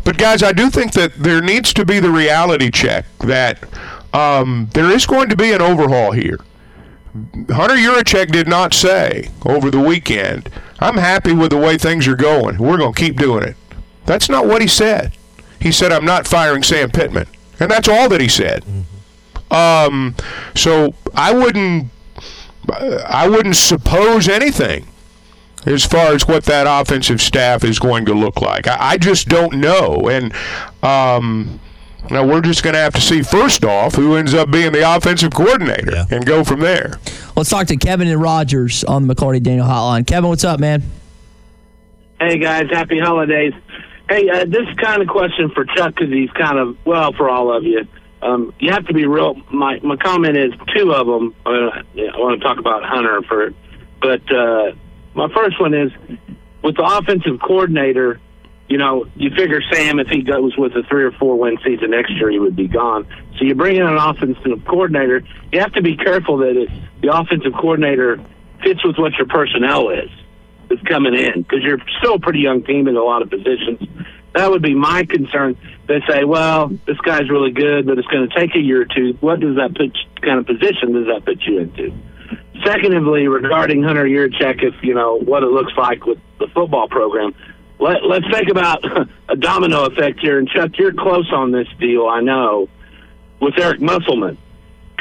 But, 0.03 0.17
guys, 0.17 0.43
I 0.43 0.53
do 0.53 0.71
think 0.71 0.93
that 0.93 1.13
there 1.15 1.43
needs 1.43 1.75
to 1.75 1.85
be 1.85 2.01
the 2.01 2.11
reality 2.11 2.71
check 2.71 3.05
that 3.19 3.63
um, 4.15 4.71
there 4.73 4.91
is 4.91 5.05
going 5.05 5.29
to 5.29 5.37
be 5.37 5.53
an 5.53 5.61
overhaul 5.61 6.13
here. 6.13 6.39
Hunter 7.51 7.77
Yurachek 7.77 8.33
did 8.33 8.49
not 8.49 8.73
say 8.73 9.29
over 9.45 9.71
the 9.71 9.81
weekend, 9.81 10.49
I'm 10.81 10.97
happy 10.97 11.35
with 11.35 11.51
the 11.51 11.59
way 11.59 11.77
things 11.77 12.09
are 12.09 12.17
going. 12.17 12.57
We're 12.57 12.79
going 12.79 12.95
to 12.95 12.99
keep 12.99 13.19
doing 13.19 13.45
it. 13.45 13.57
That's 14.07 14.29
not 14.29 14.47
what 14.47 14.61
he 14.63 14.69
said. 14.69 15.13
He 15.61 15.71
said, 15.73 15.93
I'm 15.93 16.05
not 16.05 16.27
firing 16.27 16.63
Sam 16.63 16.91
Pittman. 16.91 17.27
And 17.61 17.71
that's 17.71 17.89
all 17.89 18.09
that 18.09 18.21
he 18.21 18.29
said. 18.29 18.65
Mm-hmm. 18.65 19.53
Um, 19.55 20.15
so 20.55 20.95
I 21.15 21.33
wouldn't, 21.33 21.91
I 23.07 23.29
wouldn't 23.29 23.57
suppose 23.57 24.29
anything 24.29 24.87
as 25.67 25.85
far 25.85 26.13
as 26.15 26.27
what 26.27 26.45
that 26.45 26.67
offensive 26.69 27.21
staff 27.21 27.63
is 27.63 27.79
going 27.79 28.05
to 28.07 28.15
look 28.15 28.41
like. 28.41 28.67
I, 28.67 28.77
I 28.81 28.99
just 28.99 29.29
don't 29.29 29.55
know. 29.61 30.09
And 30.09 30.33
um, 30.83 31.61
now 32.11 32.27
we're 32.27 32.41
just 32.41 32.65
going 32.65 32.75
to 32.75 32.81
have 32.81 32.95
to 32.95 33.01
see 33.01 33.23
first 33.23 33.65
off 33.65 33.95
who 33.95 34.17
ends 34.17 34.35
up 34.35 34.51
being 34.51 34.73
the 34.73 34.97
offensive 34.97 35.33
coordinator 35.33 35.93
Yeah. 35.93 36.05
and 36.11 36.27
go 36.27 36.43
from 36.43 36.59
there. 36.61 36.99
Let's 37.37 37.51
talk 37.51 37.69
to 37.69 37.77
Kevin 37.77 38.09
and 38.09 38.21
Rogers 38.21 38.83
on 38.85 39.07
the 39.07 39.15
McLarty 39.15 39.41
Daniel 39.43 39.67
Hotline. 39.67 40.07
Kevin, 40.07 40.29
what's 40.31 40.45
up, 40.45 40.59
man? 40.59 40.83
Hey 42.21 42.39
guys, 42.39 42.69
happy 42.71 42.99
holidays. 43.01 43.53
Hey, 44.13 44.29
uh, 44.29 44.45
this 44.45 44.69
kind 44.77 45.01
of 45.01 45.09
question 45.09 45.49
for 45.55 45.65
Chuck 45.65 45.95
because 45.95 46.13
he's 46.13 46.29
kind 46.33 46.59
of 46.59 46.77
well 46.85 47.15
for 47.15 47.31
all 47.31 47.57
of 47.57 47.65
you. 47.65 47.89
Um, 48.21 48.53
you 48.59 48.71
have 48.71 48.87
to 48.89 48.93
be 48.93 49.07
real. 49.07 49.37
My 49.51 49.81
my 49.83 49.97
comment 49.97 50.37
is 50.37 50.53
two 50.77 50.93
of 50.93 51.07
them. 51.07 51.35
Uh, 51.47 51.81
I 51.81 52.19
want 52.19 52.39
to 52.39 52.47
talk 52.47 52.59
about 52.59 52.85
Hunter 52.85 53.23
for, 53.23 53.55
but 54.03 54.21
uh, 54.31 54.73
my 55.15 55.33
first 55.35 55.59
one 55.59 55.73
is 55.73 55.93
with 56.63 56.77
the 56.77 56.85
offensive 56.85 57.41
coordinator. 57.41 58.21
You 58.69 58.77
know, 58.77 59.07
you 59.17 59.31
figure 59.31 59.63
Sam, 59.73 59.99
if 59.99 60.09
he 60.09 60.21
goes 60.21 60.59
with 60.59 60.77
a 60.77 60.83
three 60.91 61.05
or 61.05 61.13
four 61.13 61.39
win 61.39 61.57
season 61.65 61.93
next 61.93 62.13
year, 62.13 62.31
he 62.31 62.39
would 62.39 62.55
be 62.55 62.69
gone. 62.69 63.07
So 63.39 63.47
you 63.47 63.55
bring 63.55 63.77
in 63.77 63.87
an 63.87 63.97
offensive 63.97 64.63
coordinator. 64.67 65.23
You 65.53 65.61
have 65.61 65.73
to 65.73 65.83
be 65.83 65.97
careful 65.97 66.37
that 66.39 66.55
it, 66.55 66.69
the 67.01 67.17
offensive 67.17 67.55
coordinator 67.55 68.23
fits 68.63 68.85
with 68.85 68.99
what 68.99 69.15
your 69.15 69.27
personnel 69.27 69.89
is 69.89 70.11
that's 70.69 70.83
coming 70.89 71.15
in 71.15 71.43
because 71.43 71.63
you're 71.63 71.79
still 71.99 72.15
a 72.15 72.19
pretty 72.19 72.41
young 72.41 72.63
team 72.63 72.89
in 72.89 72.97
a 72.97 73.03
lot 73.03 73.23
of 73.23 73.31
positions. 73.31 73.81
That 74.35 74.51
would 74.51 74.63
be 74.63 74.75
my 74.75 75.05
concern. 75.05 75.57
They 75.87 76.01
say, 76.09 76.25
well, 76.25 76.69
this 76.87 76.97
guy's 76.99 77.29
really 77.29 77.51
good, 77.51 77.87
but 77.87 77.99
it's 77.99 78.09
going 78.09 78.29
to 78.29 78.35
take 78.35 78.55
a 78.55 78.59
year 78.59 78.83
or 78.83 78.85
two. 78.87 79.17
What 79.21 79.41
does 79.41 79.57
that 79.57 79.75
put? 79.75 79.97
Kind 80.23 80.39
of 80.39 80.47
position 80.47 80.93
does 80.93 81.07
that 81.07 81.25
put 81.25 81.43
you 81.43 81.61
into? 81.61 81.93
Secondly, 82.65 83.29
regarding 83.29 83.83
Hunter 83.83 84.05
Yurachek, 84.05 84.63
if 84.63 84.75
you 84.83 84.95
know 84.95 85.19
what 85.19 85.43
it 85.43 85.51
looks 85.51 85.73
like 85.77 86.07
with 86.07 86.19
the 86.39 86.47
football 86.49 86.89
program, 86.89 87.35
let, 87.79 88.05
let's 88.05 88.25
think 88.33 88.49
about 88.49 88.85
a 89.29 89.37
domino 89.37 89.85
effect 89.87 90.21
here. 90.21 90.39
And 90.39 90.49
Chuck, 90.49 90.71
you're 90.79 90.93
close 90.93 91.31
on 91.33 91.51
this 91.51 91.69
deal, 91.81 92.07
I 92.07 92.21
know, 92.21 92.69
with 93.41 93.59
Eric 93.59 93.81
Musselman 93.81 94.39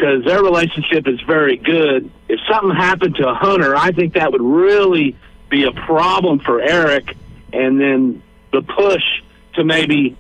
because 0.02 0.26
their 0.26 0.42
relationship 0.42 1.08
is 1.08 1.22
very 1.22 1.58
good. 1.58 2.10
If 2.28 2.40
something 2.52 2.76
happened 2.76 3.16
to 3.16 3.34
Hunter, 3.36 3.76
I 3.76 3.92
think 3.92 4.16
that 4.16 4.32
would 4.32 4.42
really 4.42 5.16
be 5.50 5.66
a 5.66 5.72
problem 5.72 6.40
for 6.40 6.60
Eric, 6.60 7.16
and 7.54 7.80
then 7.80 8.24
the 8.52 8.62
push 8.62 9.04
to 9.56 9.64
maybe 9.64 10.18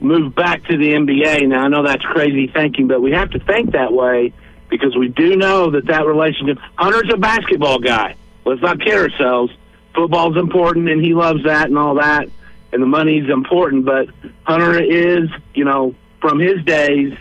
move 0.00 0.34
back 0.34 0.64
to 0.64 0.76
the 0.76 0.92
NBA. 0.92 1.48
Now 1.48 1.64
I 1.64 1.68
know 1.68 1.82
that's 1.84 2.02
crazy 2.02 2.48
thinking, 2.48 2.88
but 2.88 3.00
we 3.00 3.12
have 3.12 3.30
to 3.30 3.38
think 3.38 3.72
that 3.72 3.92
way 3.92 4.32
because 4.68 4.96
we 4.96 5.08
do 5.08 5.36
know 5.36 5.70
that 5.70 5.86
that 5.86 6.06
relationship. 6.06 6.58
Hunter's 6.76 7.12
a 7.12 7.16
basketball 7.16 7.78
guy. 7.78 8.16
Let's 8.44 8.62
not 8.62 8.80
kid 8.80 8.94
ourselves. 8.94 9.52
Football's 9.94 10.36
important, 10.36 10.88
and 10.88 11.04
he 11.04 11.14
loves 11.14 11.44
that 11.44 11.66
and 11.66 11.78
all 11.78 11.96
that, 11.96 12.28
and 12.72 12.82
the 12.82 12.86
money's 12.86 13.28
important. 13.28 13.84
But 13.84 14.08
Hunter 14.44 14.82
is, 14.82 15.28
you 15.54 15.64
know, 15.64 15.94
from 16.20 16.38
his 16.38 16.64
days 16.64 17.12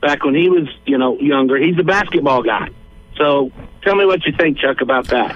back 0.00 0.24
when 0.24 0.34
he 0.34 0.48
was, 0.48 0.68
you 0.84 0.98
know, 0.98 1.18
younger. 1.18 1.56
He's 1.56 1.78
a 1.78 1.82
basketball 1.82 2.42
guy. 2.42 2.68
So 3.16 3.50
tell 3.82 3.96
me 3.96 4.04
what 4.04 4.24
you 4.26 4.32
think, 4.38 4.58
Chuck, 4.58 4.80
about 4.80 5.06
that. 5.08 5.34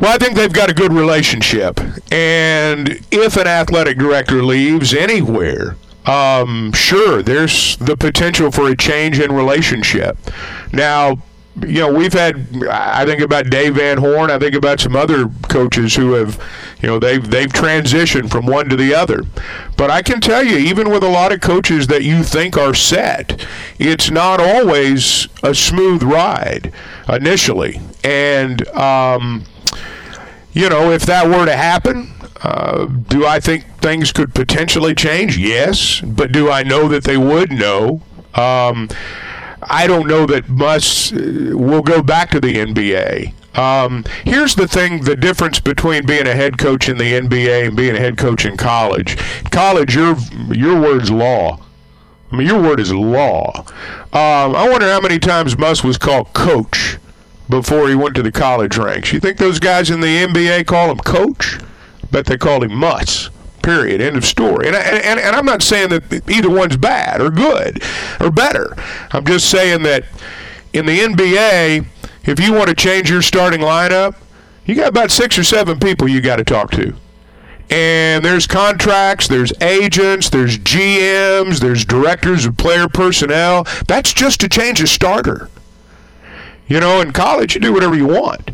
Well, 0.00 0.14
I 0.14 0.16
think 0.16 0.34
they've 0.34 0.52
got 0.52 0.70
a 0.70 0.74
good 0.74 0.94
relationship. 0.94 1.78
And 2.10 3.00
if 3.10 3.36
an 3.36 3.46
athletic 3.46 3.98
director 3.98 4.42
leaves 4.42 4.94
anywhere, 4.94 5.76
um, 6.06 6.72
sure, 6.72 7.22
there's 7.22 7.76
the 7.76 7.98
potential 7.98 8.50
for 8.50 8.68
a 8.68 8.76
change 8.76 9.20
in 9.20 9.30
relationship. 9.30 10.16
Now, 10.72 11.18
you 11.60 11.80
know, 11.80 11.92
we've 11.92 12.14
had. 12.14 12.64
I 12.70 13.04
think 13.04 13.20
about 13.20 13.50
Dave 13.50 13.74
Van 13.74 13.98
Horn. 13.98 14.30
I 14.30 14.38
think 14.38 14.54
about 14.54 14.80
some 14.80 14.96
other 14.96 15.28
coaches 15.48 15.94
who 15.96 16.12
have, 16.12 16.42
you 16.80 16.88
know, 16.88 16.98
they've 16.98 17.28
they've 17.28 17.52
transitioned 17.52 18.30
from 18.30 18.46
one 18.46 18.70
to 18.70 18.76
the 18.76 18.94
other. 18.94 19.24
But 19.76 19.90
I 19.90 20.00
can 20.00 20.20
tell 20.22 20.42
you, 20.42 20.56
even 20.56 20.90
with 20.90 21.02
a 21.02 21.08
lot 21.08 21.32
of 21.32 21.40
coaches 21.40 21.88
that 21.88 22.04
you 22.04 22.22
think 22.22 22.56
are 22.56 22.72
set, 22.72 23.44
it's 23.78 24.10
not 24.10 24.40
always 24.40 25.28
a 25.42 25.54
smooth 25.54 26.02
ride 26.02 26.72
initially. 27.08 27.80
And 28.04 28.66
um, 28.68 29.44
you 30.52 30.68
know, 30.68 30.90
if 30.90 31.02
that 31.06 31.26
were 31.28 31.46
to 31.46 31.56
happen, 31.56 32.12
uh, 32.42 32.86
do 32.86 33.26
I 33.26 33.40
think 33.40 33.64
things 33.80 34.12
could 34.12 34.34
potentially 34.34 34.94
change? 34.94 35.36
Yes. 35.36 36.00
But 36.00 36.32
do 36.32 36.50
I 36.50 36.62
know 36.62 36.88
that 36.88 37.04
they 37.04 37.16
would? 37.16 37.52
No. 37.52 38.02
Um, 38.34 38.88
I 39.62 39.86
don't 39.86 40.08
know 40.08 40.26
that 40.26 40.48
Muss 40.48 41.12
uh, 41.12 41.52
will 41.54 41.82
go 41.82 42.02
back 42.02 42.30
to 42.30 42.40
the 42.40 42.54
NBA. 42.54 43.34
Um, 43.58 44.04
here's 44.24 44.54
the 44.54 44.68
thing: 44.68 45.02
the 45.02 45.16
difference 45.16 45.60
between 45.60 46.06
being 46.06 46.26
a 46.26 46.34
head 46.34 46.56
coach 46.56 46.88
in 46.88 46.98
the 46.98 47.12
NBA 47.12 47.66
and 47.66 47.76
being 47.76 47.96
a 47.96 47.98
head 47.98 48.16
coach 48.16 48.46
in 48.46 48.56
college. 48.56 49.16
College, 49.50 49.94
your 49.94 50.16
your 50.50 50.80
word's 50.80 51.10
law. 51.10 51.60
I 52.32 52.36
mean, 52.36 52.46
your 52.46 52.62
word 52.62 52.78
is 52.78 52.92
law. 52.92 53.64
Um, 54.12 54.54
I 54.54 54.68
wonder 54.70 54.86
how 54.86 55.00
many 55.00 55.18
times 55.18 55.58
Muss 55.58 55.82
was 55.82 55.98
called 55.98 56.32
coach 56.32 56.98
before 57.50 57.88
he 57.88 57.94
went 57.94 58.14
to 58.14 58.22
the 58.22 58.32
college 58.32 58.78
ranks. 58.78 59.12
You 59.12 59.20
think 59.20 59.38
those 59.38 59.58
guys 59.58 59.90
in 59.90 60.00
the 60.00 60.24
NBA 60.24 60.66
call 60.66 60.90
him 60.90 60.98
coach? 60.98 61.58
Bet 62.10 62.26
they 62.26 62.38
call 62.38 62.62
him 62.62 62.74
Muss. 62.74 63.30
Period. 63.62 64.00
End 64.00 64.16
of 64.16 64.24
story. 64.24 64.68
And, 64.68 64.76
and, 64.76 65.20
and 65.20 65.36
I'm 65.36 65.44
not 65.44 65.62
saying 65.62 65.90
that 65.90 66.30
either 66.30 66.48
one's 66.48 66.76
bad 66.76 67.20
or 67.20 67.30
good 67.30 67.82
or 68.20 68.30
better. 68.30 68.74
I'm 69.10 69.24
just 69.26 69.50
saying 69.50 69.82
that 69.82 70.04
in 70.72 70.86
the 70.86 70.98
NBA, 70.98 71.84
if 72.24 72.40
you 72.40 72.52
want 72.52 72.68
to 72.68 72.74
change 72.74 73.10
your 73.10 73.22
starting 73.22 73.60
lineup, 73.60 74.16
you 74.64 74.74
got 74.74 74.88
about 74.88 75.10
six 75.10 75.38
or 75.38 75.44
seven 75.44 75.78
people 75.78 76.08
you 76.08 76.20
got 76.20 76.36
to 76.36 76.44
talk 76.44 76.70
to. 76.72 76.94
And 77.70 78.24
there's 78.24 78.46
contracts, 78.46 79.28
there's 79.28 79.52
agents, 79.60 80.28
there's 80.30 80.58
GMs, 80.58 81.60
there's 81.60 81.84
directors 81.84 82.44
of 82.44 82.56
player 82.56 82.88
personnel. 82.88 83.66
That's 83.86 84.12
just 84.12 84.40
to 84.40 84.48
change 84.48 84.80
a 84.80 84.86
starter. 84.86 85.48
You 86.70 86.78
know, 86.78 87.00
in 87.00 87.10
college, 87.10 87.56
you 87.56 87.60
do 87.60 87.72
whatever 87.72 87.96
you 87.96 88.06
want. 88.06 88.52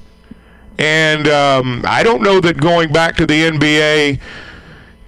And 0.78 1.28
um, 1.28 1.82
I 1.86 2.02
don't 2.02 2.22
know 2.22 2.40
that 2.40 2.56
going 2.56 2.90
back 2.90 3.14
to 3.16 3.26
the 3.26 3.42
NBA 3.42 4.18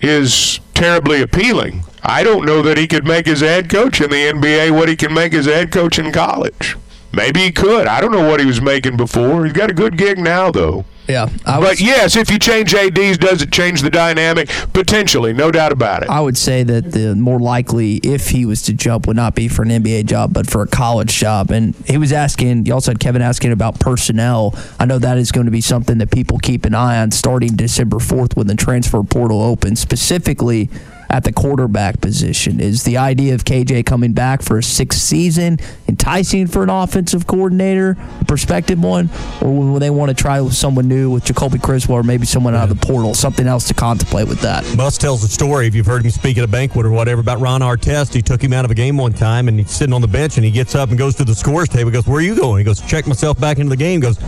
is 0.03 0.61
terribly 0.75 1.23
appealing. 1.23 1.85
I 2.03 2.23
don't 2.23 2.45
know 2.45 2.61
that 2.61 2.77
he 2.77 2.87
could 2.87 3.07
make 3.07 3.25
his 3.25 3.41
head 3.41 3.71
coach 3.71 4.03
in 4.03 4.11
the 4.11 4.31
NBA 4.33 4.77
what 4.77 4.91
he 4.91 4.95
can 4.95 5.15
make 5.15 5.33
a 5.33 5.43
head 5.43 5.73
coach 5.73 5.99
in 5.99 6.13
college. 6.13 6.77
Maybe 7.11 7.41
he 7.41 7.51
could. 7.51 7.87
I 7.87 8.03
don't 8.03 8.13
know 8.13 8.29
what 8.29 8.41
he 8.41 8.47
was 8.47 8.61
making 8.61 8.99
before. 8.99 9.47
He's 9.47 9.55
got 9.55 9.71
a 9.71 9.75
good 9.75 9.97
gig 9.97 10.19
now, 10.19 10.51
though. 10.51 10.85
Yeah, 11.09 11.31
but 11.45 11.81
yes, 11.81 12.17
if 12.17 12.31
you 12.31 12.39
change 12.39 12.75
ads, 12.75 13.17
does 13.17 13.41
it 13.41 13.51
change 13.51 13.81
the 13.81 13.89
dynamic? 13.89 14.51
Potentially, 14.75 15.33
no 15.33 15.51
doubt 15.51 15.73
about 15.73 16.03
it. 16.03 16.11
I 16.11 16.21
would 16.21 16.37
say 16.37 16.63
that 16.65 16.93
the 16.93 17.17
more 17.17 17.41
likely, 17.41 17.97
if 17.97 18.29
he 18.29 18.45
was 18.45 18.61
to 18.63 18.75
jump, 18.75 19.07
would 19.07 19.17
not 19.17 19.35
be 19.35 19.49
for 19.49 19.63
an 19.63 19.71
NBA 19.71 20.05
job, 20.05 20.35
but 20.35 20.51
for 20.51 20.61
a 20.61 20.67
college 20.67 21.17
job. 21.17 21.51
And 21.51 21.75
he 21.87 21.97
was 21.97 22.13
asking, 22.13 22.67
you 22.67 22.75
also 22.75 22.91
had 22.91 23.01
Kevin 23.01 23.23
asking 23.23 23.53
about 23.53 23.81
personnel. 23.81 24.55
I 24.79 24.85
know 24.85 24.99
that 24.99 25.17
is 25.17 25.33
going 25.33 25.47
to 25.47 25.51
be 25.51 25.63
something 25.63 25.97
that 25.97 26.11
people 26.11 26.39
keep 26.39 26.67
an 26.67 26.75
eye 26.75 27.01
on 27.01 27.11
starting 27.11 27.57
December 27.57 27.97
4th 27.97 28.37
when 28.37 28.47
the 28.47 28.55
transfer 28.55 29.03
portal 29.03 29.41
opens, 29.41 29.81
specifically 29.81 30.69
at 31.11 31.25
the 31.25 31.33
quarterback 31.33 32.01
position. 32.01 32.61
Is 32.61 32.85
the 32.85 32.97
idea 32.97 33.35
of 33.35 33.45
KJ 33.45 33.87
coming 33.87 34.13
back 34.13 34.43
for 34.43 34.59
a 34.59 34.63
sixth 34.63 35.01
season 35.01 35.59
enticing 35.89 36.47
for 36.47 36.63
an 36.63 36.71
offensive 36.71 37.27
coordinator, 37.27 37.97
a 38.21 38.25
prospective 38.25 38.83
one, 38.83 39.11
or 39.41 39.55
will 39.55 39.79
they 39.79 39.91
want 39.91 40.11
to 40.11 40.15
try 40.15 40.41
with 40.41 40.55
someone 40.55 40.89
new 40.89 41.11
with 41.11 41.25
Jacoby 41.25 41.59
Criswell 41.59 41.99
or 41.99 42.03
maybe 42.03 42.27
someone 42.27 42.55
out 42.55 42.71
of 42.71 42.81
the 42.81 42.87
portal, 42.87 43.15
something 43.15 43.47
else 43.47 43.67
to 43.69 43.75
contemplate 43.75 44.29
with 44.29 44.41
that? 44.41 44.65
Muss 44.77 44.99
tells 44.99 45.23
a 45.25 45.29
story, 45.29 45.67
if 45.67 45.75
you've 45.75 45.87
heard 45.87 46.05
him 46.05 46.11
speak 46.11 46.39
at 46.39 46.45
a 46.45 46.49
banquet 46.49 46.85
or 46.87 46.91
whatever, 46.91 47.21
about 47.21 47.41
Ron 47.41 47.61
Artest. 47.61 48.13
He 48.13 48.23
took 48.23 48.43
him 48.43 48.53
out 48.53 48.65
of 48.65 48.71
a 48.71 48.75
game 48.75 48.97
one 48.97 49.13
time, 49.13 49.49
and 49.49 49.59
he's 49.59 49.71
sitting 49.71 49.95
on 49.95 50.01
the 50.01 50.09
bench, 50.09 50.37
and 50.37 50.45
he 50.45 50.51
gets 50.51 50.75
up 50.75 50.91
and 50.91 50.99
goes 50.99 51.15
to 51.17 51.25
the 51.25 51.35
scores 51.35 51.69
table. 51.69 51.91
Goes, 51.91 52.07
"Where 52.07 52.19
are 52.19 52.23
you 52.23 52.37
going?" 52.37 52.59
He 52.59 52.65
goes, 52.65 52.81
"Check 52.81 53.07
myself 53.07 53.41
back 53.41 53.59
into 53.59 53.71
the 53.71 53.77
game." 53.77 54.01
He 54.01 54.03
goes, 54.03 54.19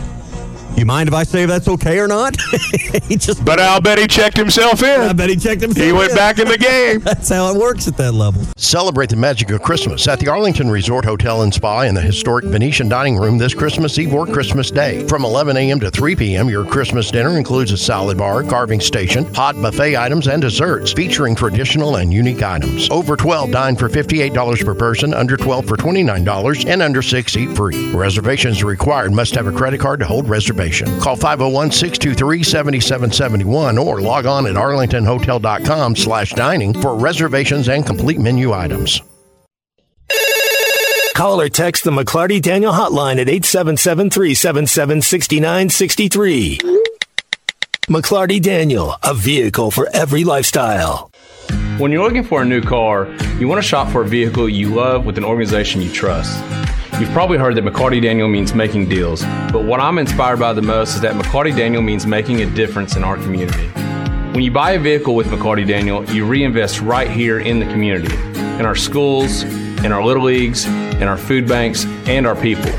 "You 0.75 0.85
mind 0.85 1.09
if 1.09 1.13
I 1.13 1.23
say 1.23 1.43
if 1.43 1.49
that's 1.49 1.67
okay 1.67 1.99
or 1.99 2.07
not?" 2.07 2.35
he 3.07 3.15
just. 3.17 3.43
But 3.43 3.59
I'll 3.59 3.81
bet 3.81 3.99
he 3.99 4.07
checked 4.07 4.37
himself 4.37 4.83
in. 4.83 5.01
I 5.01 5.13
bet 5.13 5.29
he 5.29 5.35
checked 5.35 5.61
himself. 5.61 5.81
In. 5.81 5.85
He 5.85 5.97
went 5.97 6.11
in. 6.11 6.17
back 6.17 6.39
in 6.39 6.47
the 6.47 6.57
game. 6.57 6.99
That's 7.11 7.29
how 7.29 7.53
it 7.53 7.59
works 7.59 7.87
at 7.87 7.97
that 7.97 8.13
level. 8.13 8.43
Celebrate 8.57 9.09
the 9.09 9.15
magic 9.15 9.51
of 9.51 9.61
Christmas 9.61 10.07
at 10.07 10.19
the 10.19 10.27
Arlington 10.27 10.69
Resort 10.69 11.05
Hotel 11.05 11.41
and 11.41 11.53
Spa 11.53 11.81
in 11.81 11.95
the 11.95 12.01
historic 12.01 12.45
Venetian 12.45 12.89
Dining 12.89 13.17
Room 13.17 13.37
this 13.37 13.53
Christmas 13.53 13.97
Eve 13.99 14.13
or 14.13 14.25
Christmas 14.25 14.71
Day. 14.71 15.05
From 15.07 15.25
11 15.25 15.57
a.m. 15.57 15.79
to 15.79 15.91
3 15.91 16.15
p.m., 16.15 16.49
your 16.49 16.65
Christmas 16.65 17.11
dinner 17.11 17.37
includes 17.37 17.71
a 17.71 17.77
salad 17.77 18.17
bar, 18.17 18.43
carving 18.43 18.79
station, 18.79 19.33
hot 19.33 19.55
buffet 19.61 19.97
items, 19.97 20.27
and 20.27 20.41
desserts 20.41 20.93
featuring 20.93 21.35
traditional 21.35 21.97
and 21.97 22.13
unique 22.13 22.43
items. 22.43 22.89
Over 22.89 23.15
12 23.15 23.51
dine 23.51 23.75
for 23.75 23.89
$58 23.89 24.65
per 24.65 24.75
person, 24.75 25.13
under 25.13 25.37
12 25.37 25.65
for 25.65 25.77
$29, 25.77 26.69
and 26.69 26.81
under 26.81 27.01
6 27.01 27.37
eat 27.37 27.55
free. 27.55 27.91
Reservations 27.91 28.63
required 28.63 29.11
must 29.11 29.35
have 29.35 29.47
a 29.47 29.51
credit 29.51 29.79
card 29.79 29.99
to 29.99 30.05
hold 30.05 30.29
reservation. 30.61 30.99
Call 30.99 31.15
501 31.15 31.71
623 31.71 32.43
7771 32.43 33.77
or 33.77 34.01
log 34.01 34.25
on 34.25 34.47
at 34.47 34.55
arlingtonhotel.com 34.55 35.95
slash 35.95 36.33
dining 36.33 36.73
for 36.73 36.95
reservations 36.95 37.69
and 37.69 37.85
complete 37.85 38.19
menu 38.19 38.53
items. 38.53 39.01
Call 41.15 41.41
or 41.41 41.49
text 41.49 41.83
the 41.83 41.91
McLarty 41.91 42.41
Daniel 42.41 42.73
hotline 42.73 43.19
at 43.19 43.29
877 43.29 44.09
377 44.09 45.01
6963. 45.01 46.59
McLarty 47.89 48.41
Daniel, 48.41 48.95
a 49.03 49.13
vehicle 49.13 49.69
for 49.71 49.89
every 49.93 50.23
lifestyle. 50.23 51.11
When 51.77 51.91
you're 51.91 52.03
looking 52.03 52.23
for 52.23 52.41
a 52.41 52.45
new 52.45 52.61
car, 52.61 53.07
you 53.39 53.47
want 53.47 53.61
to 53.61 53.67
shop 53.67 53.91
for 53.91 54.03
a 54.03 54.07
vehicle 54.07 54.47
you 54.47 54.69
love 54.69 55.05
with 55.05 55.17
an 55.17 55.25
organization 55.25 55.81
you 55.81 55.91
trust. 55.91 56.41
You've 57.01 57.09
probably 57.09 57.39
heard 57.39 57.55
that 57.55 57.63
McLarty 57.63 57.99
Daniel 57.99 58.27
means 58.27 58.53
making 58.53 58.87
deals, 58.87 59.23
but 59.51 59.63
what 59.63 59.79
I'm 59.79 59.97
inspired 59.97 60.37
by 60.37 60.53
the 60.53 60.61
most 60.61 60.93
is 60.93 61.01
that 61.01 61.15
McLarty 61.15 61.53
Daniel 61.57 61.81
means 61.81 62.05
making 62.05 62.43
a 62.43 62.45
difference 62.51 62.95
in 62.95 63.03
our 63.03 63.15
community. 63.15 63.69
When 64.33 64.43
you 64.43 64.51
buy 64.51 64.73
a 64.73 64.79
vehicle 64.79 65.15
with 65.15 65.25
McLarty 65.25 65.67
Daniel, 65.67 66.05
you 66.11 66.27
reinvest 66.27 66.79
right 66.79 67.09
here 67.09 67.39
in 67.39 67.59
the 67.59 67.65
community, 67.65 68.13
in 68.59 68.67
our 68.67 68.75
schools, 68.75 69.41
in 69.83 69.91
our 69.91 70.05
little 70.05 70.25
leagues, 70.25 70.67
in 70.67 71.05
our 71.05 71.17
food 71.17 71.47
banks, 71.47 71.85
and 72.05 72.27
our 72.27 72.35
people. 72.35 72.71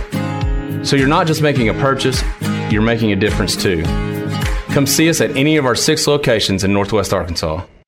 So 0.84 0.94
you're 0.94 1.08
not 1.08 1.26
just 1.26 1.42
making 1.42 1.68
a 1.68 1.74
purchase, 1.74 2.22
you're 2.70 2.80
making 2.80 3.10
a 3.10 3.16
difference 3.16 3.56
too. 3.56 3.82
Come 4.68 4.86
see 4.86 5.10
us 5.10 5.20
at 5.20 5.36
any 5.36 5.56
of 5.56 5.66
our 5.66 5.74
six 5.74 6.06
locations 6.06 6.62
in 6.62 6.72
Northwest 6.72 7.12
Arkansas. 7.12 7.66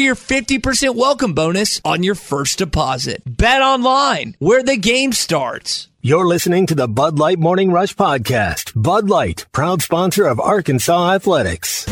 your 0.00 0.14
50% 0.14 0.96
welcome 0.96 1.34
bonus 1.34 1.80
on 1.84 2.02
your 2.02 2.14
first 2.14 2.58
deposit. 2.58 3.22
Bet 3.26 3.62
online, 3.62 4.34
where 4.38 4.62
the 4.62 4.76
game 4.76 5.12
starts. 5.12 5.88
You're 6.00 6.26
listening 6.26 6.66
to 6.68 6.74
the 6.74 6.88
Bud 6.88 7.18
Light 7.18 7.38
Morning 7.38 7.70
Rush 7.70 7.94
Podcast. 7.94 8.72
Bud 8.74 9.10
Light, 9.10 9.46
proud 9.52 9.82
sponsor 9.82 10.26
of 10.26 10.40
Arkansas 10.40 11.12
Athletics. 11.12 11.86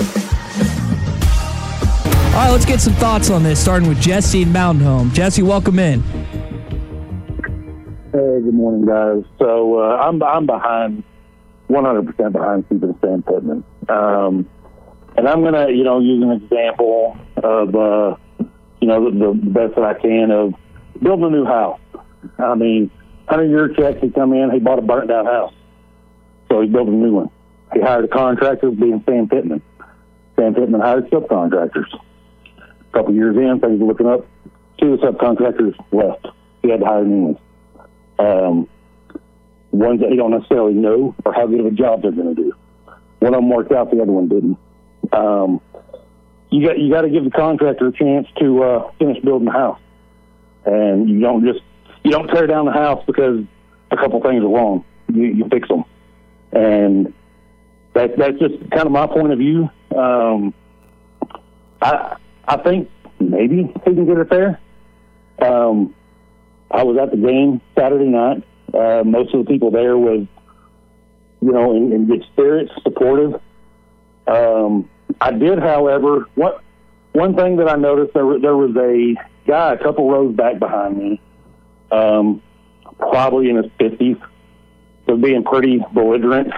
All 2.35 2.45
right, 2.45 2.51
let's 2.51 2.65
get 2.65 2.81
some 2.81 2.95
thoughts 2.95 3.31
on 3.31 3.43
this, 3.43 3.61
starting 3.61 3.89
with 3.89 4.01
Jesse 4.01 4.43
in 4.43 4.53
Mountain 4.53 4.85
Home. 4.85 5.13
Jesse, 5.13 5.43
welcome 5.43 5.79
in. 5.79 6.03
Hey, 8.13 8.41
good 8.43 8.55
morning, 8.55 8.87
guys. 8.87 9.25
So 9.39 9.81
uh, 9.81 9.97
I'm 9.97 10.23
I'm 10.23 10.47
behind, 10.47 11.03
100 11.67 12.07
percent 12.07 12.33
behind 12.33 12.69
keeping 12.69 12.97
Sam 13.03 13.23
Pittman. 13.23 13.65
Um, 13.89 14.49
and 15.19 15.29
I'm 15.29 15.43
gonna, 15.43 15.69
you 15.71 15.83
know, 15.83 15.99
use 15.99 16.23
an 16.23 16.31
example 16.31 17.19
of, 17.39 17.75
uh, 17.75 18.17
you 18.81 18.87
know, 18.87 19.11
the, 19.11 19.19
the 19.19 19.33
best 19.35 19.75
that 19.75 19.85
I 19.85 19.95
can 19.95 20.31
of 20.31 20.55
building 21.03 21.27
a 21.27 21.31
new 21.31 21.45
house. 21.45 21.81
I 22.39 22.55
mean, 22.55 22.89
Hunter 23.29 23.45
Yurachek. 23.45 24.01
He 24.01 24.11
come 24.11 24.33
in, 24.33 24.53
he 24.53 24.61
bought 24.61 24.79
a 24.79 24.83
burnt 24.83 25.09
down 25.09 25.27
house, 25.27 25.53
so 26.49 26.61
he 26.61 26.69
built 26.69 26.87
a 26.87 26.93
new 26.93 27.13
one. 27.15 27.31
He 27.75 27.81
hired 27.81 28.05
a 28.05 28.09
contractor, 28.09 28.71
being 28.71 29.03
Sam 29.07 29.29
Pittman. 29.29 29.61
Sam 30.37 30.55
Pittman 30.55 30.81
hired 30.81 31.11
subcontractors. 31.11 31.93
A 32.57 32.93
couple 32.93 33.13
years 33.13 33.37
in, 33.37 33.59
things 33.59 33.81
were 33.81 33.87
looking 33.89 34.07
up. 34.07 34.25
Two 34.81 34.95
of 34.95 35.01
the 35.01 35.07
subcontractors 35.09 35.75
left. 35.91 36.29
He 36.63 36.71
had 36.71 36.79
to 36.79 36.87
hire 36.87 37.05
new 37.05 37.25
ones. 37.25 37.39
Um, 38.21 38.69
ones 39.73 40.01
that 40.01 40.11
he 40.11 40.17
don't 40.17 40.31
necessarily 40.31 40.75
know 40.75 41.17
or 41.25 41.33
how 41.33 41.49
good 41.49 41.59
of 41.61 41.67
a 41.67 41.71
job 41.73 42.03
they're 42.03 42.13
going 42.13 42.37
to 42.37 42.41
do. 42.41 42.53
One 43.19 43.35
of 43.35 43.41
them 43.41 43.51
worked 43.51 43.73
out, 43.73 43.91
the 43.91 44.01
other 44.01 44.13
one 44.13 44.29
didn't. 44.29 44.57
Um, 45.13 45.61
you 46.51 46.67
got 46.67 46.79
you 46.79 46.91
got 46.91 47.03
to 47.03 47.11
give 47.11 47.25
the 47.25 47.31
contractor 47.31 47.89
a 47.89 47.93
chance 47.93 48.27
to 48.39 48.63
uh, 48.63 48.91
finish 48.99 49.23
building 49.23 49.47
the 49.47 49.53
house, 49.53 49.81
and 50.65 51.09
you 51.09 51.21
don't 51.21 51.45
just 51.45 51.61
you 52.05 52.11
don't 52.11 52.29
tear 52.29 52.47
down 52.47 52.67
the 52.67 52.73
house 52.73 53.03
because 53.07 53.45
a 53.91 53.97
couple 53.97 54.21
things 54.23 54.43
are 54.43 54.49
wrong. 54.49 54.85
You, 55.13 55.25
you 55.25 55.49
fix 55.51 55.69
them, 55.69 55.85
and 56.53 57.13
that 57.95 58.17
that's 58.17 58.39
just 58.39 58.59
kind 58.71 58.87
of 58.87 58.93
my 58.93 59.07
point 59.07 59.33
of 59.33 59.39
view. 59.39 59.69
Um, 59.97 60.55
I 61.83 62.17
I 62.47 62.57
think 62.59 62.91
maybe 63.21 63.73
he 63.85 63.95
can 63.95 64.07
get 64.07 64.19
it 64.19 64.31
there. 64.31 64.61
Um, 65.41 65.95
I 66.71 66.83
was 66.85 66.99
at 66.99 67.11
the 67.11 67.17
game 67.17 67.61
Saturday 67.77 68.07
night. 68.07 68.43
Uh, 68.73 69.03
most 69.05 69.35
of 69.35 69.45
the 69.45 69.51
people 69.51 69.71
there 69.71 69.97
was, 69.97 70.27
you 71.41 71.53
know, 71.53 71.75
in, 71.75 71.93
in 71.93 72.07
good 72.07 72.25
spirits, 72.33 72.71
supportive. 72.83 73.41
Um, 74.27 74.91
I 75.21 75.33
did, 75.33 75.59
however, 75.59 76.27
what 76.35 76.63
one 77.13 77.35
thing 77.35 77.57
that 77.57 77.69
I 77.69 77.77
noticed 77.77 78.15
there 78.15 78.39
there 78.39 78.57
was 78.57 78.77
a 78.77 79.15
guy 79.47 79.75
a 79.75 79.79
couple 79.79 80.11
rows 80.11 80.35
back 80.35 80.59
behind 80.59 80.99
me, 80.99 81.21
um, 81.91 82.43
probably 82.99 83.51
in 83.51 83.57
his 83.57 83.71
fifties, 83.79 84.17
was 85.07 85.21
being 85.21 85.45
pretty 85.45 85.85
belligerent, 85.93 86.53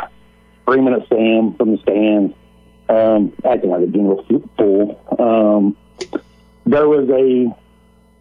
screaming 0.63 0.95
at 0.95 1.09
Sam 1.09 1.55
from 1.55 1.73
the 1.73 1.79
stands, 1.79 2.35
um, 2.89 3.33
acting 3.45 3.71
like 3.71 3.83
a 3.83 3.87
general 3.87 4.25
fool. 4.57 5.01
Um, 5.19 5.77
there 6.67 6.89
was 6.89 7.09
a 7.09 7.57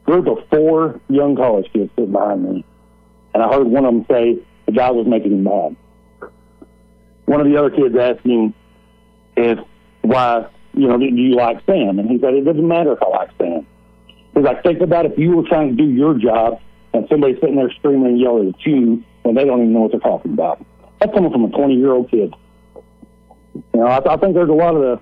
group 0.09 0.27
of 0.27 0.47
four 0.49 0.99
young 1.09 1.35
college 1.35 1.71
kids 1.73 1.91
sitting 1.95 2.11
behind 2.11 2.43
me, 2.43 2.65
and 3.33 3.43
I 3.43 3.51
heard 3.51 3.67
one 3.67 3.85
of 3.85 3.93
them 3.93 4.05
say 4.09 4.39
the 4.65 4.71
guy 4.71 4.91
was 4.91 5.07
making 5.07 5.33
him 5.33 5.43
mad. 5.43 5.75
One 7.25 7.41
of 7.41 7.47
the 7.47 7.57
other 7.57 7.69
kids 7.69 7.95
asked 7.95 8.25
him 8.25 8.53
if 9.35 9.59
why 10.01 10.47
you 10.73 10.87
know 10.87 10.97
do 10.97 11.05
you 11.05 11.35
like 11.35 11.63
Sam, 11.65 11.99
and 11.99 12.09
he 12.09 12.19
said 12.19 12.33
it 12.33 12.45
doesn't 12.45 12.67
matter 12.67 12.93
if 12.93 13.01
I 13.01 13.07
like 13.07 13.29
Sam. 13.37 13.65
He's 14.33 14.43
like 14.43 14.63
think 14.63 14.81
about 14.81 15.05
if 15.05 15.17
you 15.17 15.35
were 15.35 15.47
trying 15.47 15.75
to 15.75 15.83
do 15.83 15.89
your 15.89 16.17
job 16.17 16.61
and 16.93 17.07
somebody's 17.09 17.39
sitting 17.39 17.55
there 17.55 17.71
screaming 17.71 18.07
and 18.07 18.19
yelling 18.19 18.49
at 18.49 18.65
you 18.65 19.03
when 19.23 19.35
they 19.35 19.45
don't 19.45 19.59
even 19.61 19.73
know 19.73 19.81
what 19.81 19.91
they're 19.91 19.99
talking 19.99 20.33
about. 20.33 20.63
That's 20.99 21.13
coming 21.13 21.31
from 21.31 21.45
a 21.45 21.49
20 21.49 21.75
year 21.75 21.91
old 21.91 22.09
kid. 22.09 22.33
You 23.55 23.63
know, 23.73 23.85
I, 23.85 24.13
I 24.13 24.17
think 24.17 24.33
there's 24.33 24.49
a 24.49 24.53
lot 24.53 24.75
of 24.75 24.81
the 24.81 24.99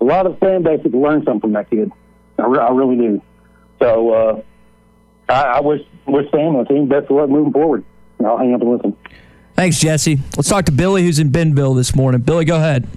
a 0.00 0.04
lot 0.04 0.26
of 0.26 0.38
fan 0.38 0.62
base 0.62 0.80
that 0.82 0.90
can 0.90 1.02
learn 1.02 1.24
something 1.24 1.40
from 1.40 1.52
that 1.54 1.70
kid. 1.70 1.90
I, 2.38 2.46
re- 2.46 2.58
I 2.58 2.70
really 2.70 2.96
do. 2.96 3.22
So 3.80 4.10
uh, 4.10 4.42
I, 5.28 5.42
I 5.42 5.60
wish 5.60 5.82
wish 6.06 6.30
Sam 6.30 6.56
and 6.56 6.66
the 6.66 6.68
team 6.68 6.88
best 6.88 7.10
of 7.10 7.16
luck 7.16 7.28
moving 7.28 7.52
forward. 7.52 7.84
And 8.18 8.26
I'll 8.26 8.38
hang 8.38 8.54
up 8.54 8.60
and 8.60 8.70
listen. 8.70 8.96
Thanks, 9.54 9.80
Jesse. 9.80 10.20
Let's 10.36 10.48
talk 10.48 10.66
to 10.66 10.72
Billy, 10.72 11.02
who's 11.02 11.18
in 11.18 11.30
Bentonville 11.30 11.74
this 11.74 11.94
morning. 11.94 12.20
Billy, 12.20 12.44
go 12.44 12.56
ahead. 12.56 12.88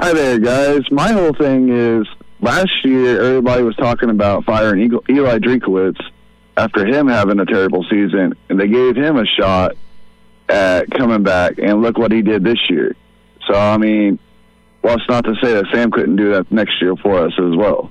Hi 0.00 0.12
there, 0.12 0.38
guys. 0.38 0.82
My 0.90 1.12
whole 1.12 1.32
thing 1.32 1.68
is 1.70 2.06
last 2.40 2.70
year 2.84 3.20
everybody 3.22 3.62
was 3.62 3.74
talking 3.76 4.10
about 4.10 4.44
firing 4.44 4.82
Eagle- 4.82 5.04
Eli 5.08 5.38
Drinkwitz 5.38 5.98
after 6.56 6.86
him 6.86 7.08
having 7.08 7.40
a 7.40 7.46
terrible 7.46 7.84
season, 7.90 8.34
and 8.48 8.60
they 8.60 8.68
gave 8.68 8.94
him 8.96 9.16
a 9.16 9.24
shot 9.26 9.72
at 10.48 10.90
coming 10.90 11.22
back, 11.22 11.58
and 11.58 11.82
look 11.82 11.98
what 11.98 12.12
he 12.12 12.22
did 12.22 12.44
this 12.44 12.58
year. 12.70 12.94
So, 13.48 13.54
I 13.54 13.76
mean, 13.78 14.18
well, 14.82 14.94
it's 14.96 15.08
not 15.08 15.24
to 15.24 15.34
say 15.42 15.54
that 15.54 15.64
Sam 15.72 15.90
couldn't 15.90 16.16
do 16.16 16.30
that 16.32 16.50
next 16.52 16.80
year 16.80 16.94
for 16.96 17.26
us 17.26 17.32
as 17.38 17.56
well. 17.56 17.90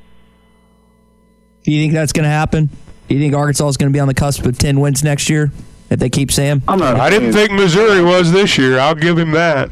Do 1.63 1.71
you 1.71 1.81
think 1.81 1.93
that's 1.93 2.13
going 2.13 2.23
to 2.23 2.29
happen? 2.29 2.69
Do 3.07 3.15
you 3.15 3.19
think 3.19 3.33
Arkansas 3.35 3.67
is 3.69 3.77
going 3.77 3.91
to 3.91 3.95
be 3.95 3.99
on 3.99 4.07
the 4.07 4.13
cusp 4.13 4.45
of 4.45 4.57
10 4.57 4.79
wins 4.79 5.03
next 5.03 5.29
year 5.29 5.51
if 5.89 5.99
they 5.99 6.09
keep 6.09 6.31
Sam? 6.31 6.61
I'm 6.67 6.79
not 6.79 6.95
I 6.99 7.09
didn't 7.09 7.33
think 7.33 7.51
Missouri 7.51 8.01
was 8.03 8.31
this 8.31 8.57
year. 8.57 8.79
I'll 8.79 8.95
give 8.95 9.17
him 9.17 9.31
that. 9.31 9.69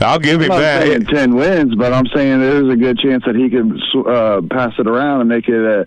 I'll 0.00 0.18
give 0.18 0.36
I'm 0.36 0.42
him 0.42 0.48
not 0.48 0.58
that. 0.58 0.82
saying 0.86 1.06
10 1.06 1.34
wins, 1.34 1.74
but 1.74 1.92
I'm 1.92 2.06
saying 2.14 2.40
there's 2.40 2.68
a 2.72 2.76
good 2.76 2.98
chance 2.98 3.24
that 3.26 3.36
he 3.36 3.48
could 3.50 3.80
uh, 4.06 4.40
pass 4.50 4.72
it 4.78 4.86
around 4.86 5.20
and 5.20 5.28
make 5.28 5.48
it 5.48 5.54
a, 5.54 5.86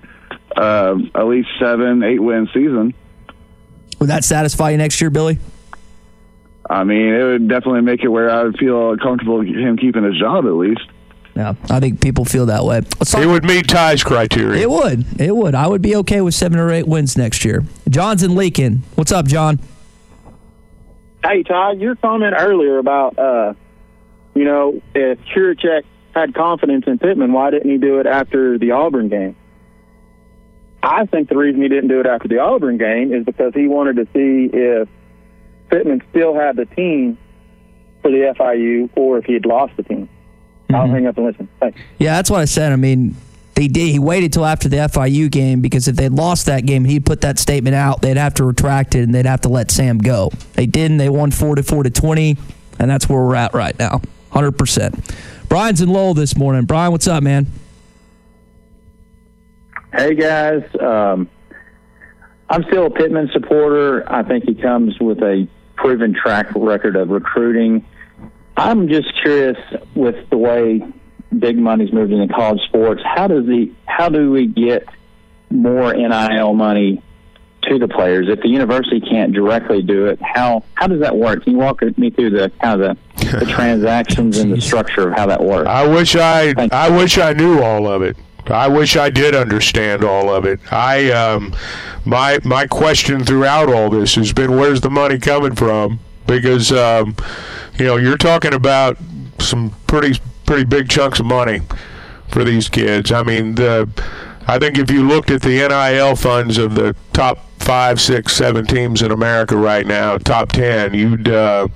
uh, 0.60 0.96
at 1.16 1.28
least 1.28 1.50
seven, 1.60 2.04
eight 2.04 2.20
win 2.22 2.48
season. 2.54 2.94
Would 4.00 4.10
that 4.10 4.24
satisfy 4.24 4.70
you 4.72 4.78
next 4.78 5.02
year, 5.02 5.10
Billy? 5.10 5.40
I 6.70 6.84
mean, 6.84 7.14
it 7.14 7.24
would 7.24 7.48
definitely 7.48 7.82
make 7.82 8.04
it 8.04 8.08
where 8.08 8.30
I 8.30 8.44
would 8.44 8.58
feel 8.58 8.96
comfortable 8.98 9.42
him 9.42 9.78
keeping 9.78 10.04
his 10.04 10.18
job 10.18 10.46
at 10.46 10.54
least. 10.54 10.82
Yeah, 11.36 11.54
I 11.70 11.80
think 11.82 12.00
people 12.00 12.24
feel 12.24 12.46
that 12.46 12.64
way. 12.64 12.82
Talk- 12.82 13.22
It 13.22 13.26
would 13.28 13.44
meet 13.44 13.68
Ty's 13.68 14.04
criteria. 14.04 14.62
It 14.62 14.70
would. 14.70 15.06
It 15.20 15.36
would. 15.36 15.54
I 15.54 15.68
would 15.68 15.82
be 15.82 15.96
okay 15.98 16.22
with 16.22 16.34
seven 16.34 16.58
or 16.60 16.72
eight 16.72 16.88
wins 16.88 17.18
next 17.18 17.44
year. 17.44 17.64
John's 17.90 18.24
in 18.24 18.32
Leakin. 18.32 18.80
What's 18.96 19.12
up, 19.12 19.26
John? 19.28 19.60
Hey, 21.24 21.44
Todd, 21.44 21.80
your 21.82 21.96
comment 21.98 22.34
earlier 22.38 22.78
about, 22.78 23.18
uh, 23.20 23.54
you 24.36 24.44
know, 24.44 24.82
if 24.94 25.20
Yurachek 25.36 25.84
had 26.14 26.34
confidence 26.34 26.86
in 26.88 27.00
Pittman, 27.00 27.34
why 27.34 27.50
didn't 27.50 27.70
he 27.70 27.78
do 27.78 28.00
it 28.00 28.06
after 28.06 28.58
the 28.58 28.72
Auburn 28.72 29.10
game? 29.10 29.36
I 30.84 31.06
think 31.08 31.30
the 31.30 31.38
reason 31.38 31.62
he 31.62 31.68
didn't 31.68 31.88
do 31.88 32.00
it 32.00 32.06
after 32.06 32.28
the 32.28 32.40
Auburn 32.40 32.78
game 32.78 33.12
is 33.12 33.26
because 33.26 33.54
he 33.56 33.68
wanted 33.68 33.96
to 33.96 34.06
see 34.14 34.56
if 34.56 34.88
Pittman 35.70 36.04
still 36.12 36.36
had 36.36 36.56
the 36.56 36.66
team 36.66 37.18
for 38.02 38.12
the 38.12 38.34
FIU 38.38 38.90
or 38.96 39.18
if 39.18 39.26
he 39.26 39.34
had 39.34 39.46
lost 39.46 39.76
the 39.78 39.84
team. 39.84 40.08
I'll 40.70 40.84
mm-hmm. 40.84 40.94
hang 40.94 41.08
up 41.08 41.18
and 41.18 41.26
listen. 41.26 41.50
Thanks. 41.60 41.80
Yeah, 41.98 42.16
that's 42.16 42.30
what 42.30 42.42
I 42.42 42.46
said. 42.46 42.72
I 42.72 42.76
mean, 42.76 43.16
they 43.56 43.68
did. 43.68 43.90
He 43.90 44.00
waited 44.00 44.34
till 44.34 44.46
after 44.46 44.70
the 44.70 44.78
FIU 44.78 45.32
game 45.32 45.62
because 45.62 45.88
if 45.88 45.96
they'd 45.96 46.12
lost 46.12 46.46
that 46.46 46.66
game, 46.66 46.86
he'd 46.86 47.06
put 47.06 47.22
that 47.22 47.40
statement 47.40 47.76
out. 47.76 48.02
They'd 48.02 48.18
have 48.18 48.36
to 48.36 48.44
retract 48.44 48.96
it 48.96 49.04
and 49.04 49.14
they'd 49.14 49.26
have 49.26 49.42
to 49.42 49.50
let 49.50 49.72
Sam 49.72 49.98
go. 49.98 50.30
They 50.54 50.66
didn't. 50.66 50.98
They 50.98 51.10
won 51.10 51.32
four 51.32 51.56
to 51.56 51.64
four 51.64 51.84
to 51.84 51.90
twenty, 51.90 52.38
and 52.80 52.92
that's 52.92 53.10
where 53.10 53.24
we're 53.24 53.36
at 53.36 53.54
right 53.54 53.78
now. 53.80 54.02
100%. 54.36 55.48
Brian's 55.48 55.82
in 55.82 55.90
Lowell 55.90 56.14
this 56.14 56.36
morning. 56.36 56.66
Brian, 56.66 56.92
what's 56.92 57.08
up, 57.08 57.24
man? 57.24 57.48
Hey 59.94 60.14
guys, 60.14 60.64
um, 60.82 61.30
I'm 62.50 62.64
still 62.64 62.88
a 62.88 62.90
Pittman 62.90 63.30
supporter. 63.32 64.04
I 64.12 64.24
think 64.24 64.44
he 64.44 64.54
comes 64.54 65.00
with 65.00 65.20
a 65.20 65.48
proven 65.78 66.14
track 66.14 66.48
record 66.54 66.98
of 66.98 67.10
recruiting. 67.10 67.86
I'm 68.58 68.90
just 68.90 69.08
curious 69.24 69.58
with 69.96 70.30
the 70.30 70.38
way 70.38 70.82
big 71.38 71.58
money's 71.58 71.94
moved 71.94 72.12
into 72.12 72.34
college 72.34 72.60
sports. 72.68 73.02
How 73.06 73.28
does 73.28 73.46
the 73.46 73.72
how 73.86 74.10
do 74.10 74.32
we 74.32 74.48
get 74.48 74.86
more 75.50 75.94
NIL 75.94 76.54
money 76.54 77.02
to 77.70 77.80
the 77.80 77.88
players 77.88 78.28
if 78.30 78.42
the 78.42 78.50
university 78.50 79.00
can't 79.00 79.34
directly 79.34 79.82
do 79.82 80.08
it? 80.08 80.22
How 80.22 80.64
how 80.76 80.88
does 80.88 81.00
that 81.02 81.16
work? 81.16 81.44
Can 81.44 81.54
you 81.54 81.60
walk 81.60 81.82
me 81.98 82.10
through 82.10 82.32
the 82.32 82.52
kind 82.62 82.82
of 82.82 82.98
the, 83.16 83.40
the 83.40 83.46
transactions 83.50 84.38
and 84.38 84.52
the 84.52 84.62
structure 84.62 85.08
of 85.10 85.16
how 85.16 85.26
that 85.28 85.44
works? 85.44 85.68
I 85.68 85.88
wish 85.88 86.16
I 86.16 86.54
I 86.72 86.90
wish 86.90 87.18
I 87.18 87.34
knew 87.34 87.62
all 87.62 87.88
of 87.88 88.02
it. 88.02 88.18
I 88.48 88.68
wish 88.68 88.96
I 88.96 89.10
did 89.10 89.36
understand 89.36 90.04
all 90.04 90.34
of 90.34 90.46
it. 90.46 90.60
I 90.72 91.12
um, 91.12 91.56
my 92.06 92.40
my 92.44 92.68
question 92.68 93.24
throughout 93.24 93.70
all 93.70 93.90
this 93.90 94.16
has 94.16 94.34
been 94.34 94.56
where's 94.56 94.82
the 94.82 94.90
money 94.90 95.18
coming 95.18 95.56
from? 95.56 96.00
Because 96.28 96.72
um, 96.72 97.16
you 97.78 97.86
know 97.86 97.98
you're 97.98 98.18
talking 98.18 98.54
about 98.54 98.98
some 99.40 99.72
pretty 99.88 100.20
pretty 100.46 100.64
big 100.64 100.90
chunks 100.90 101.20
of 101.20 101.26
money 101.26 101.62
for 102.30 102.44
these 102.44 102.70
kids. 102.70 103.12
I 103.12 103.24
mean 103.24 103.56
the. 103.56 103.90
I 104.48 104.60
think 104.60 104.78
if 104.78 104.92
you 104.92 105.08
looked 105.08 105.32
at 105.32 105.42
the 105.42 105.68
NIL 105.68 106.16
funds 106.16 106.60
of 106.60 106.76
the 106.76 106.96
top 107.14 107.45
five, 107.66 108.00
six, 108.00 108.34
seven 108.34 108.66
teams 108.66 109.02
in 109.02 109.12
America 109.12 109.58
right 109.58 109.88
now, 109.88 110.18
top 110.20 110.52
ten, 110.52 110.94
you'd, 110.94 111.28
uh, 111.28 111.68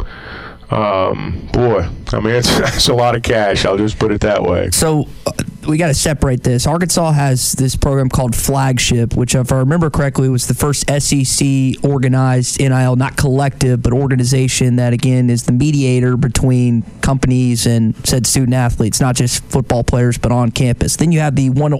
um, 0.69 1.49
boy, 1.51 1.89
I 2.13 2.19
mean, 2.19 2.35
it's, 2.35 2.59
it's 2.59 2.87
a 2.89 2.93
lot 2.93 3.15
of 3.15 3.23
cash. 3.23 3.65
I'll 3.65 3.77
just 3.77 3.97
put 3.97 4.11
it 4.11 4.21
that 4.21 4.43
way. 4.43 4.69
So 4.71 5.07
uh, 5.25 5.31
we 5.67 5.77
got 5.77 5.87
to 5.87 5.95
separate 5.95 6.43
this. 6.43 6.67
Arkansas 6.67 7.11
has 7.11 7.53
this 7.53 7.75
program 7.75 8.07
called 8.07 8.35
Flagship, 8.35 9.15
which, 9.15 9.33
if 9.33 9.51
I 9.51 9.57
remember 9.57 9.89
correctly, 9.89 10.29
was 10.29 10.47
the 10.47 10.53
first 10.53 10.87
SEC 10.89 11.83
organized 11.83 12.59
NIL, 12.59 12.95
not 12.95 13.17
collective, 13.17 13.81
but 13.81 13.91
organization 13.91 14.75
that, 14.75 14.93
again, 14.93 15.29
is 15.29 15.45
the 15.45 15.51
mediator 15.51 16.17
between 16.17 16.83
companies 17.01 17.65
and 17.65 17.95
said 18.07 18.27
student 18.27 18.53
athletes, 18.53 19.01
not 19.01 19.15
just 19.15 19.43
football 19.45 19.83
players, 19.83 20.19
but 20.19 20.31
on 20.31 20.51
campus. 20.51 20.97
Then 20.97 21.11
you 21.11 21.19
have 21.19 21.35
the 21.35 21.49
one 21.49 21.73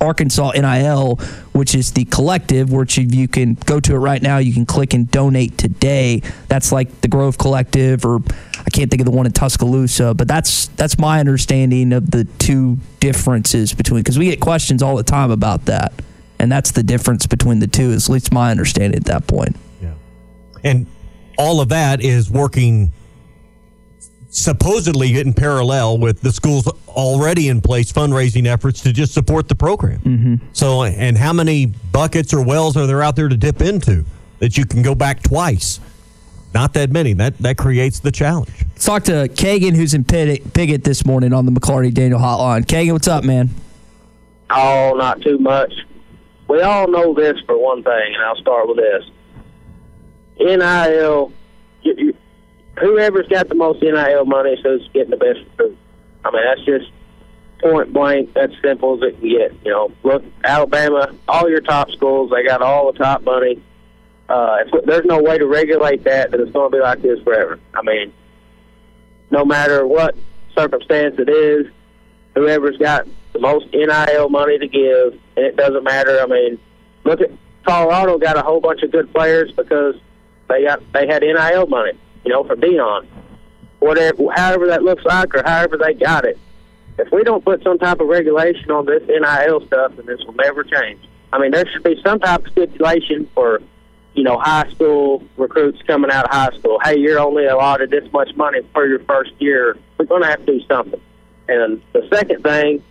Arkansas 0.00 0.52
NIL, 0.52 1.16
which 1.52 1.74
is 1.74 1.92
the 1.92 2.04
collective, 2.06 2.72
which 2.72 2.98
if 2.98 3.14
you 3.14 3.28
can 3.28 3.54
go 3.54 3.80
to 3.80 3.94
it 3.94 3.98
right 3.98 4.22
now, 4.22 4.38
you 4.38 4.52
can 4.52 4.66
click 4.66 4.94
and 4.94 5.10
donate 5.10 5.58
today. 5.58 6.22
That's 6.48 6.72
like 6.72 7.00
the 7.00 7.08
Grove 7.08 7.38
Collective, 7.38 8.04
or 8.04 8.20
I 8.58 8.70
can't 8.70 8.90
think 8.90 9.00
of 9.00 9.06
the 9.06 9.10
one 9.10 9.26
in 9.26 9.32
Tuscaloosa, 9.32 10.14
but 10.14 10.28
that's 10.28 10.68
that's 10.68 10.98
my 10.98 11.20
understanding 11.20 11.92
of 11.92 12.10
the 12.10 12.24
two 12.38 12.78
differences 13.00 13.72
between 13.72 14.00
because 14.00 14.18
we 14.18 14.26
get 14.26 14.40
questions 14.40 14.82
all 14.82 14.96
the 14.96 15.02
time 15.02 15.30
about 15.30 15.64
that, 15.66 15.92
and 16.38 16.50
that's 16.50 16.72
the 16.72 16.82
difference 16.82 17.26
between 17.26 17.58
the 17.58 17.66
two. 17.66 17.90
Is 17.90 18.08
at 18.08 18.12
least 18.12 18.32
my 18.32 18.50
understanding 18.50 18.98
at 18.98 19.06
that 19.06 19.26
point. 19.26 19.56
Yeah, 19.82 19.94
and 20.62 20.86
all 21.36 21.60
of 21.60 21.70
that 21.70 22.00
is 22.00 22.30
working 22.30 22.92
supposedly 24.42 25.18
in 25.18 25.32
parallel 25.32 25.98
with 25.98 26.20
the 26.20 26.32
school's 26.32 26.66
already 26.88 27.48
in 27.48 27.60
place 27.60 27.92
fundraising 27.92 28.46
efforts 28.46 28.80
to 28.82 28.92
just 28.92 29.12
support 29.12 29.48
the 29.48 29.54
program. 29.54 30.00
Mm-hmm. 30.00 30.34
So, 30.52 30.84
and 30.84 31.16
how 31.16 31.32
many 31.32 31.66
buckets 31.66 32.32
or 32.32 32.44
wells 32.44 32.76
are 32.76 32.86
there 32.86 33.02
out 33.02 33.16
there 33.16 33.28
to 33.28 33.36
dip 33.36 33.60
into 33.60 34.04
that 34.38 34.56
you 34.56 34.66
can 34.66 34.82
go 34.82 34.94
back 34.94 35.22
twice? 35.22 35.80
Not 36.54 36.72
that 36.74 36.90
many. 36.90 37.12
That 37.12 37.36
that 37.38 37.58
creates 37.58 38.00
the 38.00 38.10
challenge. 38.10 38.50
Let's 38.70 38.84
talk 38.84 39.04
to 39.04 39.28
Kagan, 39.28 39.76
who's 39.76 39.94
in 39.94 40.04
Piggott 40.04 40.82
this 40.82 41.04
morning 41.04 41.32
on 41.32 41.44
the 41.46 41.52
McLarty 41.52 41.92
Daniel 41.92 42.18
Hotline. 42.18 42.64
Kagan, 42.64 42.92
what's 42.92 43.08
up, 43.08 43.22
man? 43.22 43.50
Oh, 44.50 44.94
not 44.96 45.20
too 45.20 45.38
much. 45.38 45.72
We 46.48 46.62
all 46.62 46.88
know 46.88 47.12
this 47.12 47.38
for 47.44 47.58
one 47.58 47.82
thing, 47.82 48.14
and 48.14 48.24
I'll 48.24 48.36
start 48.36 48.66
with 48.66 48.78
this. 48.78 49.04
NIL, 50.38 51.32
you, 51.82 51.94
you, 51.98 52.16
whoever's 52.80 53.28
got 53.28 53.48
the 53.48 53.54
most 53.54 53.82
NIL 53.82 54.24
money 54.24 54.50
is 54.50 54.60
who's 54.62 54.88
getting 54.92 55.10
the 55.10 55.16
best 55.16 55.40
recruit. 55.50 55.76
I 56.24 56.30
mean, 56.30 56.42
that's 56.44 56.64
just 56.64 56.90
point 57.60 57.92
blank. 57.92 58.32
That's 58.34 58.52
simple 58.62 58.96
as 58.96 59.10
it 59.10 59.20
can 59.20 59.28
get. 59.28 59.52
You 59.64 59.72
know, 59.72 59.92
look, 60.02 60.24
Alabama, 60.44 61.14
all 61.26 61.48
your 61.48 61.60
top 61.60 61.90
schools, 61.90 62.30
they 62.30 62.44
got 62.44 62.62
all 62.62 62.92
the 62.92 62.98
top 62.98 63.22
money. 63.22 63.62
Uh, 64.28 64.58
if 64.66 64.84
there's 64.84 65.06
no 65.06 65.22
way 65.22 65.38
to 65.38 65.46
regulate 65.46 66.04
that, 66.04 66.30
then 66.30 66.40
it's 66.40 66.52
going 66.52 66.70
to 66.70 66.76
be 66.76 66.82
like 66.82 67.00
this 67.00 67.20
forever. 67.22 67.58
I 67.74 67.82
mean, 67.82 68.12
no 69.30 69.44
matter 69.44 69.86
what 69.86 70.14
circumstance 70.54 71.16
it 71.18 71.28
is, 71.28 71.66
whoever's 72.34 72.76
got 72.76 73.06
the 73.32 73.38
most 73.38 73.72
NIL 73.72 74.28
money 74.28 74.58
to 74.58 74.68
give, 74.68 75.18
and 75.36 75.46
it 75.46 75.56
doesn't 75.56 75.84
matter. 75.84 76.20
I 76.20 76.26
mean, 76.26 76.58
look 77.04 77.20
at 77.20 77.30
Colorado 77.66 78.18
got 78.18 78.36
a 78.36 78.42
whole 78.42 78.60
bunch 78.60 78.82
of 78.82 78.90
good 78.92 79.12
players 79.12 79.50
because 79.52 79.94
they 80.48 80.64
got 80.64 80.80
they 80.92 81.06
had 81.06 81.22
NIL 81.22 81.66
money, 81.66 81.92
you 82.24 82.32
know, 82.32 82.44
from 82.44 82.60
Deion. 82.60 83.06
Whatever, 83.80 84.24
however 84.34 84.66
that 84.68 84.82
looks 84.82 85.04
like, 85.04 85.34
or 85.34 85.42
however 85.44 85.76
they 85.76 85.94
got 85.94 86.24
it. 86.24 86.38
If 86.98 87.12
we 87.12 87.22
don't 87.22 87.44
put 87.44 87.62
some 87.62 87.78
type 87.78 88.00
of 88.00 88.08
regulation 88.08 88.70
on 88.72 88.86
this 88.86 89.02
NIL 89.06 89.64
stuff, 89.66 89.94
then 89.96 90.06
this 90.06 90.18
will 90.24 90.34
never 90.34 90.64
change. 90.64 91.00
I 91.32 91.38
mean, 91.38 91.52
there 91.52 91.64
should 91.68 91.84
be 91.84 92.00
some 92.02 92.18
type 92.18 92.44
of 92.44 92.52
stipulation 92.52 93.28
for 93.34 93.60
you 94.18 94.24
know, 94.24 94.36
high 94.36 94.68
school 94.70 95.22
recruits 95.36 95.80
coming 95.82 96.10
out 96.10 96.24
of 96.24 96.30
high 96.32 96.58
school. 96.58 96.80
Hey, 96.82 96.98
you're 96.98 97.20
only 97.20 97.46
allotted 97.46 97.90
this 97.90 98.12
much 98.12 98.34
money 98.34 98.60
for 98.72 98.84
your 98.84 98.98
first 99.04 99.30
year. 99.38 99.78
We're 99.96 100.06
going 100.06 100.22
to 100.22 100.28
have 100.28 100.44
to 100.44 100.46
do 100.46 100.60
something. 100.66 101.00
And 101.48 101.80
the 101.92 102.06
second 102.12 102.42
thing, 102.42 102.82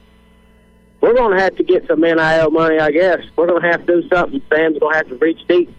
we're 1.01 1.13
going 1.13 1.35
to 1.35 1.43
have 1.43 1.57
to 1.57 1.63
get 1.63 1.85
some 1.85 1.99
NIL 1.99 2.51
money, 2.51 2.79
I 2.79 2.91
guess. 2.91 3.19
We're 3.35 3.47
going 3.47 3.61
to 3.61 3.67
have 3.67 3.85
to 3.85 4.01
do 4.01 4.07
something. 4.07 4.41
Sam's 4.49 4.79
going 4.79 4.93
to 4.93 4.97
have 4.97 5.09
to 5.09 5.15
reach 5.15 5.45
deep. 5.49 5.69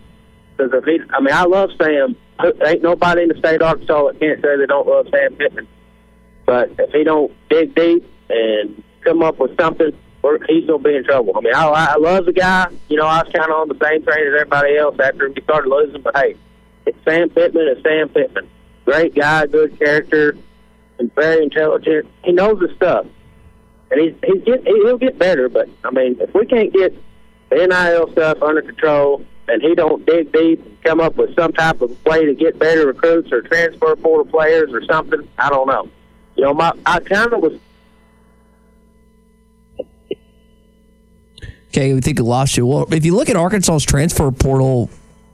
Because 0.55 0.71
if 0.75 0.85
he, 0.85 1.01
I 1.11 1.21
mean, 1.21 1.33
I 1.33 1.45
love 1.45 1.71
Sam. 1.81 2.15
Ain't 2.41 2.83
nobody 2.83 3.23
in 3.23 3.29
the 3.29 3.39
state 3.39 3.61
of 3.61 3.69
Arkansas 3.69 4.07
that 4.09 4.21
can't 4.21 4.41
say 4.41 4.57
they 4.57 4.67
don't 4.67 4.87
love 4.87 5.09
Sam 5.11 5.35
Pittman. 5.35 5.67
But 6.47 6.71
if 6.79 6.93
he 6.93 7.05
don't 7.05 7.33
dig 7.51 7.75
deep 7.75 8.09
and 8.31 8.83
come 9.03 9.23
up 9.23 9.39
with 9.39 9.59
something, 9.61 9.93
he's 10.49 10.67
gonna 10.67 10.79
be 10.79 10.97
in 10.97 11.05
trouble. 11.05 11.37
I 11.37 11.41
mean, 11.41 11.55
I, 11.55 11.67
I 11.67 11.97
love 11.97 12.27
the 12.27 12.33
guy. 12.33 12.69
You 12.89 12.97
know, 12.97 13.07
I 13.07 13.23
was 13.23 13.33
kind 13.33 13.51
of 13.51 13.57
on 13.57 13.69
the 13.69 13.79
same 13.83 14.03
train 14.03 14.27
as 14.27 14.35
everybody 14.35 14.77
else 14.77 14.97
after 15.01 15.29
he 15.29 15.41
started 15.43 15.69
losing. 15.69 16.03
But 16.03 16.17
hey, 16.17 16.37
it's 16.87 16.99
Sam 17.05 17.29
Pittman. 17.31 17.69
It's 17.69 17.83
Sam 17.83 18.09
Pittman. 18.09 18.49
Great 18.85 19.15
guy, 19.15 19.47
good 19.47 19.79
character, 19.79 20.37
and 20.99 21.15
very 21.15 21.43
intelligent. 21.43 22.07
He 22.25 22.33
knows 22.33 22.61
his 22.61 22.75
stuff, 22.77 23.07
and 23.91 24.01
he's 24.01 24.15
he's 24.25 24.45
get 24.45 24.67
he'll 24.67 24.99
get 24.99 25.19
better. 25.19 25.49
But 25.49 25.69
I 25.85 25.91
mean, 25.91 26.17
if 26.21 26.33
we 26.35 26.47
can't 26.47 26.73
get 26.73 26.95
the 27.51 27.67
NIL 27.67 28.13
stuff 28.13 28.43
under 28.43 28.63
control, 28.63 29.25
and 29.49 29.63
he 29.63 29.75
don't 29.75 30.05
dig 30.07 30.33
deep 30.33 30.65
and 30.65 30.83
come 30.83 31.01
up 31.01 31.17
with 31.17 31.35
some 31.35 31.53
type 31.53 31.81
of 31.81 32.05
way 32.05 32.25
to 32.25 32.35
get 32.35 32.59
better 32.59 32.87
recruits 32.87 33.33
or 33.33 33.43
transfer 33.43 33.97
portal 33.97 34.27
players 34.27 34.73
or 34.73 34.85
something, 34.85 35.27
I 35.39 35.49
don't 35.49 35.67
know. 35.67 35.89
You 36.37 36.45
know, 36.45 36.55
my 36.55 36.73
I 36.87 37.01
kind 37.01 37.33
of 37.33 37.41
was 37.41 37.59
Okay, 41.69 41.93
we 41.93 42.01
think 42.01 42.19
we 42.19 42.25
lost 42.25 42.57
you. 42.57 42.67
Well, 42.67 42.93
if 42.93 43.05
you 43.05 43.15
look 43.15 43.29
at 43.29 43.37
Arkansas's 43.37 43.85
transfer 43.85 44.31
portal 44.31 44.91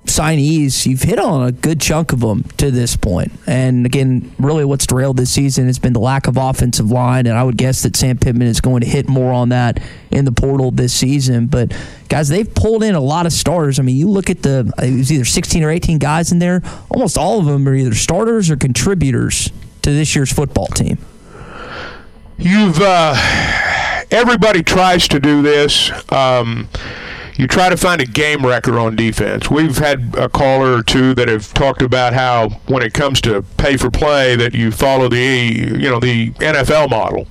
signees, 0.07 0.87
you've 0.87 1.03
hit 1.03 1.19
on 1.19 1.47
a 1.47 1.53
good 1.53 1.81
chunk 1.81 2.13
of 2.13 2.21
them 2.21 2.45
to 2.59 2.71
this 2.71 2.97
point. 2.97 3.33
And 3.47 3.87
again, 3.87 4.33
really 4.39 4.65
what's 4.65 4.87
derailed 4.87 5.17
this 5.17 5.31
season 5.31 5.67
has 5.67 5.79
been 5.79 5.93
the 5.93 6.01
lack 6.01 6.27
of 6.27 6.37
offensive 6.37 6.91
line. 6.91 7.27
And 7.27 7.37
I 7.37 7.43
would 7.43 7.57
guess 7.57 7.83
that 7.83 7.97
Sam 7.97 8.19
Pittman 8.19 8.47
is 8.47 8.61
going 8.61 8.83
to 8.83 8.87
hit 8.87 9.09
more 9.09 9.33
on 9.33 9.49
that 9.49 9.83
in 10.11 10.25
the 10.25 10.33
portal 10.33 10.71
this 10.71 10.93
season. 10.93 11.47
But 11.47 11.77
guys, 12.09 12.29
they've 12.29 12.53
pulled 12.55 12.83
in 12.83 12.95
a 12.95 13.01
lot 13.01 13.27
of 13.27 13.33
starters. 13.33 13.79
I 13.79 13.83
mean, 13.83 13.97
you 13.97 14.09
look 14.09 14.31
at 14.31 14.43
the, 14.43 14.73
it 14.79 14.97
was 14.97 15.11
either 15.11 15.25
16 15.25 15.65
or 15.65 15.71
18 15.71 15.99
guys 15.99 16.33
in 16.33 16.39
there. 16.39 16.63
Almost 16.91 17.19
all 17.19 17.41
of 17.41 17.47
them 17.47 17.67
are 17.67 17.75
either 17.75 17.95
starters 17.95 18.51
or 18.51 18.57
contributors 18.57 19.51
to 19.83 19.91
this 19.91 20.15
year's 20.15 20.33
football 20.33 20.67
team. 20.67 20.99
You've, 22.37 22.81
uh, 22.81 23.15
everybody 24.11 24.63
tries 24.63 25.09
to 25.09 25.21
do 25.21 25.43
this. 25.43 25.91
Um, 26.13 26.69
you 27.37 27.49
try 27.49 27.69
to 27.69 27.77
find 27.77 28.01
a 28.01 28.07
game 28.07 28.47
record 28.47 28.77
on 28.77 28.95
defense. 28.95 29.51
We've 29.51 29.77
had 29.77 30.15
a 30.17 30.29
caller 30.29 30.77
or 30.77 30.83
two 30.83 31.15
that 31.15 31.29
have 31.29 31.53
talked 31.53 31.83
about 31.83 32.13
how 32.13 32.51
when 32.67 32.83
it 32.83 32.95
comes 32.95 33.21
to 33.23 33.43
pay 33.57 33.77
for 33.77 33.91
play 33.91 34.37
that 34.37 34.55
you 34.55 34.71
follow 34.71 35.09
the 35.09 35.19
you 35.19 35.91
know 35.91 35.99
the 35.99 36.31
NFL 36.33 36.91
model, 36.91 37.27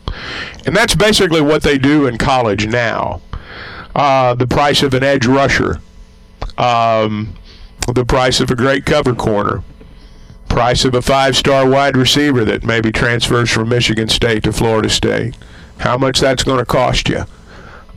and 0.66 0.76
that's 0.76 0.96
basically 0.96 1.42
what 1.42 1.64
they 1.64 1.78
do 1.78 2.08
in 2.08 2.18
college 2.18 2.68
now. 2.68 3.22
Uh, 3.96 4.34
the 4.34 4.48
price 4.48 4.82
of 4.84 4.94
an 4.94 5.04
edge 5.04 5.26
rusher, 5.26 5.80
um, 6.58 7.36
the 7.94 8.04
price 8.04 8.40
of 8.40 8.50
a 8.50 8.56
great 8.56 8.86
cover 8.86 9.14
corner, 9.14 9.64
price 10.50 10.84
of 10.84 10.96
a 10.96 11.02
five-star 11.02 11.70
wide 11.70 11.96
receiver 11.96 12.44
that 12.44 12.64
maybe 12.64 12.92
transfers 12.92 13.52
from 13.52 13.70
Michigan 13.70 14.10
State 14.10 14.44
to 14.44 14.52
Florida 14.52 14.90
State. 14.90 15.36
How 15.78 15.98
much 15.98 16.20
that's 16.20 16.44
going 16.44 16.60
to 16.60 16.66
cost 16.66 17.08
you, 17.08 17.26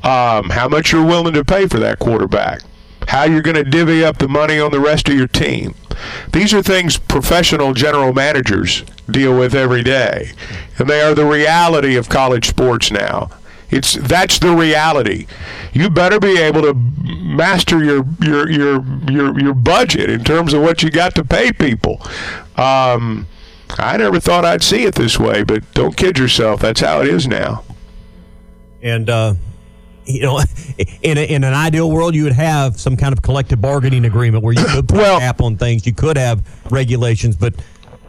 um, 0.03 0.51
how 0.51 0.69
much 0.69 0.93
you're 0.93 1.05
willing 1.05 1.35
to 1.35 1.45
pay 1.45 1.67
for 1.67 1.79
that 1.79 1.99
quarterback, 1.99 2.63
how 3.09 3.25
you're 3.25 3.43
going 3.43 3.57
to 3.57 3.65
divvy 3.65 4.05
up 4.05 4.19
the 4.19 4.29
money 4.29 4.59
on 4.59 4.71
the 4.71 4.81
rest 4.81 5.09
of 5.09 5.15
your 5.15 5.29
team. 5.29 5.75
These 6.33 6.53
are 6.53 6.63
things 6.63 6.99
professional 6.99 7.73
general 7.73 8.13
managers 8.13 8.85
deal 9.11 9.39
with 9.39 9.55
every 9.55 9.83
day, 9.83 10.33
and 10.79 10.89
they 10.89 11.01
are 11.01 11.15
the 11.15 11.25
reality 11.25 11.97
of 11.97 12.09
college 12.09 12.47
sports 12.49 12.91
now. 12.91 13.31
It's 13.71 13.95
that's 13.95 14.39
the 14.39 14.55
reality. 14.55 15.27
You 15.73 15.91
better 15.91 16.21
be 16.21 16.39
able 16.39 16.63
to 16.63 16.75
master 16.75 17.83
your 17.83 18.07
your 18.23 18.49
your 18.49 18.85
your, 19.11 19.41
your 19.41 19.55
budget 19.55 20.09
in 20.11 20.23
terms 20.23 20.53
of 20.53 20.63
what 20.63 20.83
you 20.83 20.91
got 20.91 21.15
to 21.17 21.25
pay 21.25 21.53
people. 21.53 22.01
Um, 22.57 23.27
I 23.79 23.97
never 23.97 24.21
thought 24.21 24.45
I'd 24.45 24.63
see 24.63 24.85
it 24.85 24.95
this 24.95 25.19
way, 25.19 25.43
but 25.43 25.73
don't 25.75 25.97
kid 25.97 26.19
yourself. 26.19 26.61
That's 26.61 26.81
how 26.81 27.01
it 27.01 27.09
is 27.09 27.27
now. 27.27 27.65
And 28.83 29.11
uh, 29.11 29.35
you 30.07 30.23
know, 30.23 30.41
in 31.03 31.19
a, 31.19 31.23
in 31.23 31.45
an 31.45 31.55
ideal 31.55 31.91
world, 31.91 32.15
you 32.15 32.25
would 32.25 32.33
have 32.33 32.79
some 32.81 32.97
kind 32.97 33.13
of 33.13 33.23
collective 33.23 33.61
bargaining 33.61 34.05
agreement 34.05 34.43
where 34.43 34.55
you 34.55 34.65
could 34.65 34.89
put 34.89 35.01
a 35.01 35.19
cap 35.19 35.41
on 35.41 35.57
things. 35.57 35.87
You 35.87 35.95
could 35.95 36.17
have 36.17 36.43
regulations, 36.71 37.37
but 37.37 37.55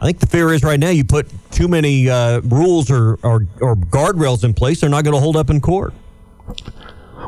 I 0.00 0.06
think 0.06 0.20
the 0.20 0.26
fear 0.26 0.52
is 0.52 0.62
right 0.62 0.78
now 0.78 0.90
you 0.90 1.04
put 1.04 1.28
too 1.50 1.68
many 1.68 2.08
uh, 2.08 2.40
rules 2.42 2.90
or, 2.90 3.18
or 3.22 3.46
or 3.60 3.74
guardrails 3.74 4.44
in 4.44 4.54
place, 4.54 4.80
they're 4.80 4.90
not 4.90 5.04
going 5.04 5.14
to 5.14 5.20
hold 5.20 5.36
up 5.36 5.50
in 5.50 5.60
court. 5.60 5.92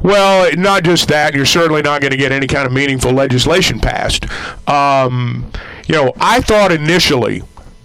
Well, 0.03 0.51
not 0.57 0.85
just 0.85 1.09
that. 1.09 1.35
You're 1.35 1.45
certainly 1.45 1.83
not 1.83 2.01
going 2.01 2.13
to 2.13 2.17
get 2.17 2.33
any 2.33 2.47
kind 2.47 2.67
of 2.67 2.73
meaningful 2.73 3.13
legislation 3.13 3.81
passed. 3.81 4.25
Um, 4.69 5.51
you 5.87 5.95
know, 5.95 6.13
I 6.19 6.41
thought 6.41 6.73
initially 6.73 7.43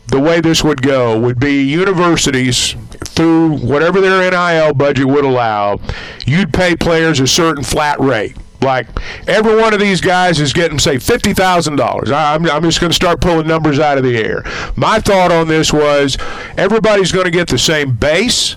the 0.08 0.20
way 0.20 0.40
this 0.40 0.64
would 0.64 0.82
go 0.82 1.20
would 1.20 1.40
be 1.40 1.64
universities 1.64 2.76
through 3.16 3.58
whatever 3.58 4.02
their 4.02 4.30
NIL 4.30 4.74
budget 4.74 5.08
would 5.08 5.26
allow, 5.26 5.80
you'd 6.26 6.54
pay 6.54 6.76
players 6.76 7.20
a 7.20 7.28
certain 7.28 7.64
flat 7.64 8.00
rate. 8.00 8.36
Like 8.62 8.88
every 9.28 9.56
one 9.56 9.74
of 9.74 9.80
these 9.80 10.02
guys 10.02 10.40
is 10.40 10.52
getting, 10.52 10.80
say, 10.80 10.98
fifty 10.98 11.34
thousand 11.34 11.76
dollars. 11.76 12.12
I'm, 12.12 12.50
I'm 12.50 12.64
just 12.64 12.80
going 12.80 12.90
to 12.90 12.96
start 12.96 13.22
pulling 13.22 13.48
numbers 13.48 13.80
out 13.80 13.98
of 13.98 14.04
the 14.04 14.18
air. 14.18 14.44
My 14.76 15.00
thought 15.00 15.32
on 15.32 15.48
this 15.48 15.72
was 15.72 16.18
everybody's 16.58 17.12
going 17.12 17.26
to 17.26 17.32
get 17.32 17.48
the 17.48 17.60
same 17.60 17.96
base, 17.96 18.56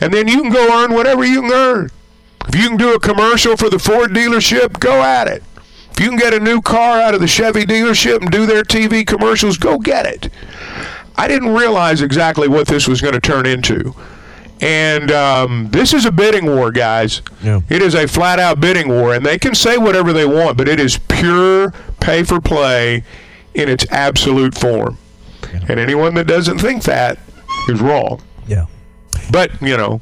and 0.00 0.14
then 0.14 0.28
you 0.28 0.40
can 0.42 0.52
go 0.52 0.82
earn 0.82 0.94
whatever 0.94 1.24
you 1.24 1.42
can 1.42 1.52
earn. 1.52 1.90
If 2.48 2.54
you 2.54 2.68
can 2.68 2.76
do 2.76 2.94
a 2.94 3.00
commercial 3.00 3.56
for 3.56 3.68
the 3.68 3.78
Ford 3.78 4.12
dealership, 4.12 4.78
go 4.78 5.02
at 5.02 5.26
it. 5.28 5.42
If 5.92 6.00
you 6.00 6.08
can 6.08 6.18
get 6.18 6.32
a 6.32 6.40
new 6.40 6.62
car 6.62 7.00
out 7.00 7.14
of 7.14 7.20
the 7.20 7.26
Chevy 7.26 7.64
dealership 7.64 8.22
and 8.22 8.30
do 8.30 8.46
their 8.46 8.62
TV 8.62 9.06
commercials, 9.06 9.58
go 9.58 9.78
get 9.78 10.06
it. 10.06 10.30
I 11.16 11.28
didn't 11.28 11.54
realize 11.54 12.02
exactly 12.02 12.48
what 12.48 12.66
this 12.66 12.88
was 12.88 13.00
going 13.00 13.14
to 13.14 13.20
turn 13.20 13.46
into. 13.46 13.94
And 14.62 15.10
um, 15.10 15.68
this 15.70 15.94
is 15.94 16.04
a 16.04 16.12
bidding 16.12 16.46
war, 16.46 16.70
guys. 16.70 17.22
Yeah. 17.42 17.60
It 17.68 17.80
is 17.82 17.94
a 17.94 18.06
flat 18.06 18.38
out 18.38 18.60
bidding 18.60 18.88
war, 18.88 19.14
and 19.14 19.24
they 19.24 19.38
can 19.38 19.54
say 19.54 19.78
whatever 19.78 20.12
they 20.12 20.26
want, 20.26 20.58
but 20.58 20.68
it 20.68 20.78
is 20.78 20.98
pure 21.08 21.72
pay 22.00 22.24
for 22.24 22.40
play 22.40 23.04
in 23.54 23.68
its 23.68 23.86
absolute 23.90 24.54
form. 24.54 24.98
And 25.68 25.80
anyone 25.80 26.14
that 26.14 26.26
doesn't 26.26 26.58
think 26.58 26.84
that 26.84 27.18
is 27.68 27.80
wrong. 27.80 28.22
Yeah. 28.46 28.66
But, 29.30 29.60
you 29.62 29.76
know, 29.76 30.00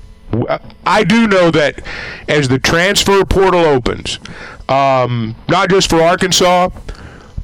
I 0.84 1.04
do 1.04 1.26
know 1.26 1.50
that 1.52 1.80
as 2.28 2.48
the 2.48 2.58
transfer 2.58 3.24
portal 3.24 3.60
opens, 3.60 4.18
um, 4.68 5.34
not 5.48 5.70
just 5.70 5.88
for 5.88 6.02
Arkansas, 6.02 6.68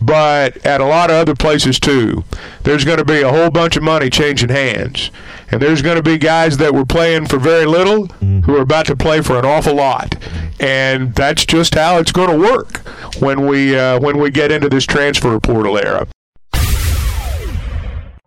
but 0.05 0.65
at 0.67 0.81
a 0.81 0.85
lot 0.85 1.11
of 1.11 1.17
other 1.17 1.35
places 1.35 1.81
too, 1.81 2.25
there's 2.63 2.85
going 2.85 2.99
to 2.99 3.05
be 3.05 3.23
a 3.23 3.31
whole 3.31 3.51
bunch 3.51 3.77
of 3.77 3.83
money 3.83 4.11
changing 4.11 4.51
hands. 4.51 5.11
And 5.51 5.63
there's 5.63 5.83
going 5.83 5.97
to 5.97 6.03
be 6.03 6.19
guys 6.19 6.57
that 6.57 6.75
were 6.75 6.85
playing 6.85 7.27
for 7.27 7.39
very 7.39 7.67
little 7.67 8.07
who 8.07 8.57
are 8.57 8.63
about 8.63 8.87
to 8.87 8.97
play 8.97 9.23
for 9.23 9.39
an 9.39 9.45
awful 9.45 9.75
lot. 9.75 10.17
And 10.59 11.15
that's 11.15 11.45
just 11.47 11.75
how 11.75 11.99
it's 11.99 12.13
going 12.13 12.31
to 12.31 12.39
work 12.39 12.79
when 13.21 13.47
we 13.47 13.79
uh, 13.79 14.01
when 14.01 14.19
we 14.19 14.31
get 14.31 14.51
into 14.51 14.69
this 14.69 14.85
transfer 14.85 15.39
portal 15.41 15.79
era. 15.79 16.07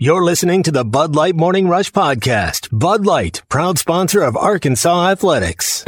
You're 0.00 0.22
listening 0.22 0.62
to 0.62 0.70
the 0.70 0.84
Bud 0.84 1.16
Light 1.16 1.34
Morning 1.34 1.66
Rush 1.66 1.90
Podcast. 1.90 2.68
Bud 2.70 3.04
Light, 3.04 3.42
proud 3.48 3.80
sponsor 3.80 4.22
of 4.22 4.36
Arkansas 4.36 5.08
Athletics. 5.10 5.82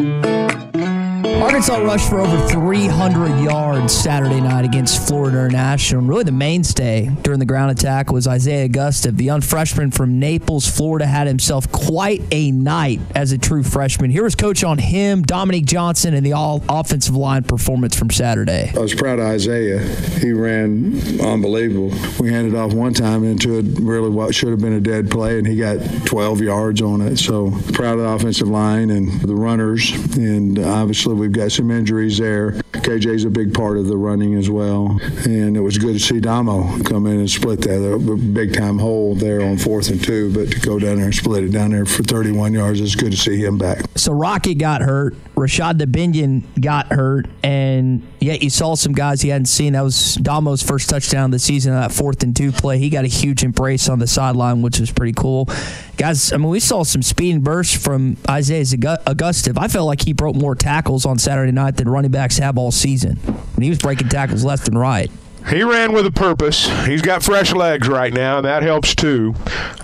Arkansas 1.39 1.78
rushed 1.78 2.09
for 2.09 2.20
over 2.20 2.49
300 2.49 3.43
yards 3.43 3.93
Saturday 3.95 4.41
night 4.41 4.64
against 4.64 5.07
Florida 5.07 5.39
International. 5.39 6.03
Really, 6.03 6.24
the 6.24 6.33
mainstay 6.33 7.11
during 7.22 7.39
the 7.39 7.47
ground 7.47 7.70
attack 7.70 8.11
was 8.11 8.26
Isaiah 8.26 8.66
Augustave. 8.66 9.16
The 9.16 9.24
young 9.24 9.41
freshman 9.41 9.91
from 9.91 10.18
Naples, 10.18 10.66
Florida, 10.66 11.07
had 11.07 11.26
himself 11.26 11.70
quite 11.72 12.22
a 12.31 12.51
night 12.51 13.01
as 13.14 13.33
a 13.33 13.39
true 13.39 13.62
freshman. 13.62 14.11
Here 14.11 14.22
was 14.22 14.35
coach 14.35 14.64
on 14.64 14.78
him, 14.78 15.22
Dominique 15.22 15.66
Johnson, 15.66 16.14
and 16.14 16.26
the 16.26 16.33
all 16.35 16.62
offensive 16.68 17.16
line 17.16 17.45
performance 17.45 17.97
from 17.97 18.11
Saturday. 18.11 18.72
I 18.74 18.78
was 18.81 18.95
proud 18.95 19.18
of 19.18 19.26
Isaiah. 19.26 19.78
He 19.78 20.33
ran 20.33 21.20
unbelievable. 21.20 21.91
We 22.18 22.33
handed 22.33 22.55
off 22.55 22.74
one 22.74 22.93
time 22.93 23.24
into 23.24 23.59
it, 23.59 23.78
really 23.81 24.11
what 24.11 24.35
should 24.35 24.51
have 24.51 24.61
been 24.61 24.74
a 24.74 24.81
dead 24.81 25.11
play, 25.11 25.39
and 25.39 25.47
he 25.47 25.57
got 25.57 25.78
12 26.07 26.41
yards 26.43 26.83
on 26.83 27.01
it. 27.01 27.16
So 27.16 27.51
proud 27.72 27.99
of 27.99 28.01
the 28.01 28.09
offensive 28.09 28.49
line 28.49 28.91
and 28.91 29.20
the 29.22 29.35
runners. 29.35 29.93
And 30.16 30.59
obviously, 30.59 31.14
we've 31.20 31.32
got 31.32 31.52
some 31.52 31.70
injuries 31.70 32.18
there. 32.18 32.52
KJ's 32.72 33.24
a 33.24 33.30
big 33.30 33.52
part 33.52 33.76
of 33.76 33.86
the 33.86 33.96
running 33.96 34.34
as 34.34 34.48
well. 34.48 34.98
And 35.24 35.56
it 35.56 35.60
was 35.60 35.76
good 35.76 35.92
to 35.92 36.00
see 36.00 36.18
Damo 36.18 36.82
come 36.82 37.06
in 37.06 37.18
and 37.18 37.30
split 37.30 37.60
that 37.60 38.30
big 38.32 38.54
time 38.54 38.78
hole 38.78 39.14
there 39.14 39.42
on 39.42 39.58
fourth 39.58 39.90
and 39.90 40.02
two, 40.02 40.32
but 40.32 40.50
to 40.50 40.60
go 40.60 40.78
down 40.78 40.96
there 40.96 41.04
and 41.04 41.14
split 41.14 41.44
it 41.44 41.52
down 41.52 41.70
there 41.72 41.84
for 41.84 42.02
31 42.02 42.54
yards, 42.54 42.80
it's 42.80 42.94
good 42.94 43.12
to 43.12 43.18
see 43.18 43.36
him 43.36 43.58
back. 43.58 43.84
So 43.96 44.12
Rocket 44.12 44.54
got 44.54 44.80
hurt, 44.80 45.14
Rashod 45.41 45.78
Dubinion 45.78 46.43
got 46.61 46.88
hurt, 46.88 47.26
and 47.43 48.07
yet 48.20 48.43
you 48.43 48.51
saw 48.51 48.74
some 48.74 48.93
guys 48.93 49.22
he 49.22 49.30
hadn't 49.30 49.47
seen. 49.47 49.72
That 49.72 49.80
was 49.80 50.16
Damo's 50.16 50.62
first 50.62 50.91
touchdown 50.91 51.26
of 51.26 51.30
the 51.30 51.38
season, 51.38 51.72
on 51.72 51.80
that 51.80 51.93
fourth 51.93 52.22
and 52.22 52.36
two 52.36 52.53
play. 52.53 52.78
He 52.78 52.91
got 52.91 53.05
a 53.05 53.09
huge 53.09 53.43
embrace 53.43 53.88
on 53.88 53.99
the 53.99 54.07
sideline, 54.07 54.61
which 54.61 54.78
was 54.78 54.91
pretty 54.91 55.14
cool. 55.14 55.49
Guys, 55.97 56.30
I 56.32 56.36
mean, 56.36 56.51
we 56.51 56.61
saw 56.61 56.82
some 56.82 57.01
speed 57.03 57.34
and 57.34 57.43
burst 57.43 57.78
from 57.78 58.18
Isaiah 58.28 58.64
Augustave. 59.07 59.57
I 59.57 59.68
felt 59.68 59.86
like 59.86 60.03
he 60.03 60.12
broke 60.12 60.36
more 60.36 60.55
tackles 60.55 61.07
on 61.07 61.18
Saturday 61.18 61.53
night 61.53 61.76
than 61.76 61.88
running 61.88 62.11
backs 62.11 62.36
have 62.36 62.59
all 62.59 62.70
season. 62.70 63.18
And 63.24 63.64
he 63.64 63.70
was 63.70 63.78
breaking 63.78 64.09
tackles 64.09 64.45
left 64.45 64.68
and 64.68 64.78
right. 64.78 65.11
He 65.49 65.62
ran 65.62 65.93
with 65.93 66.07
a 66.07 66.12
purpose. 66.12 66.68
He's 66.86 67.03
got 67.03 67.22
fresh 67.22 67.53
legs 67.53 67.88
right 67.88 68.12
now, 68.12 68.38
and 68.38 68.47
that 68.47 68.62
helps 68.62 68.95
too. 68.95 69.34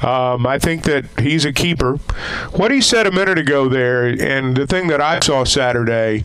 Um, 0.03 0.47
I 0.47 0.59
think 0.59 0.85
that 0.85 1.07
he's 1.19 1.45
a 1.45 1.53
keeper. 1.53 1.97
What 2.53 2.71
he 2.71 2.81
said 2.81 3.07
a 3.07 3.13
minute 3.13 3.39
ago 3.39 3.69
there, 3.69 4.07
and 4.07 4.57
the 4.57 4.67
thing 4.67 4.89
that 4.89 5.01
I 5.01 5.19
saw 5.21 5.45
Saturday, 5.45 6.25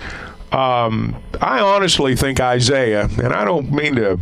um, 0.52 1.16
I 1.40 1.60
honestly 1.60 2.16
think 2.16 2.40
Isaiah, 2.40 3.06
and 3.06 3.34
I 3.34 3.46
don't 3.46 3.72
mean 3.72 3.96
to 3.96 4.20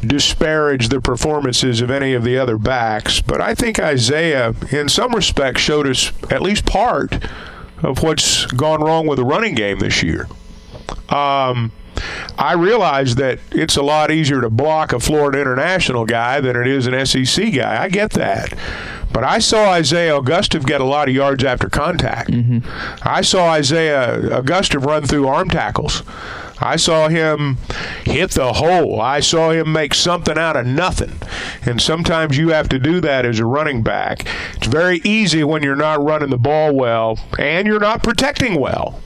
disparage 0.00 0.88
the 0.88 1.00
performances 1.00 1.80
of 1.80 1.90
any 1.90 2.14
of 2.14 2.22
the 2.22 2.38
other 2.38 2.56
backs, 2.56 3.20
but 3.20 3.40
I 3.40 3.54
think 3.54 3.80
Isaiah, 3.80 4.54
in 4.70 4.88
some 4.88 5.14
respects, 5.14 5.60
showed 5.60 5.88
us 5.88 6.12
at 6.30 6.42
least 6.42 6.64
part 6.64 7.18
of 7.82 8.02
what's 8.02 8.46
gone 8.46 8.80
wrong 8.82 9.06
with 9.06 9.18
the 9.18 9.24
running 9.24 9.54
game 9.54 9.80
this 9.80 10.02
year. 10.02 10.28
Um, 11.08 11.72
I 12.38 12.54
realize 12.54 13.14
that 13.16 13.38
it's 13.52 13.76
a 13.76 13.82
lot 13.82 14.10
easier 14.10 14.40
to 14.40 14.50
block 14.50 14.92
a 14.92 15.00
Florida 15.00 15.40
International 15.40 16.04
guy 16.04 16.40
than 16.40 16.56
it 16.56 16.66
is 16.66 16.86
an 16.86 17.06
SEC 17.06 17.52
guy. 17.54 17.82
I 17.82 17.88
get 17.88 18.10
that. 18.12 18.56
But 19.12 19.22
I 19.22 19.38
saw 19.38 19.70
Isaiah 19.70 20.16
Augustave 20.16 20.66
get 20.66 20.80
a 20.80 20.84
lot 20.84 21.08
of 21.08 21.14
yards 21.14 21.44
after 21.44 21.68
contact. 21.68 22.30
Mm-hmm. 22.30 22.58
I 23.02 23.20
saw 23.20 23.50
Isaiah 23.50 24.38
Augustave 24.38 24.84
run 24.84 25.04
through 25.04 25.28
arm 25.28 25.48
tackles. 25.48 26.02
I 26.60 26.76
saw 26.76 27.08
him 27.08 27.58
hit 28.04 28.32
the 28.32 28.54
hole. 28.54 29.00
I 29.00 29.20
saw 29.20 29.50
him 29.50 29.72
make 29.72 29.94
something 29.94 30.38
out 30.38 30.56
of 30.56 30.66
nothing. 30.66 31.20
And 31.62 31.80
sometimes 31.80 32.38
you 32.38 32.48
have 32.48 32.68
to 32.70 32.78
do 32.78 33.00
that 33.02 33.24
as 33.24 33.38
a 33.38 33.46
running 33.46 33.82
back. 33.82 34.26
It's 34.54 34.66
very 34.66 35.00
easy 35.04 35.44
when 35.44 35.62
you're 35.62 35.76
not 35.76 36.02
running 36.02 36.30
the 36.30 36.38
ball 36.38 36.74
well 36.74 37.18
and 37.38 37.66
you're 37.68 37.80
not 37.80 38.02
protecting 38.02 38.58
well 38.60 39.00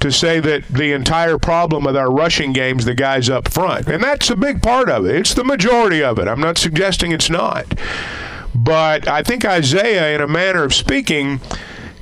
to 0.00 0.10
say 0.10 0.40
that 0.40 0.66
the 0.68 0.92
entire 0.92 1.38
problem 1.38 1.84
with 1.84 1.96
our 1.96 2.10
rushing 2.10 2.52
games 2.52 2.84
the 2.84 2.94
guys 2.94 3.28
up 3.30 3.48
front. 3.48 3.88
And 3.88 4.02
that's 4.02 4.30
a 4.30 4.36
big 4.36 4.62
part 4.62 4.88
of 4.88 5.06
it. 5.06 5.16
It's 5.16 5.34
the 5.34 5.44
majority 5.44 6.02
of 6.02 6.18
it. 6.18 6.28
I'm 6.28 6.40
not 6.40 6.58
suggesting 6.58 7.12
it's 7.12 7.30
not. 7.30 7.66
But 8.54 9.08
I 9.08 9.22
think 9.22 9.44
Isaiah, 9.44 10.14
in 10.14 10.20
a 10.20 10.28
manner 10.28 10.62
of 10.62 10.74
speaking, 10.74 11.40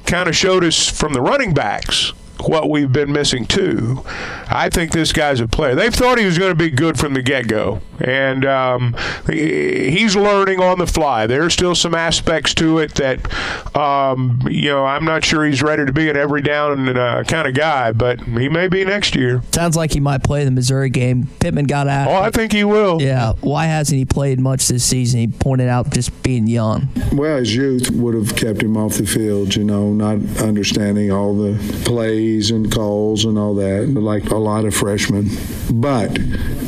kind 0.04 0.28
of 0.28 0.36
showed 0.36 0.64
us 0.64 0.88
from 0.88 1.12
the 1.12 1.20
running 1.20 1.54
backs 1.54 2.12
what 2.49 2.68
we've 2.70 2.93
been 2.93 3.12
missing 3.12 3.47
too. 3.47 4.03
I 4.49 4.68
think 4.70 4.93
this 4.93 5.12
guy's 5.12 5.41
a 5.41 5.49
player. 5.49 5.74
They 5.74 5.91
thought 5.91 6.18
he 6.18 6.24
was 6.24 6.38
going 6.38 6.51
to 6.51 6.57
be 6.57 6.70
good 6.70 6.99
from 6.99 7.14
the 7.14 7.22
get 7.22 7.47
go, 7.47 7.80
and 8.01 8.45
um, 8.45 8.97
he's 9.28 10.16
learning 10.16 10.61
on 10.61 10.78
the 10.78 10.86
fly. 10.86 11.26
There's 11.26 11.53
still 11.53 11.74
some 11.74 11.95
aspects 11.95 12.55
to 12.55 12.78
it 12.78 12.95
that, 12.97 13.76
um, 13.76 14.41
you 14.51 14.70
know, 14.70 14.84
I'm 14.84 15.05
not 15.05 15.24
sure 15.24 15.45
he's 15.45 15.62
ready 15.62 15.86
to 15.86 15.93
be 15.93 16.09
an 16.09 16.16
every 16.16 16.43
down 16.43 16.97
uh, 16.97 17.24
kind 17.26 17.47
of 17.47 17.55
guy, 17.55 17.93
but 17.93 18.20
he 18.20 18.49
may 18.49 18.68
be 18.68 18.84
next 18.84 19.14
year. 19.14 19.43
Sounds 19.53 19.76
like 19.76 19.93
he 19.93 20.01
might 20.01 20.22
play 20.22 20.45
the 20.45 20.51
Missouri 20.51 20.91
game. 20.91 21.28
Pittman 21.41 21.66
got 21.66 21.88
out. 21.88 22.09
Oh, 22.09 22.14
I 22.14 22.30
think 22.30 22.53
he 22.53 22.64
will. 22.64 23.01
Yeah. 23.01 23.34
Why 23.41 23.66
hasn't 23.66 23.99
he 23.99 24.05
played 24.05 24.41
much 24.41 24.68
this 24.68 24.84
season? 24.84 25.20
He 25.20 25.28
pointed 25.28 25.68
out 25.68 25.91
just 25.91 26.22
being 26.22 26.47
young. 26.47 26.88
Well, 27.12 27.38
his 27.38 27.55
youth 27.55 27.91
would 27.91 28.14
have 28.14 28.36
kept 28.36 28.62
him 28.62 28.76
off 28.76 28.95
the 28.95 29.07
field, 29.07 29.55
you 29.55 29.64
know, 29.64 29.93
not 29.93 30.18
understanding 30.41 31.12
all 31.12 31.34
the 31.36 31.59
plays 31.84 32.30
and 32.51 32.70
calls 32.72 33.24
and 33.24 33.37
all 33.37 33.55
that, 33.55 33.89
like 33.89 34.31
a 34.31 34.37
lot 34.37 34.64
of 34.64 34.74
freshmen. 34.74 35.28
But 35.72 36.18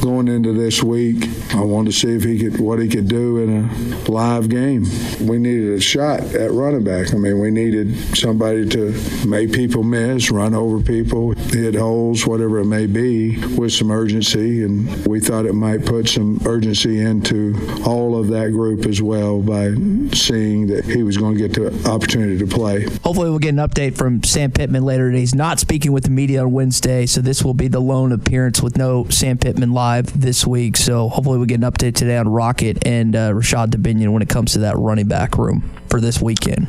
going 0.01 0.29
into 0.29 0.53
this 0.53 0.83
week, 0.83 1.29
I 1.55 1.61
wanted 1.61 1.93
to 1.93 1.99
see 1.99 2.15
if 2.15 2.25
he 2.25 2.39
could 2.39 2.61
what 2.61 2.79
he 2.79 2.89
could 2.89 3.09
do 3.09 3.39
in 3.39 3.65
a 3.65 4.11
live 4.11 4.49
game. 4.49 4.85
We 5.21 5.39
needed 5.39 5.75
a 5.75 5.81
shot 5.81 6.21
at 6.35 6.51
running 6.51 6.85
back. 6.85 7.15
I 7.15 7.17
mean, 7.17 7.41
we 7.41 7.51
needed 7.51 7.97
somebody 8.17 8.69
to 8.71 8.93
make 9.27 9.53
people 9.53 9.83
miss, 9.83 10.31
run 10.31 10.55
over 10.55 10.81
people, 10.81 11.33
hit 11.33 11.75
holes, 11.75 12.27
whatever 12.27 12.59
it 12.59 12.67
may 12.67 12.87
be, 12.87 13.39
with 13.57 13.73
some 13.73 13.91
urgency. 13.91 14.65
And 14.65 15.07
we 15.07 15.21
thought 15.21 15.47
it 15.47 15.55
might 15.55 15.85
put 15.85 16.09
some 16.09 16.41
urgency 16.47 17.01
into 17.01 17.55
all 17.85 18.19
of 18.19 18.29
that 18.29 18.51
group 18.51 18.87
as 18.87 19.01
well 19.01 19.41
by 19.41 19.75
seeing 20.13 20.67
that 20.69 20.85
he 20.85 21.03
was 21.03 21.17
going 21.17 21.37
to 21.37 21.49
get 21.49 21.55
the 21.55 21.91
opportunity 21.91 22.39
to 22.39 22.47
play. 22.47 22.85
Hopefully, 23.05 23.31
we'll 23.31 23.39
get 23.39 23.51
an 23.51 23.57
update 23.57 23.97
from 23.97 24.23
Sam 24.25 24.51
Pittman 24.51 24.85
later 24.85 25.11
today. 25.11 25.21
He's 25.21 25.35
not 25.35 25.51
not 25.53 25.61
speaking 25.61 25.92
with 25.92 26.05
the 26.05 26.11
media 26.11 26.40
on 26.42 26.50
Wednesday, 26.50 27.05
so 27.05 27.20
this 27.20 27.44
will 27.44 27.53
be 27.53 27.68
the 27.68 27.78
lone 27.78 28.11
appearance 28.11 28.62
with 28.62 28.74
no 28.78 29.05
Sam 29.11 29.36
Pittman 29.36 29.74
live 29.74 30.18
this 30.18 30.46
week. 30.46 30.78
So 30.78 31.11
hopefully 31.11 31.36
we 31.36 31.44
get 31.44 31.62
an 31.62 31.70
update 31.70 31.94
today 31.94 32.16
on 32.16 32.26
Rocket 32.26 32.86
and 32.86 33.14
uh, 33.14 33.34
Rashod 33.34 33.70
Dubinion 33.70 34.14
when 34.14 34.22
it 34.22 34.30
comes 34.30 34.55
to 34.55 34.61
that 34.61 34.78
running 34.78 35.09
back 35.09 35.36
room 35.36 35.70
for 35.93 36.01
this 36.01 36.22
weekend. 36.22 36.66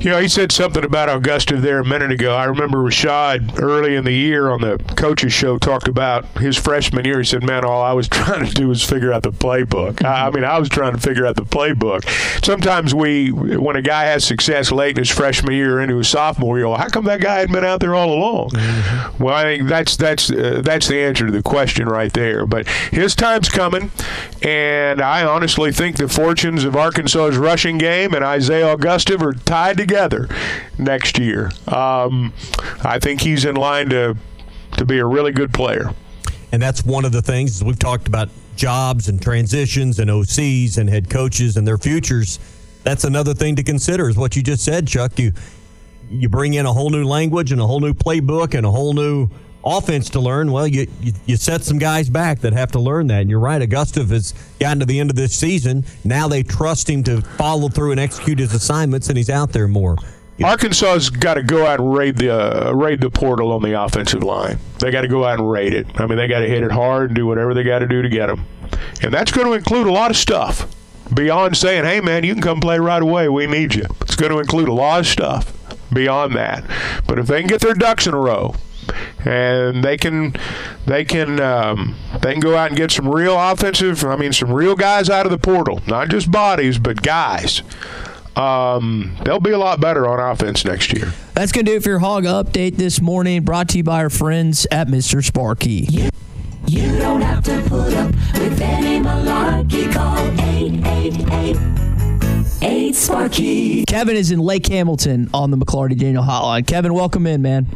You 0.00 0.10
know, 0.10 0.18
he 0.18 0.26
said 0.26 0.50
something 0.50 0.84
about 0.84 1.08
Augustave 1.08 1.60
there 1.60 1.78
a 1.78 1.84
minute 1.84 2.10
ago. 2.10 2.34
I 2.34 2.44
remember 2.46 2.82
Rashod 2.82 3.62
early 3.62 3.94
in 3.94 4.04
the 4.04 4.12
year 4.12 4.50
on 4.50 4.62
the 4.62 4.78
coaches 4.96 5.32
show 5.32 5.58
talked 5.58 5.86
about 5.86 6.26
his 6.38 6.56
freshman 6.56 7.04
year. 7.04 7.20
He 7.20 7.24
said, 7.24 7.44
"Man, 7.44 7.64
all 7.64 7.80
I 7.80 7.92
was 7.92 8.08
trying 8.14 8.44
to 8.44 8.52
do 8.52 8.66
was 8.66 8.82
figure 8.82 9.12
out 9.12 9.22
the 9.22 9.30
playbook. 9.30 10.04
I, 10.04 10.26
I 10.26 10.30
mean, 10.32 10.42
I 10.42 10.58
was 10.58 10.68
trying 10.68 10.92
to 10.92 10.98
figure 10.98 11.24
out 11.24 11.36
the 11.36 11.44
playbook. 11.44 12.04
Sometimes 12.44 12.92
we, 12.92 13.30
when 13.30 13.76
a 13.76 13.82
guy 13.82 14.06
has 14.06 14.24
success 14.24 14.72
late 14.72 14.98
in 14.98 15.02
his 15.02 15.10
freshman 15.10 15.54
year 15.54 15.80
into 15.80 15.96
his 15.96 16.08
sophomore 16.08 16.58
year, 16.58 16.66
well, 16.66 16.76
how 16.76 16.88
come 16.88 17.04
that 17.04 17.20
guy 17.20 17.36
hadn't 17.38 17.54
been 17.54 17.64
out 17.64 17.78
there 17.78 17.94
all 17.94 18.12
along? 18.12 18.50
Mm-hmm. 18.50 19.22
Well, 19.22 19.34
I 19.34 19.44
think 19.44 19.68
that's 19.68 19.96
that's 19.96 20.32
uh, 20.32 20.62
that's 20.64 20.88
the 20.88 20.98
answer 20.98 21.26
to 21.26 21.32
the 21.32 21.44
question 21.44 21.86
right 21.86 22.12
there. 22.12 22.44
But 22.44 22.66
his 22.90 23.14
time's 23.14 23.48
coming, 23.48 23.92
and 24.42 25.00
I 25.00 25.24
honestly 25.24 25.70
think 25.70 25.96
the 25.96 26.08
fortunes 26.08 26.64
of 26.64 26.74
Arkansas's 26.74 27.36
rushing 27.36 27.78
game 27.78 28.14
and 28.14 28.24
Isaiah 28.24 28.63
Augustave 28.64 29.22
are 29.22 29.32
tied 29.32 29.76
together 29.76 30.28
next 30.78 31.18
year. 31.18 31.50
Um, 31.68 32.32
I 32.82 32.98
think 32.98 33.20
he's 33.20 33.44
in 33.44 33.56
line 33.56 33.88
to 33.90 34.16
to 34.76 34.84
be 34.84 34.98
a 34.98 35.06
really 35.06 35.32
good 35.32 35.52
player. 35.52 35.94
And 36.50 36.60
that's 36.60 36.84
one 36.84 37.04
of 37.04 37.12
the 37.12 37.22
things 37.22 37.62
we've 37.62 37.78
talked 37.78 38.08
about 38.08 38.28
jobs 38.56 39.08
and 39.08 39.20
transitions 39.20 39.98
and 39.98 40.10
OCs 40.10 40.78
and 40.78 40.88
head 40.88 41.10
coaches 41.10 41.56
and 41.56 41.66
their 41.66 41.78
futures. 41.78 42.38
That's 42.82 43.04
another 43.04 43.34
thing 43.34 43.56
to 43.56 43.62
consider 43.62 44.08
is 44.08 44.16
what 44.16 44.36
you 44.36 44.42
just 44.42 44.64
said, 44.64 44.86
Chuck. 44.86 45.18
You 45.18 45.32
you 46.10 46.28
bring 46.28 46.54
in 46.54 46.66
a 46.66 46.72
whole 46.72 46.90
new 46.90 47.04
language 47.04 47.50
and 47.50 47.60
a 47.60 47.66
whole 47.66 47.80
new 47.80 47.94
playbook 47.94 48.54
and 48.54 48.66
a 48.66 48.70
whole 48.70 48.92
new 48.92 49.28
offense 49.64 50.10
to 50.10 50.20
learn. 50.20 50.52
Well, 50.52 50.66
you, 50.66 50.86
you, 51.00 51.12
you 51.26 51.36
set 51.36 51.62
some 51.62 51.78
guys 51.78 52.10
back 52.10 52.40
that 52.40 52.52
have 52.52 52.72
to 52.72 52.78
learn 52.78 53.06
that. 53.08 53.22
And 53.22 53.30
you're 53.30 53.40
right, 53.40 53.60
Augustave 53.60 54.08
has 54.10 54.34
gotten 54.60 54.80
to 54.80 54.86
the 54.86 55.00
end 55.00 55.10
of 55.10 55.16
this 55.16 55.34
season. 55.34 55.84
Now 56.04 56.28
they 56.28 56.42
trust 56.42 56.88
him 56.88 57.02
to 57.04 57.20
follow 57.22 57.68
through 57.68 57.92
and 57.92 58.00
execute 58.00 58.38
his 58.38 58.54
assignments, 58.54 59.08
and 59.08 59.16
he's 59.16 59.30
out 59.30 59.52
there 59.52 59.68
more. 59.68 59.96
Arkansas's 60.42 61.10
got 61.10 61.34
to 61.34 61.42
go 61.42 61.64
out 61.64 61.78
and 61.78 61.94
raid 61.94 62.16
the 62.16 62.30
uh, 62.30 62.72
raid 62.72 63.00
the 63.00 63.08
portal 63.08 63.52
on 63.52 63.62
the 63.62 63.80
offensive 63.80 64.24
line. 64.24 64.58
They 64.80 64.90
got 64.90 65.02
to 65.02 65.08
go 65.08 65.24
out 65.24 65.38
and 65.38 65.48
raid 65.48 65.74
it. 65.74 65.86
I 66.00 66.06
mean, 66.06 66.18
they 66.18 66.26
got 66.26 66.40
to 66.40 66.48
hit 66.48 66.64
it 66.64 66.72
hard 66.72 67.10
and 67.10 67.14
do 67.16 67.24
whatever 67.26 67.54
they 67.54 67.62
got 67.62 67.78
to 67.80 67.86
do 67.86 68.02
to 68.02 68.08
get 68.08 68.26
them, 68.26 68.44
and 69.00 69.14
that's 69.14 69.30
going 69.30 69.46
to 69.46 69.52
include 69.52 69.86
a 69.86 69.92
lot 69.92 70.10
of 70.10 70.16
stuff 70.16 70.66
beyond 71.14 71.56
saying, 71.56 71.84
"Hey, 71.84 72.00
man, 72.00 72.24
you 72.24 72.32
can 72.32 72.42
come 72.42 72.60
play 72.60 72.80
right 72.80 73.00
away. 73.02 73.28
We 73.28 73.46
need 73.46 73.76
you." 73.76 73.86
It's 74.00 74.16
going 74.16 74.32
to 74.32 74.40
include 74.40 74.68
a 74.68 74.72
lot 74.72 75.00
of 75.00 75.06
stuff 75.06 75.52
beyond 75.92 76.34
that. 76.34 76.64
But 77.06 77.20
if 77.20 77.28
they 77.28 77.38
can 77.38 77.46
get 77.46 77.60
their 77.60 77.74
ducks 77.74 78.08
in 78.08 78.14
a 78.14 78.18
row, 78.18 78.56
and 79.24 79.82
they 79.82 79.96
can 79.96 80.34
they 80.86 81.04
can 81.04 81.40
um, 81.40 81.96
they 82.20 82.32
can 82.32 82.40
go 82.40 82.56
out 82.56 82.68
and 82.68 82.76
get 82.76 82.90
some 82.90 83.08
real 83.08 83.38
offensive. 83.38 84.04
I 84.04 84.16
mean, 84.16 84.32
some 84.32 84.52
real 84.52 84.76
guys 84.76 85.10
out 85.10 85.26
of 85.26 85.32
the 85.32 85.38
portal, 85.38 85.82
not 85.86 86.08
just 86.08 86.30
bodies, 86.30 86.78
but 86.78 87.02
guys. 87.02 87.62
Um, 88.36 89.16
they'll 89.24 89.40
be 89.40 89.52
a 89.52 89.58
lot 89.58 89.80
better 89.80 90.08
on 90.08 90.18
offense 90.18 90.64
next 90.64 90.92
year. 90.92 91.12
That's 91.34 91.52
going 91.52 91.66
to 91.66 91.72
do 91.72 91.76
it 91.76 91.84
for 91.84 91.90
your 91.90 92.00
Hog 92.00 92.24
Update 92.24 92.76
this 92.76 93.00
morning, 93.00 93.44
brought 93.44 93.68
to 93.70 93.78
you 93.78 93.84
by 93.84 93.98
our 93.98 94.10
friends 94.10 94.66
at 94.72 94.88
Mr. 94.88 95.24
Sparky. 95.24 95.86
You, 95.88 96.10
you 96.66 96.98
don't 96.98 97.20
have 97.20 97.44
to 97.44 97.62
put 97.68 97.94
up 97.94 98.10
with 98.34 98.60
any 98.60 98.98
malarkey. 99.04 99.92
Call 99.92 100.18
888 100.40 102.94
Sparky. 102.94 103.84
Kevin 103.84 104.16
is 104.16 104.32
in 104.32 104.40
Lake 104.40 104.66
Hamilton 104.66 105.30
on 105.32 105.52
the 105.52 105.56
McLarty 105.56 105.96
Daniel 105.96 106.24
Hotline. 106.24 106.66
Kevin, 106.66 106.92
welcome 106.92 107.28
in, 107.28 107.40
man. 107.42 107.68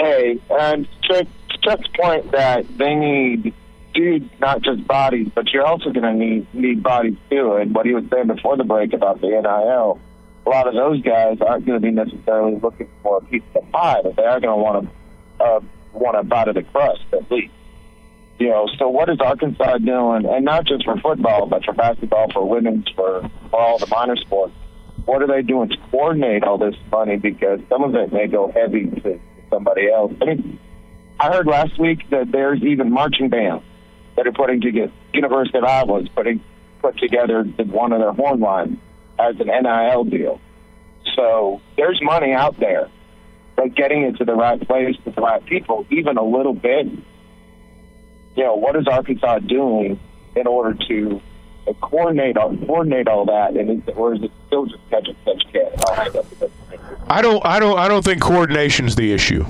Hey, 0.00 0.40
and 0.48 0.88
to 1.10 1.26
Chuck's 1.62 1.88
point 1.94 2.32
that 2.32 2.66
they 2.78 2.94
need 2.94 3.52
dude, 3.92 4.30
not 4.40 4.62
just 4.62 4.86
bodies, 4.86 5.28
but 5.34 5.52
you're 5.52 5.66
also 5.66 5.90
going 5.90 6.04
to 6.04 6.14
need 6.14 6.54
need 6.54 6.82
bodies 6.82 7.16
too. 7.28 7.56
And 7.56 7.74
what 7.74 7.84
he 7.84 7.92
was 7.92 8.04
saying 8.10 8.28
before 8.28 8.56
the 8.56 8.64
break 8.64 8.94
about 8.94 9.20
the 9.20 9.28
NIL, 9.28 10.00
a 10.46 10.48
lot 10.48 10.66
of 10.66 10.72
those 10.72 11.02
guys 11.02 11.36
aren't 11.42 11.66
going 11.66 11.80
to 11.80 11.86
be 11.86 11.90
necessarily 11.90 12.56
looking 12.56 12.88
for 13.02 13.18
a 13.18 13.20
piece 13.26 13.42
of 13.54 13.70
pie, 13.72 14.00
but 14.02 14.16
they 14.16 14.24
are 14.24 14.40
going 14.40 14.56
to 14.56 14.62
want 14.62 14.88
to 15.38 15.44
uh, 15.44 15.60
want 15.92 16.16
a 16.16 16.22
bite 16.22 16.48
of 16.48 16.54
the 16.54 16.62
crust 16.62 17.02
at 17.12 17.30
least. 17.30 17.52
You 18.38 18.48
know, 18.48 18.68
so 18.78 18.88
what 18.88 19.10
is 19.10 19.18
Arkansas 19.20 19.78
doing? 19.78 20.24
And 20.24 20.46
not 20.46 20.64
just 20.64 20.86
for 20.86 20.98
football, 20.98 21.44
but 21.44 21.62
for 21.62 21.74
basketball, 21.74 22.30
for 22.32 22.48
women's, 22.48 22.88
for, 22.96 23.28
for 23.50 23.60
all 23.60 23.78
the 23.78 23.86
minor 23.88 24.16
sports. 24.16 24.54
What 25.04 25.22
are 25.22 25.26
they 25.26 25.42
doing 25.42 25.68
to 25.68 25.76
coordinate 25.90 26.42
all 26.44 26.56
this 26.56 26.74
money? 26.90 27.16
Because 27.16 27.60
some 27.68 27.84
of 27.84 27.94
it 27.94 28.14
may 28.14 28.28
go 28.28 28.50
heavy 28.50 28.86
to 28.86 29.20
somebody 29.50 29.90
else. 29.90 30.12
I 30.20 30.24
mean, 30.24 30.58
I 31.18 31.32
heard 31.32 31.46
last 31.46 31.78
week 31.78 32.08
that 32.10 32.32
there's 32.32 32.62
even 32.62 32.90
marching 32.90 33.28
bands 33.28 33.64
that 34.16 34.26
are 34.26 34.32
putting 34.32 34.60
together. 34.60 34.92
University 35.12 35.58
of 35.58 35.64
Iowa 35.64 36.00
is 36.00 36.08
putting 36.08 36.42
put 36.80 36.96
together 36.98 37.42
one 37.44 37.92
of 37.92 38.00
their 38.00 38.12
horn 38.12 38.40
lines 38.40 38.78
as 39.18 39.38
an 39.38 39.48
NIL 39.48 40.04
deal. 40.04 40.40
So 41.14 41.60
there's 41.76 42.00
money 42.02 42.32
out 42.32 42.58
there, 42.58 42.88
but 43.56 43.74
getting 43.74 44.02
it 44.02 44.16
to 44.16 44.24
the 44.24 44.34
right 44.34 44.60
place 44.60 44.96
with 45.04 45.14
the 45.14 45.20
right 45.20 45.44
people, 45.44 45.86
even 45.90 46.16
a 46.16 46.24
little 46.24 46.54
bit. 46.54 46.86
You 48.36 48.44
know, 48.44 48.54
what 48.54 48.76
is 48.76 48.86
Arkansas 48.86 49.40
doing 49.40 50.00
in 50.36 50.46
order 50.46 50.78
to 50.88 51.20
coordinate 51.80 52.36
all, 52.36 52.56
coordinate 52.56 53.08
all 53.08 53.24
that, 53.26 53.56
and 53.56 53.82
is, 53.88 53.94
or 53.94 54.14
is 54.14 54.22
it 54.22 54.30
still 54.46 54.66
just 54.66 54.90
catch 54.90 55.08
and 55.08 55.24
catch 55.24 55.52
cat? 55.52 55.72
I 57.08 57.22
don't, 57.22 57.44
I 57.44 57.58
don't, 57.58 57.78
I 57.78 57.88
don't 57.88 58.04
think 58.04 58.20
coordination's 58.20 58.96
the 58.96 59.12
issue. 59.12 59.44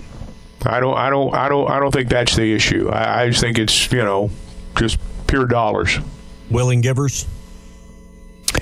I 0.64 0.80
don't, 0.80 0.96
I 0.96 1.10
don't, 1.10 1.34
I 1.34 1.48
don't, 1.48 1.70
I 1.70 1.78
don't 1.78 1.90
think 1.90 2.08
that's 2.08 2.36
the 2.36 2.52
issue. 2.54 2.88
I, 2.90 3.22
I 3.22 3.28
just 3.28 3.40
think 3.40 3.58
it's 3.58 3.90
you 3.92 4.02
know 4.04 4.30
just 4.76 4.98
pure 5.26 5.46
dollars. 5.46 5.98
Willing 6.50 6.80
givers. 6.80 7.26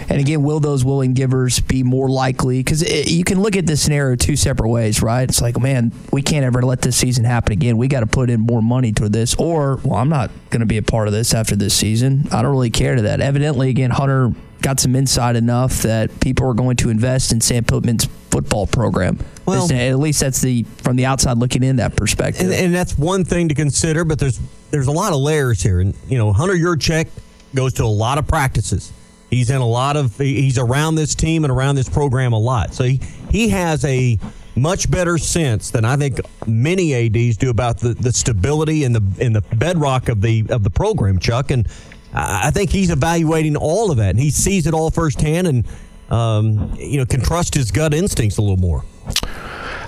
And 0.08 0.20
again, 0.20 0.42
will 0.42 0.60
those 0.60 0.84
willing 0.84 1.14
givers 1.14 1.60
be 1.60 1.82
more 1.82 2.08
likely? 2.08 2.60
Because 2.60 2.82
eh, 2.82 3.04
you 3.06 3.24
can 3.24 3.40
look 3.40 3.56
at 3.56 3.66
this 3.66 3.82
scenario 3.82 4.16
two 4.16 4.36
separate 4.36 4.68
ways, 4.68 5.02
right? 5.02 5.28
It's 5.28 5.42
like, 5.42 5.58
man, 5.60 5.92
we 6.12 6.22
can't 6.22 6.44
ever 6.44 6.62
let 6.62 6.82
this 6.82 6.96
season 6.96 7.24
happen 7.24 7.52
again. 7.52 7.76
We 7.76 7.88
got 7.88 8.00
to 8.00 8.06
put 8.06 8.30
in 8.30 8.40
more 8.40 8.62
money 8.62 8.92
to 8.92 9.08
this. 9.08 9.34
Or, 9.34 9.76
well, 9.76 9.98
I'm 9.98 10.08
not 10.08 10.30
going 10.50 10.60
to 10.60 10.66
be 10.66 10.78
a 10.78 10.82
part 10.82 11.08
of 11.08 11.12
this 11.12 11.34
after 11.34 11.56
this 11.56 11.74
season. 11.74 12.26
I 12.32 12.42
don't 12.42 12.52
really 12.52 12.70
care 12.70 12.94
to 12.96 13.02
that. 13.02 13.20
Evidently, 13.20 13.68
again, 13.70 13.90
Hunter 13.90 14.32
got 14.62 14.80
some 14.80 14.96
insight 14.96 15.36
enough 15.36 15.82
that 15.82 16.20
people 16.20 16.48
are 16.48 16.54
going 16.54 16.76
to 16.76 16.90
invest 16.90 17.32
in 17.32 17.40
Sam 17.40 17.64
Pittman's 17.64 18.06
football 18.30 18.66
program 18.66 19.18
Well, 19.46 19.72
at 19.72 19.98
least 19.98 20.20
that's 20.20 20.40
the 20.40 20.64
from 20.82 20.96
the 20.96 21.06
outside 21.06 21.38
looking 21.38 21.62
in 21.62 21.76
that 21.76 21.96
perspective. 21.96 22.42
And, 22.42 22.52
and 22.52 22.74
that's 22.74 22.98
one 22.98 23.24
thing 23.24 23.48
to 23.48 23.54
consider, 23.54 24.04
but 24.04 24.18
there's 24.18 24.38
there's 24.70 24.86
a 24.86 24.92
lot 24.92 25.12
of 25.12 25.20
layers 25.20 25.62
here. 25.62 25.80
And 25.80 25.94
you 26.08 26.18
know, 26.18 26.32
Hunter 26.32 26.54
Yurachek 26.54 27.08
goes 27.54 27.72
to 27.74 27.84
a 27.84 27.86
lot 27.86 28.18
of 28.18 28.26
practices. 28.26 28.92
He's 29.30 29.50
in 29.50 29.60
a 29.60 29.66
lot 29.66 29.96
of 29.96 30.16
he's 30.16 30.58
around 30.58 30.94
this 30.94 31.14
team 31.14 31.44
and 31.44 31.50
around 31.50 31.74
this 31.74 31.88
program 31.88 32.32
a 32.32 32.38
lot. 32.38 32.74
So 32.74 32.84
he, 32.84 33.00
he 33.30 33.48
has 33.50 33.84
a 33.84 34.18
much 34.56 34.90
better 34.90 35.18
sense 35.18 35.70
than 35.70 35.84
I 35.84 35.96
think 35.96 36.20
many 36.46 36.94
ads 36.94 37.36
do 37.36 37.50
about 37.50 37.78
the, 37.78 37.94
the 37.94 38.12
stability 38.12 38.84
and 38.84 38.94
the 38.94 39.24
and 39.24 39.36
the 39.36 39.42
bedrock 39.56 40.08
of 40.08 40.22
the 40.22 40.46
of 40.48 40.64
the 40.64 40.70
program, 40.70 41.18
Chuck. 41.18 41.50
And 41.50 41.68
I 42.12 42.50
think 42.50 42.70
he's 42.70 42.90
evaluating 42.90 43.56
all 43.56 43.90
of 43.90 43.98
that, 43.98 44.10
and 44.10 44.20
he 44.20 44.30
sees 44.30 44.66
it 44.66 44.74
all 44.74 44.90
firsthand, 44.90 45.46
and 45.46 45.66
um, 46.10 46.74
you 46.78 46.98
know 46.98 47.04
can 47.04 47.20
trust 47.20 47.54
his 47.54 47.70
gut 47.70 47.92
instincts 47.92 48.38
a 48.38 48.42
little 48.42 48.56
more. 48.56 48.84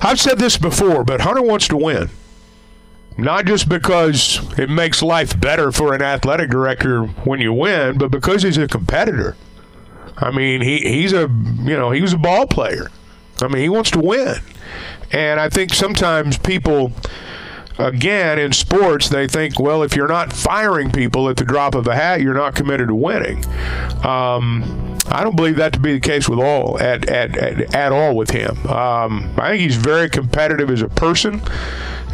I've 0.03 0.21
said 0.21 0.39
this 0.39 0.57
before, 0.57 1.05
but 1.05 1.21
Hunter 1.21 1.43
wants 1.43 1.69
to 1.69 1.77
win. 1.77 2.11
Not 3.19 3.45
just 3.45 3.69
because 3.69 4.41
it 4.59 4.71
makes 4.71 5.03
life 5.03 5.39
better 5.39 5.73
for 5.73 5.95
an 5.95 6.01
athletic 6.01 6.51
director 6.51 7.05
when 7.05 7.41
you 7.41 7.53
win, 7.53 7.99
but 7.99 8.11
because 8.11 8.43
he's 8.43 8.57
a 8.57 8.67
competitor. 8.67 9.37
I 10.17 10.31
mean, 10.31 10.61
he, 10.63 10.79
he's 10.79 11.13
a 11.13 11.29
you 11.63 11.77
know 11.77 11.91
he 11.91 12.01
was 12.01 12.13
a 12.13 12.19
ball 12.19 12.47
player. 12.47 12.91
I 13.43 13.49
mean, 13.49 13.63
he 13.63 13.69
wants 13.69 13.91
to 13.93 13.99
win, 13.99 14.37
and 15.13 15.41
I 15.41 15.49
think 15.49 15.73
sometimes 15.73 16.37
people, 16.37 16.93
again, 17.79 18.39
in 18.39 18.53
sports, 18.53 19.09
they 19.09 19.27
think, 19.27 19.59
well, 19.59 19.83
if 19.83 19.97
you're 19.97 20.09
not 20.09 20.33
firing 20.33 20.91
people 20.91 21.29
at 21.31 21.37
the 21.39 21.45
drop 21.45 21.75
of 21.75 21.87
a 21.87 21.95
hat, 21.95 22.21
you're 22.21 22.35
not 22.35 22.55
committed 22.55 22.89
to 22.89 22.95
winning. 22.95 23.45
Um, 24.05 24.99
I 25.07 25.25
don't 25.25 25.37
believe 25.37 25.57
that 25.57 25.73
to 25.73 25.81
be 25.81 25.95
the 25.95 26.01
case 26.01 26.29
with 26.29 26.39
all 26.39 26.79
at 26.79 27.09
at, 27.09 27.37
at, 27.37 27.75
at 27.75 27.93
all 27.93 28.15
with 28.15 28.31
him. 28.31 28.57
Um, 28.67 29.35
I 29.39 29.51
think 29.51 29.63
he's 29.63 29.77
very 29.77 30.09
competitive 30.11 30.71
as 30.71 30.83
a 30.83 30.89
person, 30.89 31.41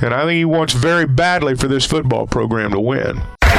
and 0.02 0.12
I 0.14 0.22
think 0.22 0.36
he 0.36 0.44
wants 0.44 0.72
very 0.72 1.06
badly 1.06 1.56
for 1.56 1.68
this 1.68 1.86
football 1.86 2.26
program 2.26 2.72
to 2.72 2.80
win. 2.80 3.22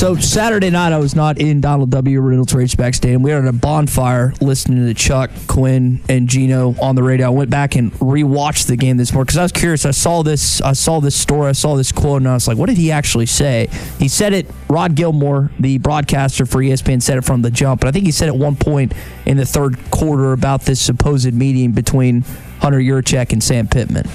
So 0.00 0.16
Saturday 0.16 0.70
night, 0.70 0.94
I 0.94 0.96
was 0.96 1.14
not 1.14 1.38
in 1.38 1.60
Donald 1.60 1.90
W. 1.90 2.22
Reynolds 2.22 2.54
Razorback 2.54 2.94
Stadium. 2.94 3.22
We 3.22 3.32
were 3.32 3.40
at 3.40 3.46
a 3.46 3.52
bonfire 3.52 4.32
listening 4.40 4.86
to 4.86 4.94
Chuck, 4.94 5.30
Quinn, 5.46 6.00
and 6.08 6.26
Gino 6.26 6.74
on 6.80 6.94
the 6.94 7.02
radio. 7.02 7.26
I 7.26 7.28
went 7.28 7.50
back 7.50 7.76
and 7.76 7.92
rewatched 7.92 8.66
the 8.66 8.78
game 8.78 8.96
this 8.96 9.12
morning 9.12 9.26
because 9.26 9.36
I 9.36 9.42
was 9.42 9.52
curious. 9.52 9.84
I 9.84 9.90
saw 9.90 10.22
this, 10.22 10.62
I 10.62 10.72
saw 10.72 11.00
this 11.00 11.14
story, 11.14 11.50
I 11.50 11.52
saw 11.52 11.76
this 11.76 11.92
quote, 11.92 12.22
and 12.22 12.28
I 12.30 12.32
was 12.32 12.48
like, 12.48 12.56
"What 12.56 12.70
did 12.70 12.78
he 12.78 12.90
actually 12.90 13.26
say?" 13.26 13.68
He 13.98 14.08
said 14.08 14.32
it. 14.32 14.50
Rod 14.70 14.94
Gilmore, 14.94 15.50
the 15.60 15.76
broadcaster 15.76 16.46
for 16.46 16.62
ESPN, 16.62 17.02
said 17.02 17.18
it 17.18 17.24
from 17.26 17.42
the 17.42 17.50
jump. 17.50 17.82
But 17.82 17.88
I 17.88 17.92
think 17.92 18.06
he 18.06 18.12
said 18.12 18.28
at 18.30 18.36
one 18.36 18.56
point 18.56 18.94
in 19.26 19.36
the 19.36 19.44
third 19.44 19.76
quarter 19.90 20.32
about 20.32 20.62
this 20.62 20.80
supposed 20.80 21.34
meeting 21.34 21.72
between 21.72 22.24
Hunter 22.60 22.78
Yurachek 22.78 23.34
and 23.34 23.42
Sam 23.42 23.68
Pittman. 23.68 24.08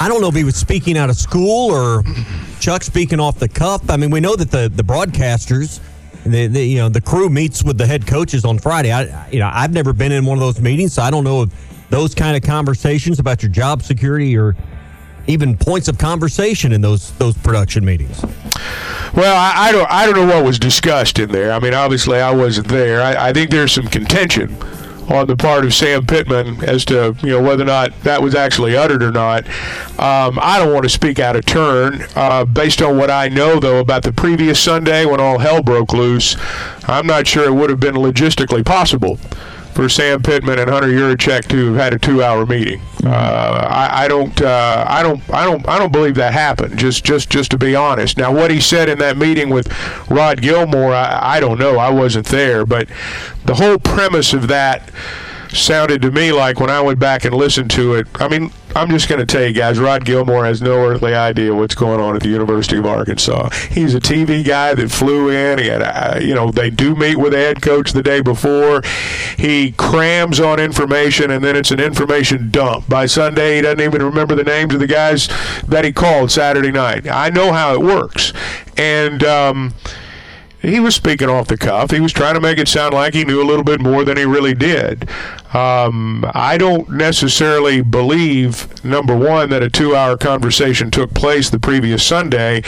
I 0.00 0.08
don't 0.08 0.22
know 0.22 0.28
if 0.28 0.34
he 0.34 0.44
was 0.44 0.56
speaking 0.56 0.96
out 0.96 1.10
of 1.10 1.16
school 1.16 1.70
or 1.70 2.02
Chuck 2.64 2.82
speaking 2.82 3.20
off 3.20 3.38
the 3.38 3.46
cuff. 3.46 3.90
I 3.90 3.98
mean, 3.98 4.08
we 4.08 4.20
know 4.20 4.36
that 4.36 4.50
the 4.50 4.70
the 4.74 4.82
broadcasters, 4.82 5.80
the, 6.24 6.46
the 6.46 6.64
you 6.64 6.78
know 6.78 6.88
the 6.88 7.02
crew 7.02 7.28
meets 7.28 7.62
with 7.62 7.76
the 7.76 7.86
head 7.86 8.06
coaches 8.06 8.46
on 8.46 8.58
Friday. 8.58 8.90
I 8.90 9.28
you 9.28 9.38
know 9.38 9.50
I've 9.52 9.74
never 9.74 9.92
been 9.92 10.12
in 10.12 10.24
one 10.24 10.38
of 10.38 10.40
those 10.40 10.62
meetings, 10.62 10.94
so 10.94 11.02
I 11.02 11.10
don't 11.10 11.24
know 11.24 11.42
if 11.42 11.90
those 11.90 12.14
kind 12.14 12.34
of 12.38 12.42
conversations 12.42 13.18
about 13.18 13.42
your 13.42 13.52
job 13.52 13.82
security 13.82 14.34
or 14.34 14.56
even 15.26 15.58
points 15.58 15.88
of 15.88 15.98
conversation 15.98 16.72
in 16.72 16.80
those 16.80 17.12
those 17.18 17.36
production 17.36 17.84
meetings. 17.84 18.24
Well, 19.14 19.36
I, 19.36 19.68
I 19.68 19.72
don't 19.72 19.90
I 19.90 20.06
don't 20.06 20.14
know 20.14 20.34
what 20.34 20.42
was 20.42 20.58
discussed 20.58 21.18
in 21.18 21.30
there. 21.30 21.52
I 21.52 21.58
mean, 21.58 21.74
obviously 21.74 22.18
I 22.18 22.34
wasn't 22.34 22.68
there. 22.68 23.02
I, 23.02 23.28
I 23.28 23.32
think 23.34 23.50
there's 23.50 23.72
some 23.72 23.88
contention 23.88 24.56
on 25.08 25.26
the 25.26 25.36
part 25.36 25.64
of 25.64 25.74
Sam 25.74 26.06
Pittman 26.06 26.64
as 26.64 26.84
to 26.86 27.16
you 27.22 27.30
know 27.30 27.42
whether 27.42 27.62
or 27.62 27.66
not 27.66 27.98
that 28.02 28.22
was 28.22 28.34
actually 28.34 28.76
uttered 28.76 29.02
or 29.02 29.12
not. 29.12 29.46
Um, 29.98 30.38
I 30.40 30.58
don't 30.58 30.72
want 30.72 30.84
to 30.84 30.88
speak 30.88 31.18
out 31.18 31.36
of 31.36 31.44
turn. 31.44 32.04
Uh, 32.14 32.44
based 32.44 32.82
on 32.82 32.96
what 32.96 33.10
I 33.10 33.28
know 33.28 33.60
though 33.60 33.80
about 33.80 34.02
the 34.02 34.12
previous 34.12 34.60
Sunday 34.60 35.04
when 35.04 35.20
all 35.20 35.38
hell 35.38 35.62
broke 35.62 35.92
loose, 35.92 36.36
I'm 36.86 37.06
not 37.06 37.26
sure 37.26 37.44
it 37.44 37.54
would 37.54 37.70
have 37.70 37.80
been 37.80 37.94
logistically 37.94 38.64
possible 38.64 39.18
for 39.74 39.88
Sam 39.88 40.22
Pittman 40.22 40.58
and 40.58 40.70
Hunter 40.70 40.88
Yurachek 40.88 41.48
to 41.48 41.72
have 41.72 41.76
had 41.76 41.94
a 41.94 41.98
two-hour 41.98 42.46
meeting. 42.46 42.80
Uh, 43.04 43.08
I, 43.68 44.04
I 44.04 44.08
don't, 44.08 44.40
uh, 44.40 44.84
I 44.88 45.02
don't, 45.02 45.20
I 45.30 45.44
don't, 45.44 45.68
I 45.68 45.78
don't 45.78 45.92
believe 45.92 46.14
that 46.14 46.32
happened. 46.32 46.78
Just, 46.78 47.04
just, 47.04 47.28
just 47.28 47.50
to 47.50 47.58
be 47.58 47.74
honest. 47.74 48.16
Now, 48.16 48.32
what 48.32 48.50
he 48.50 48.60
said 48.60 48.88
in 48.88 48.98
that 49.00 49.16
meeting 49.16 49.50
with 49.50 49.68
Rod 50.08 50.40
Gilmore, 50.40 50.94
I, 50.94 51.36
I 51.36 51.40
don't 51.40 51.58
know. 51.58 51.78
I 51.78 51.90
wasn't 51.90 52.26
there, 52.26 52.64
but 52.64 52.88
the 53.44 53.56
whole 53.56 53.78
premise 53.78 54.32
of 54.32 54.48
that 54.48 54.90
sounded 55.54 56.02
to 56.02 56.10
me 56.10 56.32
like 56.32 56.60
when 56.60 56.70
I 56.70 56.80
went 56.80 56.98
back 56.98 57.24
and 57.24 57.34
listened 57.34 57.70
to 57.72 57.94
it. 57.94 58.06
I 58.20 58.28
mean, 58.28 58.50
I'm 58.76 58.90
just 58.90 59.08
going 59.08 59.20
to 59.20 59.26
tell 59.26 59.46
you 59.46 59.52
guys, 59.52 59.78
Rod 59.78 60.04
Gilmore 60.04 60.44
has 60.44 60.60
no 60.60 60.84
earthly 60.84 61.14
idea 61.14 61.54
what's 61.54 61.76
going 61.76 62.00
on 62.00 62.16
at 62.16 62.22
the 62.22 62.28
University 62.28 62.76
of 62.76 62.86
Arkansas. 62.86 63.50
He's 63.70 63.94
a 63.94 64.00
TV 64.00 64.44
guy 64.44 64.74
that 64.74 64.90
flew 64.90 65.30
in. 65.30 65.58
He 65.58 65.68
had, 65.68 65.82
a, 65.82 66.24
you 66.24 66.34
know, 66.34 66.50
they 66.50 66.70
do 66.70 66.96
meet 66.96 67.16
with 67.16 67.32
the 67.32 67.38
head 67.38 67.62
coach 67.62 67.92
the 67.92 68.02
day 68.02 68.20
before. 68.20 68.82
He 69.36 69.72
crams 69.72 70.40
on 70.40 70.58
information, 70.58 71.30
and 71.30 71.44
then 71.44 71.54
it's 71.54 71.70
an 71.70 71.78
information 71.78 72.50
dump. 72.50 72.88
By 72.88 73.06
Sunday, 73.06 73.56
he 73.56 73.62
doesn't 73.62 73.80
even 73.80 74.02
remember 74.02 74.34
the 74.34 74.44
names 74.44 74.74
of 74.74 74.80
the 74.80 74.88
guys 74.88 75.28
that 75.68 75.84
he 75.84 75.92
called 75.92 76.32
Saturday 76.32 76.72
night. 76.72 77.06
I 77.08 77.30
know 77.30 77.52
how 77.52 77.74
it 77.74 77.80
works, 77.80 78.32
and. 78.76 79.22
Um, 79.22 79.74
he 80.64 80.80
was 80.80 80.94
speaking 80.94 81.28
off 81.28 81.48
the 81.48 81.56
cuff. 81.56 81.90
He 81.90 82.00
was 82.00 82.12
trying 82.12 82.34
to 82.34 82.40
make 82.40 82.58
it 82.58 82.68
sound 82.68 82.94
like 82.94 83.14
he 83.14 83.24
knew 83.24 83.42
a 83.42 83.46
little 83.46 83.64
bit 83.64 83.80
more 83.80 84.04
than 84.04 84.16
he 84.16 84.24
really 84.24 84.54
did. 84.54 85.08
Um, 85.52 86.24
I 86.34 86.58
don't 86.58 86.88
necessarily 86.90 87.80
believe, 87.82 88.84
number 88.84 89.16
one, 89.16 89.50
that 89.50 89.62
a 89.62 89.70
two 89.70 89.94
hour 89.94 90.16
conversation 90.16 90.90
took 90.90 91.14
place 91.14 91.50
the 91.50 91.60
previous 91.60 92.04
Sunday, 92.04 92.62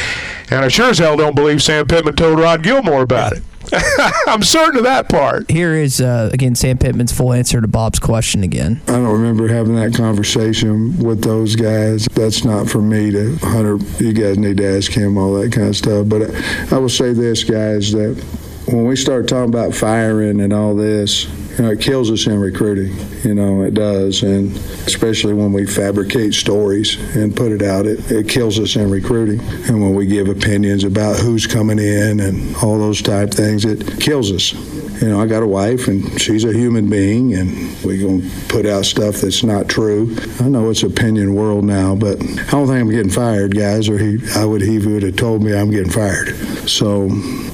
and 0.50 0.64
I 0.64 0.68
sure 0.68 0.90
as 0.90 0.98
hell 0.98 1.16
don't 1.16 1.34
believe 1.34 1.62
Sam 1.62 1.86
Pittman 1.86 2.16
told 2.16 2.38
Rod 2.38 2.62
Gilmore 2.62 3.02
about 3.02 3.32
it. 3.32 3.42
I'm 4.26 4.42
certain 4.42 4.78
of 4.78 4.84
that 4.84 5.08
part. 5.08 5.50
Here 5.50 5.74
is 5.74 6.00
uh, 6.00 6.30
again 6.32 6.54
Sam 6.54 6.78
Pittman's 6.78 7.12
full 7.12 7.32
answer 7.32 7.60
to 7.60 7.68
Bob's 7.68 7.98
question 7.98 8.42
again. 8.42 8.80
I 8.88 8.92
don't 8.92 9.12
remember 9.12 9.48
having 9.48 9.74
that 9.76 9.94
conversation 9.94 10.98
with 10.98 11.22
those 11.22 11.56
guys. 11.56 12.06
That's 12.12 12.44
not 12.44 12.68
for 12.68 12.80
me 12.80 13.10
to, 13.10 13.36
Hunter, 13.36 13.78
you 14.02 14.12
guys 14.12 14.38
need 14.38 14.58
to 14.58 14.76
ask 14.76 14.92
him 14.92 15.18
all 15.18 15.34
that 15.40 15.52
kind 15.52 15.68
of 15.68 15.76
stuff. 15.76 16.08
But 16.08 16.30
I 16.72 16.78
will 16.78 16.88
say 16.88 17.12
this, 17.12 17.44
guys, 17.44 17.92
that 17.92 18.22
when 18.66 18.86
we 18.86 18.96
start 18.96 19.28
talking 19.28 19.52
about 19.52 19.74
firing 19.74 20.40
and 20.40 20.52
all 20.52 20.74
this, 20.74 21.26
you 21.56 21.64
know, 21.64 21.70
it 21.70 21.80
kills 21.80 22.10
us 22.10 22.26
in 22.26 22.38
recruiting. 22.38 22.94
You 23.24 23.34
know, 23.34 23.62
it 23.62 23.72
does. 23.72 24.22
And 24.22 24.54
especially 24.86 25.32
when 25.32 25.52
we 25.52 25.66
fabricate 25.66 26.34
stories 26.34 26.96
and 27.16 27.34
put 27.34 27.50
it 27.50 27.62
out, 27.62 27.86
it, 27.86 28.10
it 28.10 28.28
kills 28.28 28.58
us 28.58 28.76
in 28.76 28.90
recruiting. 28.90 29.40
And 29.40 29.80
when 29.80 29.94
we 29.94 30.06
give 30.06 30.28
opinions 30.28 30.84
about 30.84 31.18
who's 31.18 31.46
coming 31.46 31.78
in 31.78 32.20
and 32.20 32.54
all 32.56 32.78
those 32.78 33.00
type 33.00 33.30
things, 33.30 33.64
it 33.64 34.00
kills 34.00 34.30
us. 34.32 34.75
You 35.00 35.08
know, 35.08 35.20
I 35.20 35.26
got 35.26 35.42
a 35.42 35.46
wife 35.46 35.88
and 35.88 36.20
she's 36.20 36.44
a 36.44 36.52
human 36.52 36.88
being, 36.88 37.34
and 37.34 37.50
we're 37.84 38.00
going 38.00 38.22
to 38.22 38.46
put 38.48 38.64
out 38.64 38.86
stuff 38.86 39.16
that's 39.16 39.42
not 39.42 39.68
true. 39.68 40.16
I 40.40 40.48
know 40.48 40.70
it's 40.70 40.82
opinion 40.82 41.34
world 41.34 41.64
now, 41.64 41.94
but 41.94 42.20
I 42.20 42.50
don't 42.50 42.66
think 42.66 42.80
I'm 42.80 42.90
getting 42.90 43.10
fired, 43.10 43.54
guys, 43.54 43.88
or 43.88 43.98
he, 43.98 44.18
I 44.34 44.44
would, 44.44 44.62
he 44.62 44.78
would 44.78 45.02
have 45.02 45.16
told 45.16 45.42
me 45.42 45.54
I'm 45.54 45.70
getting 45.70 45.92
fired. 45.92 46.34
So 46.68 47.08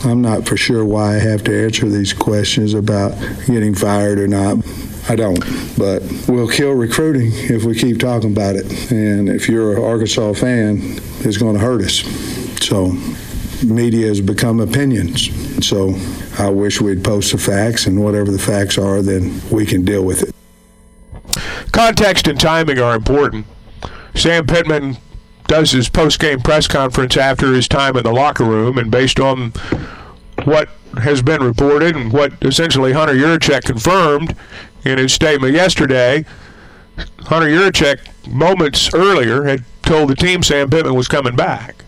I'm 0.04 0.22
not 0.22 0.46
for 0.46 0.56
sure 0.56 0.84
why 0.84 1.16
I 1.16 1.18
have 1.18 1.42
to 1.44 1.64
answer 1.64 1.88
these 1.88 2.12
questions 2.12 2.74
about 2.74 3.18
getting 3.46 3.74
fired 3.74 4.18
or 4.20 4.28
not. 4.28 4.58
I 5.08 5.16
don't, 5.16 5.40
but 5.76 6.00
we'll 6.28 6.48
kill 6.48 6.72
recruiting 6.72 7.32
if 7.32 7.64
we 7.64 7.74
keep 7.74 7.98
talking 7.98 8.30
about 8.30 8.54
it. 8.54 8.92
And 8.92 9.28
if 9.28 9.48
you're 9.48 9.76
an 9.76 9.82
Arkansas 9.82 10.34
fan, 10.34 10.78
it's 11.20 11.38
going 11.38 11.54
to 11.54 11.60
hurt 11.60 11.82
us. 11.82 12.04
So, 12.64 12.92
media 13.64 14.08
has 14.08 14.20
become 14.20 14.60
opinions. 14.60 15.30
So, 15.66 15.94
I 16.38 16.50
wish 16.50 16.80
we'd 16.80 17.04
post 17.04 17.32
the 17.32 17.38
facts, 17.38 17.86
and 17.86 18.02
whatever 18.02 18.30
the 18.30 18.38
facts 18.38 18.78
are, 18.78 19.02
then 19.02 19.40
we 19.50 19.66
can 19.66 19.84
deal 19.84 20.04
with 20.04 20.22
it. 20.22 20.34
Context 21.72 22.26
and 22.28 22.38
timing 22.38 22.78
are 22.78 22.94
important. 22.94 23.46
Sam 24.14 24.46
Pittman 24.46 24.98
does 25.46 25.70
his 25.72 25.88
post-game 25.88 26.40
press 26.40 26.66
conference 26.66 27.16
after 27.16 27.52
his 27.52 27.68
time 27.68 27.96
in 27.96 28.04
the 28.04 28.12
locker 28.12 28.44
room, 28.44 28.78
and 28.78 28.90
based 28.90 29.20
on 29.20 29.52
what 30.44 30.68
has 31.02 31.22
been 31.22 31.42
reported 31.42 31.96
and 31.96 32.12
what 32.12 32.32
essentially 32.42 32.92
Hunter 32.92 33.14
Yurachek 33.14 33.64
confirmed 33.64 34.36
in 34.84 34.98
his 34.98 35.12
statement 35.12 35.54
yesterday, 35.54 36.24
Hunter 37.20 37.48
Yurachek 37.48 38.28
moments 38.30 38.92
earlier 38.92 39.44
had 39.44 39.64
told 39.82 40.10
the 40.10 40.16
team 40.16 40.42
Sam 40.42 40.70
Pittman 40.70 40.94
was 40.94 41.08
coming 41.08 41.36
back. 41.36 41.81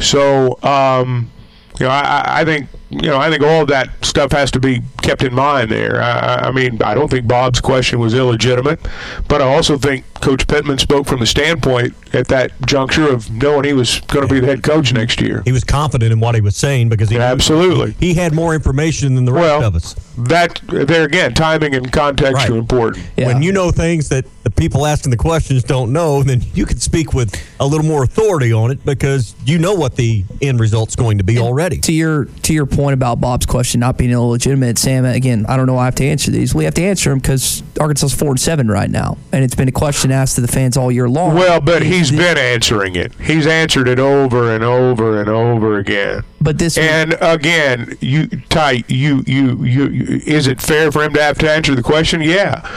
So, 0.00 0.58
um, 0.62 1.30
you 1.78 1.86
know, 1.86 1.92
I, 1.92 2.40
I 2.40 2.44
think 2.44 2.68
you 2.92 3.08
know, 3.08 3.18
I 3.18 3.30
think 3.30 3.42
all 3.42 3.62
of 3.62 3.68
that 3.68 3.88
stuff 4.04 4.32
has 4.32 4.50
to 4.50 4.60
be 4.60 4.82
kept 5.00 5.22
in 5.22 5.34
mind 5.34 5.70
there. 5.70 6.02
I, 6.02 6.48
I 6.48 6.50
mean, 6.52 6.82
I 6.82 6.94
don't 6.94 7.10
think 7.10 7.26
Bob's 7.26 7.60
question 7.60 7.98
was 7.98 8.12
illegitimate, 8.12 8.80
but 9.28 9.40
I 9.40 9.46
also 9.46 9.78
think 9.78 10.04
Coach 10.20 10.46
Pittman 10.46 10.78
spoke 10.78 11.06
from 11.06 11.20
the 11.20 11.26
standpoint 11.26 11.94
at 12.12 12.28
that 12.28 12.52
juncture 12.66 13.10
of 13.10 13.30
knowing 13.30 13.64
he 13.64 13.72
was 13.72 14.00
going 14.02 14.28
to 14.28 14.32
be 14.32 14.40
the 14.40 14.46
head 14.46 14.62
coach 14.62 14.92
next 14.92 15.20
year. 15.20 15.42
He 15.44 15.52
was 15.52 15.64
confident 15.64 16.12
in 16.12 16.20
what 16.20 16.34
he 16.34 16.40
was 16.40 16.56
saying 16.56 16.90
because 16.90 17.08
he 17.08 17.18
absolutely 17.18 17.92
he 17.98 18.14
had 18.14 18.34
more 18.34 18.54
information 18.54 19.14
than 19.14 19.24
the 19.24 19.32
rest 19.32 19.60
well, 19.60 19.64
of 19.64 19.74
us. 19.74 19.94
That 20.18 20.60
there 20.68 21.04
again, 21.04 21.32
timing 21.34 21.74
and 21.74 21.90
context 21.90 22.34
Right. 22.34 22.50
are 22.50 22.56
important. 22.56 23.04
When 23.16 23.42
you 23.42 23.52
know 23.52 23.70
things 23.70 24.10
that 24.10 24.26
the 24.42 24.50
people 24.50 24.86
asking 24.86 25.10
the 25.10 25.16
questions 25.16 25.64
don't 25.64 25.92
know, 25.92 26.22
then 26.22 26.42
you 26.54 26.66
can 26.66 26.78
speak 26.78 27.14
with 27.14 27.34
a 27.58 27.66
little 27.66 27.86
more 27.86 28.04
authority 28.04 28.52
on 28.52 28.70
it 28.70 28.84
because 28.84 29.34
you 29.44 29.58
know 29.58 29.74
what 29.74 29.96
the 29.96 30.24
end 30.42 30.60
result's 30.60 30.94
going 30.94 31.18
to 31.18 31.24
be 31.24 31.38
already. 31.38 31.78
To 31.78 31.92
your 31.92 32.26
to 32.26 32.52
your 32.52 32.66
point 32.66 32.81
about 32.90 33.20
Bob's 33.20 33.46
question 33.46 33.80
not 33.80 33.96
being 33.96 34.10
illegitimate, 34.10 34.78
Sam. 34.78 35.04
Again, 35.04 35.46
I 35.48 35.56
don't 35.56 35.66
know. 35.66 35.74
why 35.74 35.82
I 35.82 35.84
have 35.86 35.94
to 35.96 36.04
answer 36.04 36.30
these. 36.30 36.54
We 36.54 36.64
have 36.64 36.74
to 36.74 36.82
answer 36.82 37.10
them 37.10 37.20
because 37.20 37.62
Arkansas's 37.78 38.18
four 38.18 38.30
and 38.30 38.40
seven 38.40 38.68
right 38.68 38.90
now, 38.90 39.18
and 39.32 39.44
it's 39.44 39.54
been 39.54 39.68
a 39.68 39.72
question 39.72 40.10
asked 40.10 40.34
to 40.34 40.40
the 40.40 40.48
fans 40.48 40.76
all 40.76 40.90
year 40.90 41.08
long. 41.08 41.34
Well, 41.34 41.60
but 41.60 41.82
he's 41.82 42.10
been 42.10 42.38
answering 42.38 42.96
it. 42.96 43.14
He's 43.20 43.46
answered 43.46 43.86
it 43.86 43.98
over 43.98 44.52
and 44.52 44.64
over 44.64 45.20
and 45.20 45.28
over 45.28 45.78
again. 45.78 46.24
But 46.40 46.58
this 46.58 46.76
and 46.76 47.16
again, 47.20 47.96
you 48.00 48.26
Ty, 48.48 48.82
you, 48.88 49.22
you 49.26 49.56
you 49.64 49.92
you 49.92 50.20
is 50.26 50.48
it 50.48 50.60
fair 50.60 50.90
for 50.90 51.04
him 51.04 51.12
to 51.14 51.22
have 51.22 51.38
to 51.38 51.50
answer 51.50 51.74
the 51.74 51.82
question? 51.82 52.20
Yeah. 52.20 52.68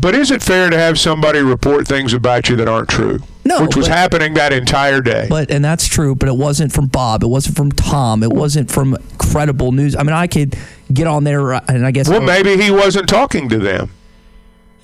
But 0.00 0.14
is 0.14 0.30
it 0.30 0.42
fair 0.42 0.70
to 0.70 0.78
have 0.78 0.98
somebody 0.98 1.40
report 1.40 1.86
things 1.86 2.14
about 2.14 2.48
you 2.48 2.56
that 2.56 2.68
aren't 2.68 2.88
true? 2.88 3.18
No, 3.44 3.62
which 3.62 3.76
was 3.76 3.88
but- 3.88 3.96
happening 3.96 4.34
that 4.34 4.52
entire 4.52 5.00
day. 5.00 5.26
But 5.28 5.50
and 5.50 5.64
that's 5.64 5.86
true, 5.86 6.14
but 6.14 6.28
it 6.28 6.36
wasn't 6.36 6.72
from 6.72 6.86
Bob. 6.86 7.22
It 7.22 7.26
wasn't 7.28 7.56
from 7.56 7.72
Tom. 7.72 8.22
It 8.22 8.32
wasn't 8.32 8.70
from 8.70 8.96
credible 9.18 9.72
news. 9.72 9.94
I 9.96 10.02
mean, 10.02 10.14
I 10.14 10.26
could 10.26 10.56
get 10.92 11.06
on 11.06 11.24
there 11.24 11.54
uh, 11.54 11.60
and 11.68 11.84
I 11.86 11.90
guess 11.90 12.08
well, 12.08 12.20
maybe 12.20 12.56
he 12.56 12.70
wasn't 12.70 13.08
talking 13.08 13.48
to 13.50 13.58
them. 13.58 13.90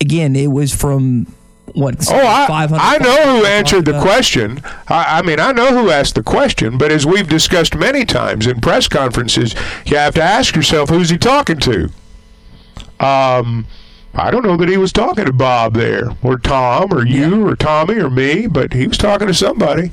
again, 0.01 0.37
it 0.37 0.49
was 0.49 0.75
from 0.75 1.27
what? 1.73 1.97
Oh, 2.11 2.17
I, 2.17 2.67
I 2.71 2.99
know 2.99 3.39
who 3.39 3.47
answered 3.47 3.85
the 3.87 4.01
question. 4.01 4.61
I, 4.89 5.19
I 5.19 5.23
mean, 5.23 5.41
I 5.41 5.53
know 5.53 5.69
who 5.69 5.91
asked 5.91 6.15
the 6.15 6.23
question, 6.23 6.79
but 6.79 6.93
as 6.93 7.05
we've 7.05 7.29
discussed 7.29 7.75
many 7.75 8.05
times 8.05 8.47
in 8.47 8.61
press 8.61 8.87
conferences, 8.89 9.55
you 9.85 9.97
have 9.97 10.15
to 10.15 10.23
ask 10.23 10.55
yourself, 10.55 10.91
who's 10.91 11.11
he 11.11 11.19
talking 11.19 11.59
to? 11.59 11.91
Um, 13.01 13.67
I 14.19 14.31
don't 14.31 14.43
know 14.43 14.57
that 14.57 14.69
he 14.69 14.79
was 14.79 14.93
talking 14.93 15.27
to 15.27 15.33
Bob 15.33 15.75
there, 15.75 16.11
or 16.23 16.39
Tom, 16.39 16.93
or 16.93 17.07
you, 17.07 17.47
or 17.47 17.55
Tommy, 17.55 17.97
or 17.97 18.09
me, 18.09 18.47
but 18.47 18.73
he 18.73 18.87
was 18.87 18.97
talking 18.97 19.27
to 19.27 19.35
somebody. 19.35 19.93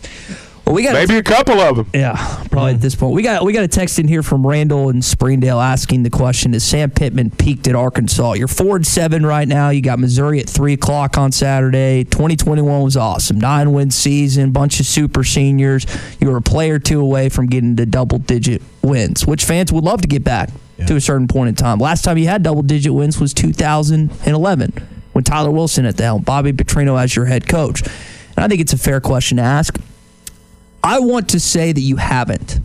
Well, 0.65 0.75
we 0.75 0.83
got 0.83 0.93
maybe 0.93 1.17
a 1.17 1.23
couple 1.23 1.59
of 1.59 1.75
them. 1.75 1.89
Yeah, 1.93 2.15
probably 2.49 2.75
at 2.75 2.79
this 2.79 2.95
point. 2.95 3.13
We 3.13 3.21
got 3.21 3.43
we 3.43 3.51
got 3.51 3.65
a 3.65 3.67
text 3.67 3.99
in 3.99 4.07
here 4.07 4.23
from 4.23 4.47
Randall 4.47 4.87
and 4.87 5.03
Springdale 5.03 5.59
asking 5.59 6.03
the 6.03 6.09
question: 6.09 6.53
Is 6.53 6.63
Sam 6.63 6.89
Pittman 6.89 7.31
peaked 7.31 7.67
at 7.67 7.75
Arkansas? 7.75 8.33
You're 8.33 8.47
four 8.47 8.77
and 8.77 8.87
seven 8.87 9.25
right 9.25 9.47
now. 9.47 9.71
You 9.71 9.81
got 9.81 9.99
Missouri 9.99 10.39
at 10.39 10.49
three 10.49 10.71
o'clock 10.71 11.17
on 11.17 11.33
Saturday. 11.33 12.05
2021 12.05 12.81
was 12.81 12.95
awesome, 12.95 13.39
nine 13.41 13.73
win 13.73 13.91
season, 13.91 14.51
bunch 14.51 14.79
of 14.79 14.85
super 14.85 15.25
seniors. 15.25 15.85
You 16.21 16.31
were 16.31 16.37
a 16.37 16.41
player 16.41 16.79
two 16.79 17.01
away 17.01 17.27
from 17.27 17.47
getting 17.47 17.75
to 17.75 17.85
double 17.85 18.19
digit 18.19 18.61
wins, 18.81 19.27
which 19.27 19.43
fans 19.43 19.73
would 19.73 19.83
love 19.83 20.01
to 20.01 20.07
get 20.07 20.23
back 20.23 20.49
to 20.87 20.95
a 20.95 21.01
certain 21.01 21.27
point 21.27 21.49
in 21.49 21.55
time. 21.55 21.79
Last 21.79 22.03
time 22.03 22.17
he 22.17 22.25
had 22.25 22.43
double 22.43 22.61
digit 22.61 22.93
wins 22.93 23.19
was 23.19 23.33
2011 23.33 24.73
when 25.13 25.23
Tyler 25.23 25.51
Wilson 25.51 25.85
at 25.85 25.97
the 25.97 26.03
helm, 26.03 26.23
Bobby 26.23 26.51
Petrino 26.51 27.01
as 27.01 27.15
your 27.15 27.25
head 27.25 27.47
coach. 27.47 27.81
And 27.81 28.43
I 28.43 28.47
think 28.47 28.61
it's 28.61 28.73
a 28.73 28.77
fair 28.77 28.99
question 28.99 29.37
to 29.37 29.43
ask. 29.43 29.79
I 30.83 30.99
want 30.99 31.29
to 31.29 31.39
say 31.39 31.71
that 31.71 31.79
you 31.79 31.95
haven't. 31.97 32.59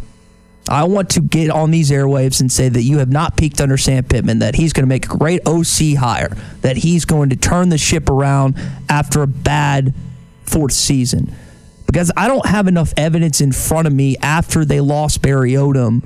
I 0.68 0.84
want 0.84 1.10
to 1.10 1.20
get 1.20 1.50
on 1.50 1.70
these 1.70 1.90
airwaves 1.90 2.40
and 2.40 2.52
say 2.52 2.68
that 2.68 2.82
you 2.82 2.98
have 2.98 3.10
not 3.10 3.36
peaked 3.36 3.60
under 3.60 3.78
Sam 3.78 4.04
Pittman, 4.04 4.40
that 4.40 4.54
he's 4.54 4.72
going 4.72 4.82
to 4.82 4.88
make 4.88 5.06
a 5.06 5.16
great 5.16 5.40
OC 5.46 5.96
hire, 5.98 6.36
that 6.60 6.76
he's 6.76 7.04
going 7.04 7.30
to 7.30 7.36
turn 7.36 7.70
the 7.70 7.78
ship 7.78 8.10
around 8.10 8.56
after 8.88 9.22
a 9.22 9.26
bad 9.26 9.94
fourth 10.42 10.72
season. 10.72 11.34
Because 11.86 12.12
I 12.16 12.28
don't 12.28 12.44
have 12.44 12.66
enough 12.66 12.92
evidence 12.98 13.40
in 13.40 13.52
front 13.52 13.86
of 13.86 13.94
me 13.94 14.16
after 14.20 14.64
they 14.64 14.80
lost 14.80 15.22
Barry 15.22 15.52
Odom 15.52 16.02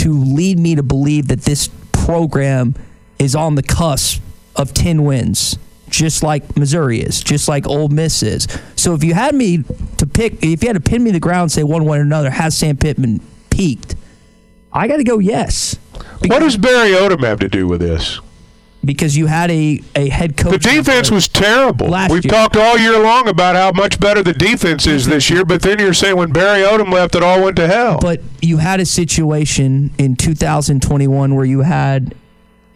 to 0.00 0.12
lead 0.12 0.58
me 0.58 0.74
to 0.74 0.82
believe 0.82 1.28
that 1.28 1.42
this 1.42 1.68
program 1.92 2.74
is 3.18 3.36
on 3.36 3.54
the 3.54 3.62
cusp 3.62 4.22
of 4.56 4.72
10 4.72 5.04
wins, 5.04 5.58
just 5.90 6.22
like 6.22 6.56
Missouri 6.56 7.00
is, 7.00 7.22
just 7.22 7.48
like 7.48 7.66
Ole 7.66 7.88
Miss 7.88 8.22
is. 8.22 8.48
So 8.76 8.94
if 8.94 9.04
you 9.04 9.12
had 9.12 9.34
me 9.34 9.62
to 9.98 10.06
pick, 10.06 10.42
if 10.42 10.62
you 10.62 10.68
had 10.68 10.76
to 10.76 10.80
pin 10.80 11.04
me 11.04 11.10
to 11.10 11.14
the 11.14 11.20
ground 11.20 11.52
say 11.52 11.64
one 11.64 11.84
way 11.84 11.98
or 11.98 12.00
another, 12.00 12.30
has 12.30 12.56
Sam 12.56 12.78
Pittman 12.78 13.20
peaked? 13.50 13.94
I 14.72 14.88
got 14.88 14.96
to 14.96 15.04
go 15.04 15.18
yes. 15.18 15.76
what 16.20 16.38
does 16.38 16.56
Barry 16.56 16.92
Odom 16.92 17.22
have 17.22 17.40
to 17.40 17.48
do 17.48 17.66
with 17.66 17.80
this? 17.80 18.20
Because 18.82 19.14
you 19.16 19.26
had 19.26 19.50
a, 19.50 19.82
a 19.94 20.08
head 20.08 20.38
coach. 20.38 20.52
The 20.52 20.58
defense 20.58 21.10
was 21.10 21.28
terrible. 21.28 21.88
Last 21.88 22.10
We've 22.12 22.24
year. 22.24 22.30
talked 22.30 22.56
all 22.56 22.78
year 22.78 22.98
long 22.98 23.28
about 23.28 23.54
how 23.54 23.72
much 23.72 24.00
better 24.00 24.22
the 24.22 24.32
defense 24.32 24.86
is 24.86 25.06
this 25.06 25.28
year, 25.28 25.44
but 25.44 25.60
then 25.60 25.78
you're 25.78 25.92
saying 25.92 26.16
when 26.16 26.32
Barry 26.32 26.62
Odom 26.62 26.90
left, 26.90 27.14
it 27.14 27.22
all 27.22 27.42
went 27.42 27.56
to 27.56 27.66
hell. 27.66 27.98
But 28.00 28.22
you 28.40 28.56
had 28.56 28.80
a 28.80 28.86
situation 28.86 29.90
in 29.98 30.16
2021 30.16 31.34
where 31.34 31.44
you 31.44 31.60
had 31.60 32.14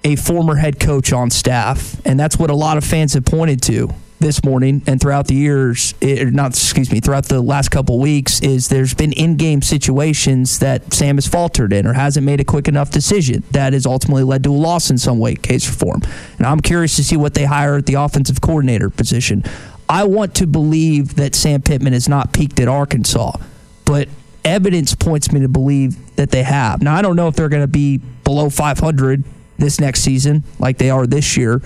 a 0.05 0.17
former 0.17 0.57
head 0.57 0.79
coach 0.79 1.13
on 1.13 1.31
staff, 1.31 1.99
and 2.05 2.21
that's 2.21 2.37
what 2.37 2.51
a 2.51 2.55
lot 2.55 2.77
of 2.77 2.85
fans 2.85 3.15
have 3.15 3.25
pointed 3.25 3.63
to 3.63 3.89
this 4.25 4.43
morning 4.43 4.83
and 4.87 5.01
throughout 5.01 5.29
the 5.29 5.35
years, 5.35 5.95
it, 6.01 6.33
not 6.33 6.53
excuse 6.53 6.91
me, 6.91 6.99
throughout 6.99 7.27
the 7.27 7.41
last 7.43 7.71
couple 7.71 8.01
weeks, 8.01 8.41
is 8.41 8.69
there's 8.69 8.95
been 8.95 9.13
in-game 9.13 9.61
situations 9.61 10.59
that 10.61 10.95
Sam 10.95 11.17
has 11.17 11.27
faltered 11.27 11.75
in 11.75 11.87
or 11.87 11.93
hasn't 11.93 12.25
made 12.25 12.41
a 12.41 12.45
quick 12.45 12.67
enough 12.67 12.91
decision 12.91 13.45
that 13.51 13.75
has 13.75 13.85
ultimately 13.85 14.25
led 14.25 14.43
to 14.45 14.51
a 14.51 14.57
loss 14.57 14.91
in 14.91 14.97
some 14.97 15.19
way, 15.19 15.35
case 15.35 15.69
reform. 15.69 16.01
And 16.39 16.47
I'm 16.47 16.61
curious 16.61 16.97
to 16.97 17.05
see 17.05 17.17
what 17.17 17.35
they 17.35 17.45
hire 17.45 17.77
at 17.77 17.87
the 17.87 17.95
offensive 17.95 18.41
coordinator 18.41 18.89
position. 18.89 19.45
I 19.89 20.05
want 20.05 20.35
to 20.37 20.47
believe 20.47 21.17
that 21.17 21.35
Sam 21.35 21.61
Pittman 21.61 21.93
has 21.93 22.09
not 22.09 22.33
peaked 22.33 22.59
at 22.61 22.67
Arkansas, 22.67 23.37
but 23.85 24.09
evidence 24.43 24.95
points 24.95 25.31
me 25.33 25.41
to 25.41 25.49
believe 25.49 26.17
that 26.17 26.31
they 26.31 26.43
have. 26.43 26.83
Now, 26.83 26.97
I 26.97 27.03
don't 27.03 27.17
know 27.17 27.29
if 27.29 27.37
they're 27.37 27.51
going 27.51 27.63
to 27.63 27.69
be 27.69 27.99
below 27.99 28.49
500 28.49 29.23
this 29.59 29.79
next 29.79 30.01
season 30.01 30.45
like 30.59 30.79
they 30.79 30.89
are 30.89 31.07
this 31.07 31.37
year, 31.37 31.61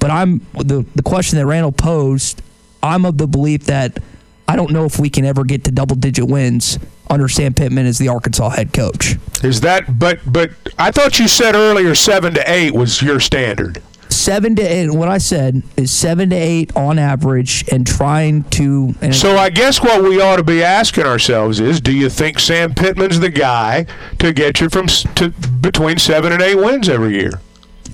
but 0.00 0.10
I'm 0.10 0.40
the 0.54 0.84
the 0.94 1.02
question 1.02 1.38
that 1.38 1.46
Randall 1.46 1.72
posed. 1.72 2.42
I'm 2.82 3.04
of 3.04 3.18
the 3.18 3.26
belief 3.26 3.64
that 3.64 3.98
I 4.46 4.56
don't 4.56 4.72
know 4.72 4.84
if 4.84 4.98
we 4.98 5.08
can 5.08 5.24
ever 5.24 5.44
get 5.44 5.64
to 5.64 5.70
double 5.70 5.96
digit 5.96 6.28
wins 6.28 6.78
under 7.08 7.28
Sam 7.28 7.54
Pittman 7.54 7.86
as 7.86 7.98
the 7.98 8.08
Arkansas 8.08 8.50
head 8.50 8.72
coach. 8.72 9.16
Is 9.42 9.60
that 9.62 9.98
but 9.98 10.20
but 10.26 10.50
I 10.78 10.90
thought 10.90 11.18
you 11.18 11.28
said 11.28 11.54
earlier 11.54 11.94
seven 11.94 12.34
to 12.34 12.50
eight 12.50 12.74
was 12.74 13.00
your 13.02 13.20
standard. 13.20 13.82
Seven 14.10 14.54
to 14.56 14.62
eight. 14.62 14.90
What 14.90 15.08
I 15.08 15.18
said 15.18 15.62
is 15.76 15.90
seven 15.90 16.30
to 16.30 16.36
eight 16.36 16.74
on 16.76 16.98
average, 16.98 17.64
and 17.72 17.86
trying 17.86 18.44
to. 18.50 18.94
And 19.00 19.14
So 19.14 19.36
I 19.36 19.50
guess 19.50 19.82
what 19.82 20.02
we 20.02 20.20
ought 20.20 20.36
to 20.36 20.44
be 20.44 20.62
asking 20.62 21.04
ourselves 21.04 21.58
is, 21.58 21.80
do 21.80 21.92
you 21.92 22.08
think 22.08 22.38
Sam 22.38 22.74
Pittman's 22.74 23.20
the 23.20 23.30
guy 23.30 23.86
to 24.20 24.32
get 24.32 24.60
you 24.60 24.68
from 24.68 24.86
to 24.86 25.30
between 25.30 25.98
seven 25.98 26.32
and 26.32 26.42
eight 26.42 26.54
wins 26.56 26.88
every 26.88 27.14
year? 27.14 27.40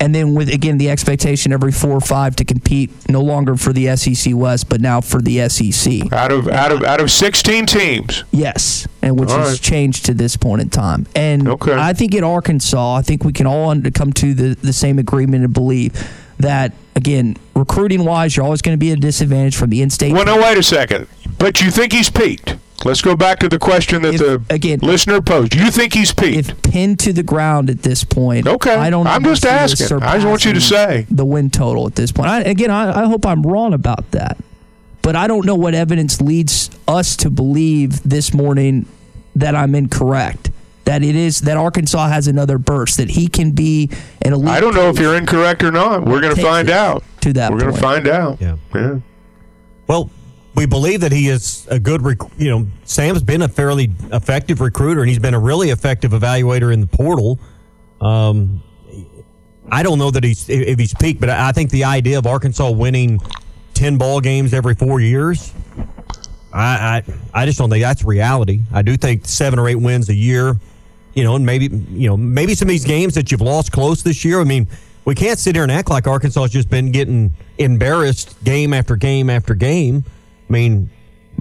And 0.01 0.15
then 0.15 0.35
with 0.35 0.49
again 0.49 0.79
the 0.79 0.91
expectation 0.91 1.53
every 1.53 1.71
four 1.71 1.93
or 1.93 2.01
five 2.01 2.35
to 2.37 2.45
compete 2.45 2.91
no 3.09 3.21
longer 3.21 3.57
for 3.57 3.73
the 3.73 3.95
SEC 3.97 4.35
West, 4.35 4.69
but 4.69 4.81
now 4.81 5.01
for 5.01 5.21
the 5.21 5.49
SEC. 5.49 6.13
Out 6.13 6.33
of 6.33 6.49
out 6.49 6.73
of 6.73 6.83
out 6.83 7.01
of 7.01 7.11
sixteen 7.11 7.67
teams. 7.67 8.25
Yes, 8.33 8.89
and 9.03 9.21
which 9.21 9.29
All 9.29 9.39
has 9.39 9.53
right. 9.53 9.61
changed 9.61 10.07
to 10.07 10.15
this 10.15 10.37
point 10.37 10.63
in 10.63 10.71
time. 10.71 11.07
And 11.15 11.49
I 11.49 11.93
think 11.93 12.15
at 12.15 12.25
Arkansas, 12.25 12.97
I 12.97 13.03
think 13.03 13.25
we 13.25 13.33
can 13.33 13.47
all 13.47 13.69
under- 13.71 13.91
come 13.91 14.13
to 14.15 14.35
the, 14.35 14.55
the 14.55 14.73
same 14.73 14.99
agreement 14.99 15.45
and 15.45 15.53
believe 15.53 15.93
that 16.39 16.73
again, 16.97 17.37
recruiting 17.55 18.05
wise, 18.05 18.37
you're 18.37 18.45
always 18.45 18.63
going 18.63 18.75
to 18.75 18.79
be 18.79 18.91
at 18.93 18.99
a 18.99 19.01
disadvantage 19.01 19.57
from 19.57 19.71
the 19.71 19.83
in-state. 19.83 20.13
Well, 20.13 20.25
no, 20.25 20.37
wait 20.39 20.57
a 20.59 20.63
second. 20.63 21.07
But 21.41 21.61
you 21.63 21.71
think 21.71 21.93
he's 21.93 22.11
peaked? 22.11 22.57
Let's 22.85 23.03
go 23.03 23.17
back 23.17 23.41
to 23.41 23.49
the 23.49 23.59
question 23.59 24.03
that 24.03 24.13
the 24.19 24.43
again, 24.49 24.79
listener 24.81 25.21
posed. 25.21 25.55
You 25.55 25.71
think 25.71 25.93
he's 25.95 26.15
peaked? 26.15 26.51
If 26.51 26.63
pinned 26.63 26.99
to 27.01 27.13
the 27.13 27.23
ground 27.23 27.69
at 27.69 27.83
this 27.83 28.05
point, 28.05 28.47
Okay. 28.47 28.75
I 28.75 28.89
don't. 28.91 29.07
I'm 29.07 29.25
just 29.25 29.45
if 29.45 29.51
he 29.51 29.57
is 29.65 29.81
asking. 29.83 30.03
I 30.03 30.15
just 30.17 30.27
want 30.27 30.45
you 30.45 30.53
to 30.53 30.61
say. 30.61 31.07
the 31.11 31.25
win 31.25 31.51
total 31.51 31.87
at 31.87 31.95
this 31.95 32.13
point. 32.13 32.29
I, 32.29 32.41
again, 32.43 32.71
I, 32.71 33.03
I 33.03 33.07
hope 33.07 33.27
I'm 33.27 33.43
wrong 33.43 33.75
about 33.75 34.11
that, 34.13 34.39
but 35.03 35.17
I 35.17 35.27
don't 35.27 35.45
know 35.45 35.57
what 35.57 35.75
evidence 35.75 36.21
leads 36.21 36.71
us 36.87 37.17
to 37.17 37.31
believe 37.31 38.03
this 38.03 38.33
morning 38.33 38.87
that 39.35 39.55
I'm 39.55 39.75
incorrect. 39.75 40.51
That 40.85 41.03
it 41.03 41.15
is 41.17 41.43
that 41.43 41.57
Arkansas 41.57 42.09
has 42.09 42.29
another 42.29 42.59
burst. 42.59 42.97
That 42.97 43.11
he 43.11 43.29
can 43.29 43.53
be 43.53 43.91
an 44.23 44.33
elite. 44.33 44.49
I 44.49 44.61
don't 44.61 44.75
know 44.75 44.89
if 44.89 44.99
you're 44.99 45.17
incorrect 45.17 45.63
or 45.63 45.71
not. 45.71 46.05
We're 46.05 46.21
going 46.21 46.35
to 46.35 46.43
find 46.43 46.71
out. 46.71 47.05
to 47.21 47.33
that 47.35 47.53
We're 47.53 47.61
going 47.61 47.75
to 47.75 47.81
find 47.81 48.09
out. 48.09 48.41
Yeah. 48.41 48.57
Yeah. 48.75 48.99
Well, 49.87 50.11
we 50.55 50.67
believe 50.67 51.01
that 51.01 51.13
he 51.13 51.29
is 51.29 51.67
a 51.71 51.79
good, 51.79 52.03
rec- 52.03 52.19
you 52.37 52.51
know, 52.51 52.67
Sam's 52.85 53.23
been 53.23 53.43
a 53.43 53.49
fairly 53.49 53.93
effective 54.13 54.61
recruiter 54.61 55.01
and 55.01 55.09
he's 55.09 55.19
been 55.19 55.35
a 55.35 55.39
really 55.39 55.71
effective 55.71 56.13
evaluator 56.13 56.73
in 56.73 56.81
the 56.81 56.87
portal. 56.87 57.39
Um, 58.01 58.63
I 59.71 59.83
don't 59.83 59.99
know 59.99 60.11
that 60.11 60.25
he's 60.25 60.49
if 60.49 60.79
he's 60.79 60.95
peaked, 60.95 61.21
but 61.21 61.31
I 61.31 61.53
think 61.53 61.71
the 61.71 61.85
idea 61.85 62.19
of 62.19 62.27
Arkansas 62.27 62.71
winning 62.71 63.21
ten 63.75 63.99
ball 63.99 64.21
games 64.21 64.53
every 64.53 64.75
four 64.75 65.01
years, 65.01 65.53
I 66.53 67.03
I, 67.07 67.43
I 67.43 67.47
just 67.47 67.59
don't 67.59 67.71
think 67.71 67.83
that's 67.83 68.05
reality. 68.05 68.63
I 68.73 68.83
do 68.83 68.97
think 68.97 69.27
seven 69.27 69.59
or 69.59 69.69
eight 69.69 69.77
wins 69.77 70.09
a 70.09 70.15
year, 70.15 70.57
you 71.15 71.23
know, 71.23 71.37
and 71.37 71.47
maybe 71.47 71.67
you 71.67 72.09
know 72.09 72.17
maybe 72.17 72.55
some 72.55 72.67
of 72.67 72.71
these 72.71 72.85
games 72.85 73.15
that 73.15 73.31
you've 73.31 73.41
lost 73.41 73.71
close 73.71 74.03
this 74.03 74.25
year. 74.25 74.41
I 74.41 74.45
mean, 74.45 74.67
we 75.05 75.15
can't 75.15 75.39
sit 75.39 75.55
here 75.55 75.63
and 75.63 75.71
act 75.71 75.89
like 75.89 76.09
Arkansas 76.09 76.43
has 76.43 76.51
just 76.51 76.69
been 76.69 76.91
getting 76.91 77.33
embarrassed 77.59 78.43
game 78.43 78.75
after 78.75 78.97
game 78.97 79.31
after 79.31 79.55
game. 79.55 80.05
I 80.51 80.53
mean, 80.53 80.91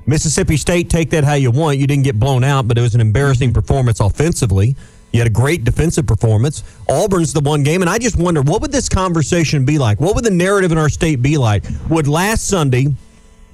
Mississippi 0.05 0.55
State, 0.55 0.89
take 0.89 1.09
that 1.09 1.23
how 1.23 1.33
you 1.33 1.49
want. 1.49 1.79
You 1.79 1.87
didn't 1.87 2.03
get 2.03 2.19
blown 2.19 2.43
out, 2.43 2.67
but 2.67 2.77
it 2.77 2.81
was 2.81 2.93
an 2.93 3.01
embarrassing 3.01 3.53
performance 3.53 3.99
offensively. 3.99 4.75
You 5.11 5.19
had 5.19 5.27
a 5.27 5.31
great 5.31 5.63
defensive 5.63 6.05
performance. 6.05 6.63
Auburn's 6.87 7.33
the 7.33 7.39
one 7.39 7.63
game, 7.63 7.81
and 7.81 7.89
I 7.89 7.97
just 7.97 8.15
wonder 8.15 8.43
what 8.43 8.61
would 8.61 8.71
this 8.71 8.87
conversation 8.87 9.65
be 9.65 9.79
like? 9.79 9.99
What 9.99 10.13
would 10.13 10.23
the 10.23 10.31
narrative 10.31 10.71
in 10.71 10.77
our 10.77 10.89
state 10.89 11.23
be 11.23 11.37
like? 11.37 11.63
Would 11.89 12.07
last 12.07 12.47
Sunday, 12.47 12.93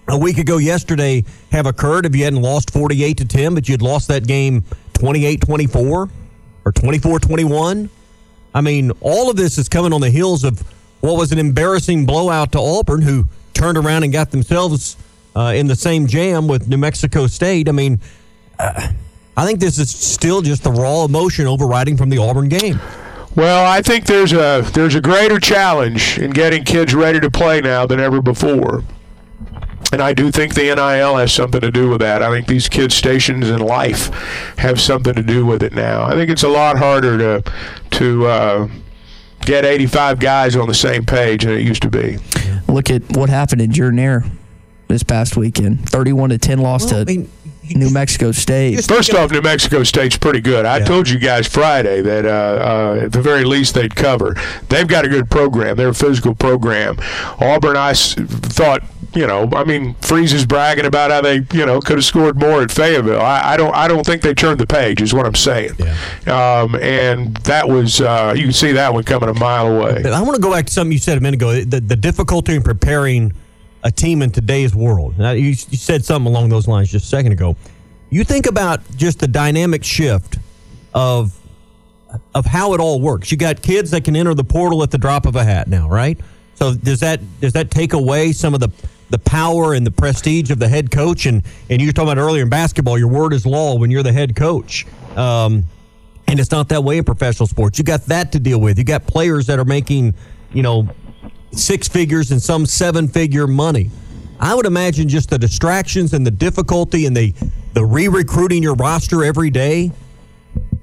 a 0.09 0.17
week 0.17 0.37
ago 0.37 0.57
yesterday, 0.57 1.23
have 1.53 1.65
occurred 1.65 2.05
if 2.05 2.13
you 2.13 2.25
hadn't 2.25 2.41
lost 2.41 2.71
48 2.71 3.17
to 3.17 3.25
10, 3.25 3.55
but 3.55 3.69
you'd 3.69 3.81
lost 3.81 4.09
that 4.09 4.27
game 4.27 4.65
28 4.95 5.39
24 5.39 6.09
or 6.65 6.71
24 6.73 7.19
21? 7.19 7.89
I 8.53 8.61
mean, 8.61 8.91
all 8.99 9.29
of 9.29 9.37
this 9.37 9.57
is 9.57 9.69
coming 9.69 9.93
on 9.93 10.01
the 10.01 10.09
heels 10.09 10.43
of 10.43 10.61
what 10.99 11.15
was 11.15 11.31
an 11.31 11.39
embarrassing 11.39 12.05
blowout 12.05 12.51
to 12.51 12.59
Auburn, 12.59 13.01
who 13.01 13.29
turned 13.53 13.77
around 13.77 14.03
and 14.03 14.11
got 14.11 14.31
themselves 14.31 14.97
uh, 15.35 15.53
in 15.55 15.67
the 15.67 15.75
same 15.75 16.07
jam 16.07 16.47
with 16.47 16.67
New 16.67 16.77
Mexico 16.77 17.27
State. 17.27 17.67
I 17.67 17.71
mean, 17.71 17.99
uh, 18.57 18.89
I 19.37 19.45
think 19.45 19.59
this 19.59 19.77
is 19.77 19.91
still 19.91 20.41
just 20.41 20.63
the 20.63 20.71
raw 20.71 21.03
emotion 21.03 21.45
overriding 21.45 21.97
from 21.97 22.09
the 22.09 22.17
Auburn 22.17 22.49
game. 22.49 22.79
Well, 23.35 23.65
I 23.69 23.81
think 23.81 24.05
there's 24.05 24.31
a 24.31 24.65
there's 24.73 24.95
a 24.95 25.01
greater 25.01 25.39
challenge 25.39 26.17
in 26.17 26.31
getting 26.31 26.63
kids 26.63 26.95
ready 26.95 27.19
to 27.19 27.29
play 27.29 27.59
now 27.59 27.85
than 27.85 27.99
ever 27.99 28.21
before. 28.21 28.83
And 29.91 30.01
I 30.01 30.13
do 30.13 30.31
think 30.31 30.55
the 30.55 30.63
NIL 30.63 31.15
has 31.17 31.33
something 31.33 31.61
to 31.61 31.71
do 31.71 31.89
with 31.89 31.99
that. 31.99 32.23
I 32.23 32.29
think 32.29 32.47
these 32.47 32.67
kids' 32.67 32.95
stations 32.95 33.49
in 33.49 33.59
life 33.59 34.07
have 34.57 34.79
something 34.81 35.13
to 35.13 35.21
do 35.21 35.45
with 35.45 35.63
it 35.63 35.73
now. 35.73 36.03
I 36.03 36.13
think 36.13 36.29
it's 36.29 36.43
a 36.43 36.49
lot 36.49 36.77
harder 36.77 37.17
to 37.17 37.51
to 37.91 38.25
uh, 38.25 38.67
get 39.41 39.65
85 39.65 40.19
guys 40.19 40.55
on 40.55 40.67
the 40.67 40.73
same 40.73 41.05
page 41.05 41.43
than 41.43 41.53
it 41.53 41.61
used 41.61 41.81
to 41.83 41.89
be. 41.89 42.17
Look 42.67 42.89
at 42.89 43.03
what 43.15 43.29
happened 43.29 43.61
in 43.61 43.71
Jordan 43.71 43.99
this 44.87 45.03
past 45.03 45.35
weekend. 45.37 45.89
Thirty-one 45.89 46.29
to 46.29 46.37
ten 46.37 46.59
loss 46.59 46.85
to 46.87 47.05
New 47.75 47.89
Mexico 47.89 48.31
State. 48.31 48.83
First 48.85 49.13
off, 49.15 49.31
New 49.31 49.41
Mexico 49.41 49.83
State's 49.83 50.17
pretty 50.17 50.41
good. 50.41 50.65
I 50.65 50.79
told 50.83 51.09
you 51.09 51.17
guys 51.17 51.47
Friday 51.47 52.01
that 52.01 52.25
uh, 52.25 52.29
uh, 52.29 53.05
at 53.05 53.11
the 53.11 53.21
very 53.21 53.43
least 53.43 53.73
they'd 53.73 53.95
cover. 53.95 54.35
They've 54.69 54.87
got 54.87 55.03
a 55.05 55.09
good 55.09 55.29
program. 55.31 55.75
They're 55.75 55.89
a 55.89 55.93
physical 55.93 56.35
program. 56.35 56.97
Auburn, 57.41 57.75
I 57.75 57.91
s- 57.91 58.13
thought, 58.13 58.83
you 59.15 59.25
know, 59.25 59.49
I 59.53 59.63
mean, 59.63 59.95
Freeze 60.01 60.31
is 60.33 60.45
bragging 60.45 60.85
about 60.85 61.09
how 61.09 61.21
they, 61.21 61.37
you 61.53 61.65
know, 61.65 61.79
could 61.79 61.97
have 61.97 62.05
scored 62.05 62.37
more 62.39 62.61
at 62.61 62.69
Fayetteville. 62.69 63.19
I, 63.21 63.53
I 63.53 63.57
don't, 63.57 63.73
I 63.73 63.87
don't 63.87 64.05
think 64.05 64.21
they 64.21 64.35
turned 64.35 64.59
the 64.59 64.67
page. 64.67 65.01
Is 65.01 65.11
what 65.13 65.25
I'm 65.25 65.33
saying. 65.33 65.71
Um, 66.27 66.75
and 66.75 67.35
that 67.37 67.67
was, 67.67 67.99
uh, 67.99 68.33
you 68.37 68.43
can 68.43 68.53
see 68.53 68.73
that 68.73 68.93
one 68.93 69.03
coming 69.05 69.29
a 69.29 69.33
mile 69.33 69.67
away. 69.75 70.03
But 70.03 70.13
I 70.13 70.21
want 70.21 70.35
to 70.35 70.41
go 70.41 70.51
back 70.51 70.67
to 70.67 70.71
something 70.71 70.91
you 70.91 70.99
said 70.99 71.17
a 71.17 71.21
minute 71.21 71.37
ago 71.41 71.61
the, 71.63 71.79
the 71.79 71.95
difficulty 71.95 72.53
in 72.55 72.61
preparing 72.61 73.33
a 73.85 73.91
team 73.91 74.23
in 74.23 74.31
today's 74.31 74.75
world. 74.75 75.17
Now, 75.17 75.31
you, 75.31 75.49
you 75.49 75.77
said 75.77 76.03
something 76.03 76.33
along 76.33 76.49
those 76.49 76.67
lines 76.67 76.91
just 76.91 77.05
a 77.05 77.07
second 77.07 77.31
ago. 77.31 77.55
You 78.09 78.23
think 78.23 78.47
about 78.47 78.81
just 78.97 79.19
the 79.19 79.27
dynamic 79.27 79.83
shift 79.83 80.37
of 80.93 81.39
of 82.33 82.45
how 82.45 82.73
it 82.73 82.79
all 82.79 83.01
works. 83.01 83.29
You 83.29 83.37
got 83.37 83.61
kids 83.61 83.91
that 83.91 84.05
can 84.05 84.15
enter 84.15 84.33
the 84.33 84.43
portal 84.43 84.81
at 84.83 84.91
the 84.91 84.97
drop 84.97 85.25
of 85.25 85.35
a 85.35 85.43
hat 85.43 85.67
now, 85.67 85.89
right? 85.89 86.17
So 86.55 86.73
does 86.73 86.99
that 87.01 87.19
does 87.39 87.53
that 87.53 87.69
take 87.69 87.93
away 87.93 88.31
some 88.31 88.53
of 88.53 88.59
the 88.59 88.69
the 89.11 89.19
power 89.19 89.73
and 89.73 89.85
the 89.85 89.91
prestige 89.91 90.49
of 90.49 90.57
the 90.57 90.67
head 90.67 90.89
coach? 90.89 91.25
And 91.27 91.43
and 91.69 91.79
you 91.79 91.87
were 91.87 91.93
talking 91.93 92.11
about 92.11 92.21
earlier 92.21 92.41
in 92.41 92.49
basketball, 92.49 92.97
your 92.97 93.09
word 93.09 93.33
is 93.33 93.45
law 93.45 93.75
when 93.77 93.91
you're 93.91 94.03
the 94.03 94.13
head 94.13 94.35
coach. 94.35 94.85
Um, 95.15 95.65
and 96.27 96.39
it's 96.39 96.51
not 96.51 96.69
that 96.69 96.83
way 96.83 96.97
in 96.97 97.03
professional 97.03 97.45
sports. 97.45 97.77
You 97.77 97.83
got 97.83 98.05
that 98.07 98.31
to 98.31 98.39
deal 98.39 98.59
with. 98.59 98.79
You 98.79 98.83
got 98.83 99.05
players 99.05 99.45
that 99.45 99.59
are 99.59 99.65
making, 99.65 100.15
you 100.53 100.63
know, 100.63 100.89
six 101.55 101.87
figures 101.87 102.31
and 102.31 102.41
some 102.41 102.65
seven 102.65 103.07
figure 103.07 103.47
money. 103.47 103.89
I 104.39 104.53
would 104.53 104.65
imagine 104.65 105.07
just 105.07 105.29
the 105.29 105.37
distractions 105.39 106.13
and 106.13 106.25
the 106.25 106.31
difficulty 106.31 107.05
and 107.05 107.15
the 107.15 107.33
the 107.73 107.83
re-recruiting 107.85 108.63
your 108.63 108.75
roster 108.75 109.23
every 109.23 109.49
day. 109.49 109.91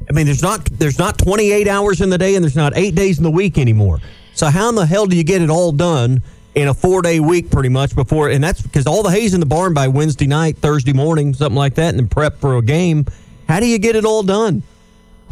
I 0.08 0.12
mean, 0.12 0.26
there's 0.26 0.42
not 0.42 0.64
there's 0.66 0.98
not 0.98 1.18
28 1.18 1.68
hours 1.68 2.00
in 2.00 2.10
the 2.10 2.18
day 2.18 2.34
and 2.34 2.44
there's 2.44 2.56
not 2.56 2.76
eight 2.76 2.94
days 2.94 3.18
in 3.18 3.24
the 3.24 3.30
week 3.30 3.58
anymore. 3.58 4.00
So 4.34 4.46
how 4.46 4.68
in 4.68 4.74
the 4.74 4.86
hell 4.86 5.06
do 5.06 5.16
you 5.16 5.24
get 5.24 5.42
it 5.42 5.50
all 5.50 5.72
done 5.72 6.22
in 6.54 6.68
a 6.68 6.74
four 6.74 7.02
day 7.02 7.20
week, 7.20 7.50
pretty 7.50 7.68
much 7.68 7.94
before? 7.94 8.30
And 8.30 8.42
that's 8.42 8.60
because 8.62 8.86
all 8.86 9.02
the 9.02 9.10
hay's 9.10 9.34
in 9.34 9.40
the 9.40 9.46
barn 9.46 9.74
by 9.74 9.88
Wednesday 9.88 10.26
night, 10.26 10.58
Thursday 10.58 10.92
morning, 10.92 11.34
something 11.34 11.56
like 11.56 11.74
that, 11.74 11.90
and 11.90 11.98
then 11.98 12.08
prep 12.08 12.38
for 12.38 12.56
a 12.56 12.62
game. 12.62 13.06
How 13.48 13.60
do 13.60 13.66
you 13.66 13.78
get 13.78 13.96
it 13.96 14.04
all 14.04 14.22
done? 14.22 14.62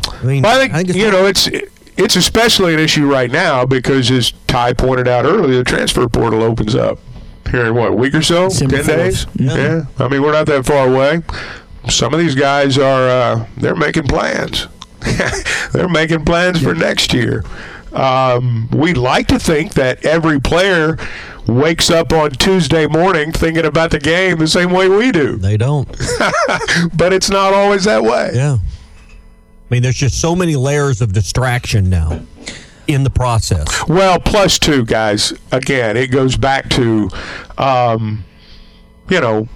I 0.08 0.24
mean, 0.24 0.42
Well, 0.42 0.60
I 0.60 0.68
think, 0.68 0.94
you 0.94 1.10
know 1.10 1.26
it's 1.26 1.48
it's 2.00 2.16
especially 2.16 2.74
an 2.74 2.80
issue 2.80 3.06
right 3.10 3.30
now 3.30 3.64
because, 3.66 4.10
as 4.10 4.32
Ty 4.46 4.72
pointed 4.74 5.06
out 5.08 5.24
earlier, 5.24 5.58
the 5.58 5.64
transfer 5.64 6.08
portal 6.08 6.42
opens 6.42 6.74
up 6.74 6.98
here 7.50 7.66
in 7.66 7.74
what 7.74 7.88
a 7.92 7.94
week 7.94 8.14
or 8.14 8.22
so, 8.22 8.48
December 8.48 8.82
ten 8.82 8.84
4th. 8.84 8.96
days. 8.96 9.26
Yeah. 9.36 9.84
I 9.98 10.08
mean 10.08 10.22
we're 10.22 10.32
not 10.32 10.46
that 10.46 10.64
far 10.66 10.88
away. 10.88 11.22
Some 11.88 12.12
of 12.14 12.20
these 12.20 12.34
guys 12.34 12.78
are 12.78 13.08
uh, 13.08 13.46
they're 13.56 13.74
making 13.76 14.04
plans. 14.08 14.68
they're 15.72 15.88
making 15.88 16.24
plans 16.24 16.62
for 16.62 16.74
next 16.74 17.12
year. 17.14 17.42
Um, 17.92 18.68
we'd 18.70 18.96
like 18.98 19.26
to 19.28 19.38
think 19.38 19.74
that 19.74 20.04
every 20.04 20.40
player 20.40 20.96
wakes 21.48 21.90
up 21.90 22.12
on 22.12 22.30
Tuesday 22.30 22.86
morning 22.86 23.32
thinking 23.32 23.64
about 23.64 23.90
the 23.90 23.98
game 23.98 24.38
the 24.38 24.46
same 24.46 24.70
way 24.70 24.88
we 24.88 25.10
do. 25.10 25.36
They 25.38 25.56
don't. 25.56 25.88
but 26.96 27.12
it's 27.12 27.30
not 27.30 27.52
always 27.52 27.84
that 27.84 28.02
way. 28.04 28.30
Yeah. 28.34 28.58
I 29.70 29.74
mean, 29.74 29.82
there's 29.82 29.96
just 29.96 30.20
so 30.20 30.34
many 30.34 30.56
layers 30.56 31.00
of 31.00 31.12
distraction 31.12 31.88
now 31.88 32.22
in 32.88 33.04
the 33.04 33.10
process. 33.10 33.86
Well, 33.86 34.18
plus 34.18 34.58
two 34.58 34.84
guys. 34.84 35.32
Again, 35.52 35.96
it 35.96 36.08
goes 36.08 36.36
back 36.36 36.68
to, 36.70 37.08
um, 37.56 38.24
you 39.08 39.20
know, 39.20 39.48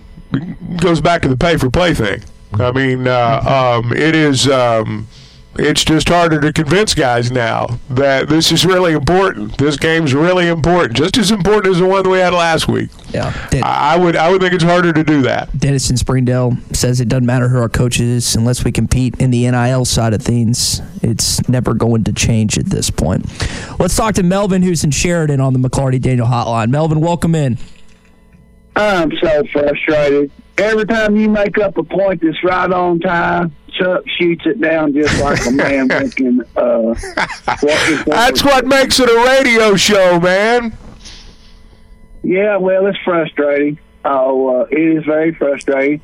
goes 0.77 1.01
back 1.01 1.23
to 1.23 1.29
the 1.29 1.37
pay 1.37 1.57
for 1.57 1.69
play 1.69 1.95
thing. 1.95 2.23
I 2.53 2.71
mean, 2.71 3.09
uh, 3.09 3.81
um, 3.83 3.93
it 3.93 4.15
is. 4.15 4.49
Um, 4.49 5.09
it's 5.57 5.85
just 5.85 6.09
harder 6.09 6.41
to 6.41 6.53
convince 6.53 6.95
guys 6.95 7.31
now 7.31 7.79
that 7.91 8.29
this 8.29 8.51
is 8.53 8.67
really 8.67 8.93
important. 8.93 9.57
This 9.59 9.77
game's 9.77 10.15
really 10.15 10.49
important, 10.49 10.97
just 10.97 11.17
as 11.17 11.31
important 11.31 11.75
as 11.75 11.81
the 11.81 11.87
one 11.87 12.09
we 12.09 12.19
had 12.19 12.33
last 12.33 12.69
week. 12.69 12.91
Yeah, 13.11 13.33
I 13.63 13.95
I 13.95 13.99
would. 13.99 14.17
I 14.17 14.31
would 14.31 14.41
think 14.41 14.53
it's 14.55 14.65
harder 14.65 14.93
to 14.93 15.05
do 15.05 15.23
that. 15.23 15.57
Dennis 15.57 15.89
in 15.89 15.97
Springdale 15.97 16.57
says 16.73 17.01
it 17.01 17.09
doesn't 17.09 17.27
matter 17.27 17.49
who 17.49 17.59
our 17.59 17.69
coach 17.69 18.01
is 18.01 18.35
unless 18.35 18.65
we 18.65 18.73
compete 18.73 19.15
in 19.21 19.31
the 19.31 19.49
NIL 19.49 19.85
side 19.85 20.13
of 20.15 20.21
things. 20.21 20.83
It's 21.03 21.49
never 21.49 21.75
going 21.75 22.05
to 22.05 22.13
change 22.13 22.59
at 22.59 22.67
this 22.67 22.91
point. 22.91 23.25
Let's 23.79 23.95
talk 23.95 24.15
to 24.17 24.25
Melvin, 24.25 24.63
who's 24.63 24.83
in 24.83 24.91
Sheridan 24.91 25.41
on 25.41 25.53
the 25.53 25.61
McLarty 25.61 26.01
Daniel 26.01 26.27
hotline. 26.27 26.71
Melvin, 26.71 27.01
welcome 27.01 27.35
in. 27.35 27.59
I'm 28.75 29.13
so 29.23 29.45
frustrated. 29.53 30.33
Every 30.59 30.85
time 30.87 31.17
you 31.17 31.29
make 31.29 31.59
up 31.59 31.77
a 31.77 31.85
point 31.85 32.23
that's 32.23 32.43
right 32.43 32.71
on 32.73 32.99
time, 33.01 33.55
Chuck 33.79 34.05
shoots 34.19 34.47
it 34.47 34.61
down 34.61 34.93
just 34.95 35.21
like 35.21 35.45
a 35.47 35.51
man 35.51 35.89
thinking, 36.01 36.41
uh, 36.57 36.95
what 37.61 38.07
That's 38.07 38.45
what 38.45 38.67
makes 38.67 39.01
it 39.01 39.09
a 39.09 39.25
radio 39.41 39.77
show, 39.77 40.21
man. 40.21 40.77
Yeah, 42.23 42.57
well, 42.57 42.87
it's 42.87 42.99
frustrating. 43.05 43.79
Oh, 44.05 44.61
uh, 44.63 44.67
it 44.71 44.99
is 44.99 45.05
very 45.05 45.35
frustrating. 45.35 46.01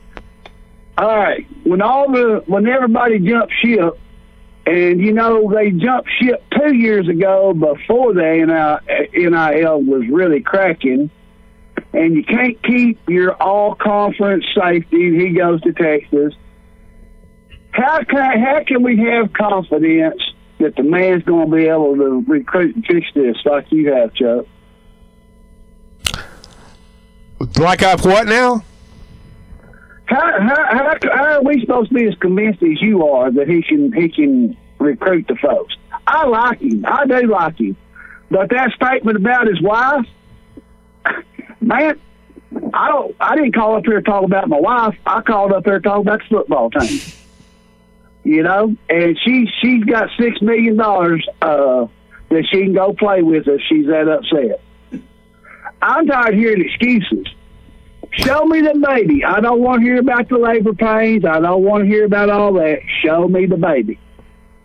All 0.99 1.17
right, 1.17 1.47
when 1.65 1.81
all 1.81 2.11
the 2.11 2.43
when 2.47 2.67
everybody 2.67 3.19
jumped 3.21 3.55
ship, 3.63 3.99
and 4.67 5.01
you 5.01 5.13
know 5.13 5.51
they 5.53 5.71
jumped 5.71 6.11
ship 6.21 6.45
two 6.51 6.75
years 6.75 7.09
ago 7.09 7.55
before 7.55 8.13
the 8.13 8.81
NIL 9.15 9.83
was 9.83 10.07
really 10.11 10.41
cracking. 10.41 11.11
and 11.93 12.15
you 12.15 12.23
can't 12.23 12.63
keep 12.63 12.99
your 13.09 13.33
all 13.43 13.75
conference 13.75 14.45
safety. 14.55 15.17
He 15.19 15.31
goes 15.31 15.61
to 15.63 15.73
Texas. 15.73 16.35
How 17.73 18.03
can 18.03 18.41
how 18.41 18.65
can 18.65 18.83
we 18.83 18.99
have 18.99 19.33
confidence 19.33 20.21
that 20.59 20.77
the 20.77 20.83
man's 20.83 21.23
going 21.25 21.51
to 21.51 21.57
be 21.57 21.67
able 21.67 21.97
to 21.97 22.25
recruit 22.27 22.75
and 22.75 22.85
fix 22.85 23.07
this 23.15 23.37
like 23.45 23.71
you 23.71 23.93
have, 23.93 24.13
Chuck? 24.15 24.47
Like 27.59 27.83
I've 27.83 28.05
what 28.05 28.27
now? 28.27 28.65
How, 30.07 30.41
how, 30.41 30.67
how, 30.69 30.95
how 31.13 31.25
are 31.37 31.43
we 31.43 31.61
supposed 31.61 31.91
to 31.91 31.95
be 31.95 32.07
as 32.07 32.15
convinced 32.17 32.63
as 32.63 32.83
you 32.83 33.07
are 33.07 33.31
that 33.31 33.49
he 33.49 33.63
can 33.63 33.93
he 33.93 34.09
can 34.09 34.57
recruit 34.79 35.27
the 35.29 35.37
folks? 35.37 35.77
I 36.07 36.27
like 36.27 36.61
him. 36.61 36.85
I 36.87 37.07
do 37.07 37.29
like 37.29 37.59
him. 37.59 37.77
But 38.31 38.51
that 38.51 38.73
statement 38.73 39.17
about 39.17 39.47
his 39.47 39.61
wife, 39.61 40.07
man, 41.61 42.01
I 42.75 42.89
don't. 42.89 43.17
I 43.21 43.37
didn't 43.37 43.55
call 43.55 43.77
up 43.77 43.85
here 43.85 44.01
to 44.01 44.03
talk 44.03 44.25
about 44.25 44.49
my 44.49 44.59
wife. 44.59 44.97
I 45.07 45.21
called 45.23 45.53
up 45.53 45.65
here 45.65 45.79
to 45.79 45.81
talk 45.81 46.01
about 46.01 46.21
the 46.21 46.27
football 46.29 46.71
team. 46.71 47.01
You 48.23 48.43
know, 48.43 48.77
and 48.89 49.19
she 49.25 49.49
she's 49.61 49.83
got 49.85 50.11
six 50.19 50.41
million 50.43 50.77
dollars 50.77 51.27
uh, 51.41 51.87
that 52.29 52.47
she 52.51 52.63
can 52.63 52.75
go 52.75 52.93
play 52.93 53.23
with 53.23 53.49
if 53.49 53.61
she's 53.69 53.87
that 53.87 54.09
upset. 54.09 54.61
I'm 55.83 56.07
tired 56.07 56.35
of 56.35 56.41
hearing 56.41 56.63
excuses. 56.63 57.27
Show 58.13 58.45
me 58.45 58.61
the 58.61 58.75
baby. 58.75 59.25
I 59.25 59.41
don't 59.41 59.61
want 59.61 59.81
to 59.81 59.87
hear 59.87 60.01
about 60.01 60.29
the 60.29 60.37
labor 60.37 60.75
pains. 60.75 61.25
I 61.25 61.41
don't 61.41 61.63
want 61.63 61.85
to 61.85 61.89
hear 61.89 62.05
about 62.05 62.29
all 62.29 62.53
that. 62.55 62.81
Show 63.03 63.27
me 63.29 63.47
the 63.47 63.57
baby, 63.57 63.99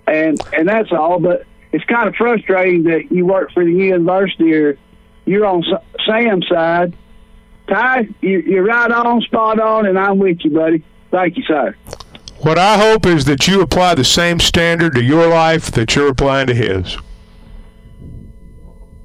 and 0.08 0.40
and 0.52 0.68
that's 0.68 0.92
all. 0.92 1.20
But 1.20 1.46
it's 1.72 1.86
kind 1.86 2.08
of 2.08 2.16
frustrating 2.16 2.84
that 2.84 3.12
you 3.12 3.26
work 3.26 3.52
for 3.54 3.64
the 3.64 3.72
university 3.72 4.54
or 4.54 4.78
you're 5.26 5.46
on 5.46 5.64
Sam's 6.06 6.48
side. 6.48 6.96
Ty, 7.68 8.10
you're 8.22 8.64
right 8.64 8.92
on, 8.92 9.22
spot 9.22 9.60
on, 9.60 9.86
and 9.86 9.98
I'm 9.98 10.20
with 10.20 10.38
you, 10.44 10.52
buddy. 10.52 10.84
Thank 11.12 11.38
you, 11.38 11.44
sir. 11.44 11.76
What 12.40 12.58
I 12.60 12.78
hope 12.78 13.06
is 13.06 13.26
that 13.26 13.48
you 13.48 13.62
apply 13.62 13.96
the 13.96 14.04
same 14.04 14.40
standard 14.40 14.94
to 14.96 15.04
your 15.04 15.28
life 15.28 15.72
that 15.72 15.96
you're 15.96 16.10
applying 16.10 16.48
to 16.48 16.54
his. 16.54 16.98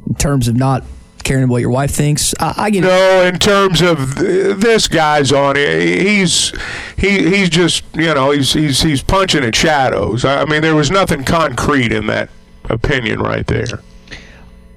in 0.07 0.14
terms 0.16 0.49
of 0.49 0.57
not 0.57 0.85
caring 1.22 1.49
what 1.49 1.61
your 1.61 1.70
wife 1.70 1.91
thinks. 1.93 2.35
I, 2.41 2.55
I 2.57 2.70
get 2.70 2.83
No, 2.83 3.22
in 3.24 3.39
terms 3.39 3.81
of 3.81 4.16
th- 4.16 4.57
this 4.57 4.89
guy's 4.89 5.33
on 5.33 5.55
it, 5.57 5.81
he's 6.07 6.53
he 6.97 7.28
he's 7.31 7.49
just 7.49 7.85
you 7.95 8.12
know 8.12 8.31
he's 8.33 8.53
he's 8.53 8.83
he's 8.83 9.03
punching 9.03 9.45
at 9.45 9.55
shadows. 9.55 10.24
I 10.24 10.43
I 10.43 10.45
mean, 10.47 10.61
there 10.62 10.74
was 10.74 10.91
nothing 10.91 11.24
concrete 11.24 11.93
in 11.93 12.07
that 12.09 12.31
opinion 12.68 13.20
right 13.20 13.47
there. 13.47 13.81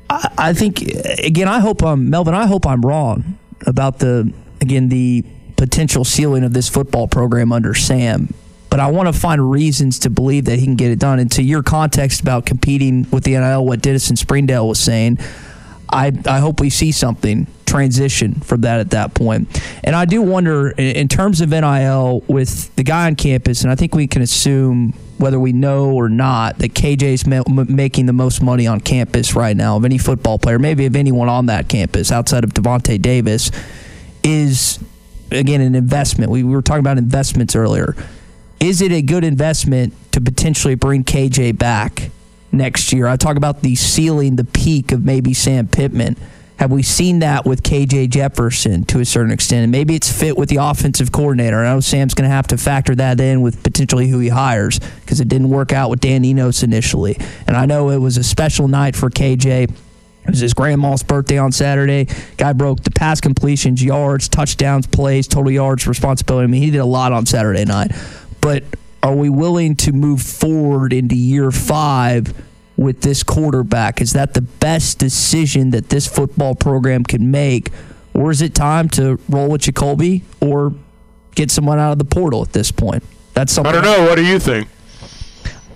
I, 0.10 0.32
I 0.38 0.54
think 0.54 0.82
again. 1.24 1.48
I 1.48 1.60
hope 1.60 1.82
I'm 1.84 2.10
Melvin. 2.10 2.34
I 2.36 2.46
hope 2.46 2.66
I'm 2.68 2.82
wrong 2.86 3.38
about 3.66 4.00
the 4.00 4.32
again 4.62 4.90
the 4.90 5.26
potential 5.58 6.04
ceiling 6.06 6.44
of 6.44 6.54
this 6.54 6.70
football 6.70 7.08
program 7.08 7.52
under 7.52 7.74
Sam. 7.74 8.34
But 8.74 8.80
I 8.80 8.90
want 8.90 9.06
to 9.06 9.14
find 9.14 9.52
reasons 9.52 10.00
to 10.00 10.10
believe 10.10 10.46
that 10.46 10.58
he 10.58 10.66
can 10.66 10.76
get 10.76 10.90
it 10.90 10.98
done. 10.98 11.20
And 11.20 11.32
to 11.34 11.44
your 11.44 11.62
context 11.62 12.22
about 12.22 12.48
competing 12.48 13.06
with 13.12 13.24
the 13.24 13.34
NIL, 13.34 13.64
what 13.64 13.84
Dennis 13.84 14.10
and 14.10 14.18
Springdale 14.18 14.68
was 14.68 14.80
saying, 14.80 15.20
I, 15.88 16.12
I 16.26 16.40
hope 16.40 16.60
we 16.60 16.72
see 16.72 16.92
something 16.92 17.46
transition 17.68 18.34
from 18.34 18.62
that 18.62 18.80
at 18.80 18.90
that 18.90 19.14
point. 19.14 19.62
And 19.84 19.96
I 19.96 20.06
do 20.06 20.24
wonder, 20.24 20.70
in, 20.72 21.08
terms 21.08 21.40
of 21.40 21.50
NIL, 21.50 22.24
with 22.28 22.76
the 22.76 22.82
guy 22.82 23.06
on 23.06 23.16
campus, 23.16 23.62
and 23.62 23.72
I 23.72 23.76
think 23.76 23.94
we 23.94 24.08
can 24.08 24.24
assume, 24.24 24.94
whether 25.20 25.40
we 25.40 25.54
know 25.54 25.92
or 25.92 26.10
not, 26.10 26.58
that 26.58 26.74
KJ's 26.74 27.28
ma- 27.28 27.44
making 27.48 28.08
the 28.08 28.12
most 28.12 28.42
money 28.42 28.66
on 28.66 28.80
campus 28.80 29.36
right 29.36 29.56
now 29.56 29.78
of 29.78 29.86
any 29.86 30.00
football 30.00 30.40
player, 30.40 30.58
maybe 30.58 30.88
of 30.88 30.96
anyone 30.96 31.30
on 31.30 31.46
that 31.46 31.70
campus 31.70 32.12
outside 32.12 32.44
of 32.44 32.56
Davonte 32.56 33.00
Davis, 33.00 33.52
is, 34.24 34.80
again, 35.30 35.62
an 35.62 35.76
investment. 35.76 36.32
We, 36.32 36.42
we 36.42 36.56
were 36.56 36.64
talking 36.64 36.80
about 36.80 36.98
investments 36.98 37.56
earlier. 37.56 37.96
Is 38.64 38.82
it 38.82 38.94
a 38.94 39.02
good 39.02 39.26
investment 39.26 39.94
to 40.14 40.22
potentially 40.22 40.76
bring 40.76 41.04
KJ 41.04 41.58
back 41.58 42.10
next 42.54 42.94
year? 42.94 43.08
I 43.08 43.18
talk 43.18 43.36
about 43.36 43.62
the 43.62 43.76
ceiling, 43.76 44.38
the 44.38 44.46
peak 44.46 44.94
of 44.94 45.04
maybe 45.04 45.34
Sam 45.34 45.68
Pittman. 45.68 46.16
Have 46.60 46.72
we 46.72 46.82
seen 46.82 47.20
that 47.20 47.46
with 47.46 47.62
KJ 47.62 48.12
Jefferson 48.12 48.86
to 48.86 49.02
a 49.02 49.06
certain 49.06 49.34
extent? 49.34 49.64
And 49.64 49.72
maybe 49.74 49.96
it's 49.96 50.10
fit 50.10 50.38
with 50.38 50.48
the 50.48 50.56
offensive 50.62 51.12
coordinator. 51.12 51.58
I 51.60 51.74
know 51.74 51.82
Sam's 51.82 52.14
going 52.14 52.30
to 52.30 52.34
have 52.34 52.48
to 52.48 52.58
factor 52.58 52.96
that 52.96 53.20
in 53.20 53.42
with 53.42 53.62
potentially 53.64 54.08
who 54.08 54.20
he 54.20 54.30
hires 54.30 54.80
because 55.02 55.20
it 55.20 55.28
didn't 55.28 55.50
work 55.50 55.74
out 55.74 55.90
with 55.90 56.00
Dan 56.00 56.24
Enos 56.24 56.64
initially. 56.64 57.18
And 57.46 57.58
I 57.58 57.66
know 57.66 57.90
it 57.90 57.98
was 57.98 58.16
a 58.16 58.24
special 58.24 58.70
night 58.70 58.96
for 58.96 59.10
KJ. 59.10 59.64
It 60.24 60.30
was 60.30 60.40
his 60.40 60.54
grandma's 60.54 61.04
birthday 61.04 61.38
on 61.38 61.52
Saturday. 61.52 62.08
Guy 62.38 62.54
broke 62.54 62.82
the 62.84 62.92
pass 62.92 63.20
completions, 63.20 63.84
yards, 63.84 64.30
touchdowns, 64.30 64.88
plays, 64.88 65.28
total 65.28 65.52
yards, 65.52 65.86
responsibility. 65.86 66.46
I 66.46 66.48
mean, 66.48 66.62
he 66.62 66.72
did 66.72 66.78
a 66.78 66.86
lot 66.86 67.12
on 67.12 67.26
Saturday 67.26 67.66
night. 67.66 67.92
But 68.44 68.66
are 69.02 69.16
we 69.16 69.30
willing 69.30 69.76
to 69.78 69.94
move 69.94 70.22
forward 70.22 70.92
into 70.92 71.16
year 71.16 71.50
five 71.50 72.34
with 72.76 73.02
this 73.02 73.24
quarterback? 73.24 74.02
Is 74.02 74.12
that 74.14 74.34
the 74.34 74.42
best 74.42 75.00
decision 75.00 75.70
that 75.72 75.88
this 75.88 76.08
football 76.08 76.54
program 76.54 77.06
can 77.06 77.32
make? 77.32 77.72
Or 78.14 78.32
is 78.32 78.42
it 78.42 78.54
time 78.54 78.90
to 78.90 79.18
roll 79.30 79.50
with 79.50 79.62
Jacolby 79.62 80.24
or 80.42 80.74
get 81.36 81.52
someone 81.52 81.80
out 81.80 81.94
of 81.94 82.00
the 82.00 82.06
portal 82.06 82.42
at 82.42 82.52
this 82.52 82.70
point? 82.70 83.02
That's 83.34 83.54
something 83.54 83.74
I 83.74 83.82
don't 83.82 83.86
know. 83.86 84.08
What 84.08 84.16
do 84.16 84.26
you 84.26 84.40
think? 84.40 84.68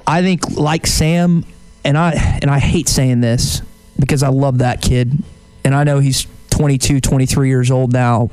I 0.06 0.22
think 0.22 0.52
like 0.52 0.86
Sam 0.86 1.46
and 1.86 1.98
I 1.98 2.40
and 2.42 2.52
I 2.52 2.60
hate 2.60 2.90
saying 2.90 3.22
this 3.22 3.62
because 3.98 4.24
I 4.24 4.30
love 4.30 4.58
that 4.58 4.82
kid 4.82 5.24
and 5.64 5.74
I 5.74 5.84
know 5.84 6.00
he's 6.00 6.28
22, 6.50 7.00
23 7.00 7.48
years 7.48 7.72
old 7.72 7.94
now. 7.94 8.30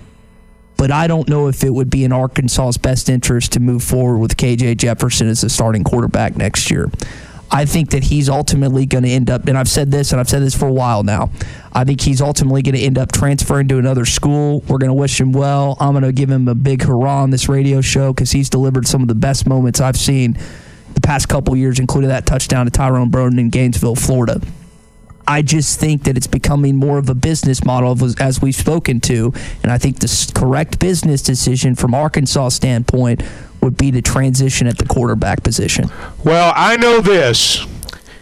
But 0.85 0.93
I 0.93 1.07
don't 1.07 1.27
know 1.31 1.49
if 1.49 1.65
it 1.65 1.71
would 1.71 1.89
be 1.89 2.05
in 2.05 2.13
Arkansas's 2.13 2.77
best 2.77 3.09
interest 3.09 3.53
to 3.53 3.59
move 3.59 3.83
forward 3.83 4.19
with 4.19 4.37
KJ 4.37 4.77
Jefferson 4.77 5.29
as 5.29 5.41
the 5.41 5.49
starting 5.49 5.83
quarterback 5.83 6.37
next 6.37 6.71
year. 6.71 6.91
I 7.51 7.65
think 7.65 7.89
that 7.93 8.05
he's 8.05 8.29
ultimately 8.29 8.85
going 8.85 9.05
to 9.05 9.09
end 9.09 9.31
up, 9.31 9.49
and 9.49 9.57
I've 9.57 9.71
said 9.71 9.91
this, 9.91 10.13
and 10.13 10.21
I've 10.21 10.29
said 10.29 10.43
this 10.43 10.55
for 10.55 10.69
a 10.69 10.73
while 10.73 11.03
now. 11.03 11.31
I 11.73 11.85
think 11.85 12.03
he's 12.03 12.21
ultimately 12.21 12.61
going 12.61 12.75
to 12.75 12.83
end 12.83 12.99
up 12.99 13.13
transferring 13.13 13.67
to 13.69 13.79
another 13.79 14.05
school. 14.05 14.61
We're 14.69 14.77
going 14.77 14.91
to 14.91 14.93
wish 14.93 15.19
him 15.19 15.33
well. 15.33 15.79
I'm 15.81 15.93
going 15.93 16.03
to 16.03 16.13
give 16.13 16.29
him 16.31 16.49
a 16.49 16.55
big 16.55 16.83
hurrah 16.83 17.23
on 17.23 17.31
this 17.31 17.49
radio 17.49 17.81
show 17.81 18.13
because 18.13 18.33
he's 18.33 18.51
delivered 18.51 18.87
some 18.87 19.01
of 19.01 19.09
the 19.09 19.15
best 19.15 19.47
moments 19.47 19.81
I've 19.81 19.97
seen 19.97 20.37
the 20.93 21.01
past 21.01 21.31
couple 21.31 21.57
years, 21.57 21.79
including 21.79 22.11
that 22.11 22.27
touchdown 22.27 22.67
to 22.67 22.71
Tyrone 22.71 23.11
Broden 23.11 23.41
in 23.41 23.49
Gainesville, 23.49 23.97
Florida. 23.97 24.39
I 25.27 25.43
just 25.43 25.81
think 25.81 26.05
that 26.05 26.17
it's 26.17 26.27
becoming 26.27 26.77
more 26.77 26.99
of 26.99 27.09
a 27.09 27.15
business 27.15 27.65
model 27.65 27.97
as 28.21 28.43
we've 28.43 28.55
spoken 28.55 29.01
to, 29.03 29.33
and 29.63 29.73
I 29.73 29.79
think 29.79 30.01
the 30.01 30.33
correct 30.35 30.79
business 30.79 31.23
decision 31.23 31.75
from 31.75 31.95
Arkansas 31.95 32.51
standpoint 32.51 33.23
would 33.61 33.77
be 33.77 33.91
to 33.91 34.03
transition 34.03 34.67
at 34.67 34.79
the 34.79 34.87
quarterback 34.87 35.43
position. 35.43 35.91
Well, 36.23 36.53
I 36.55 36.77
know 36.77 37.01
this. 37.01 37.67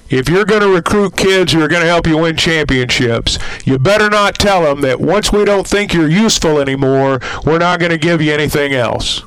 If 0.08 0.28
you're 0.28 0.44
going 0.44 0.60
to 0.60 0.68
recruit 0.68 1.16
kids 1.16 1.52
who 1.52 1.62
are 1.62 1.68
going 1.68 1.80
to 1.80 1.88
help 1.88 2.06
you 2.06 2.18
win 2.18 2.36
championships, 2.36 3.38
you 3.64 3.78
better 3.78 4.10
not 4.10 4.34
tell 4.34 4.62
them 4.62 4.82
that 4.82 5.00
once 5.00 5.32
we 5.32 5.44
don't 5.44 5.66
think 5.66 5.94
you're 5.94 6.08
useful 6.08 6.58
anymore, 6.60 7.18
we're 7.46 7.58
not 7.58 7.80
going 7.80 7.92
to 7.92 7.98
give 7.98 8.20
you 8.20 8.32
anything 8.32 8.74
else. 8.74 9.22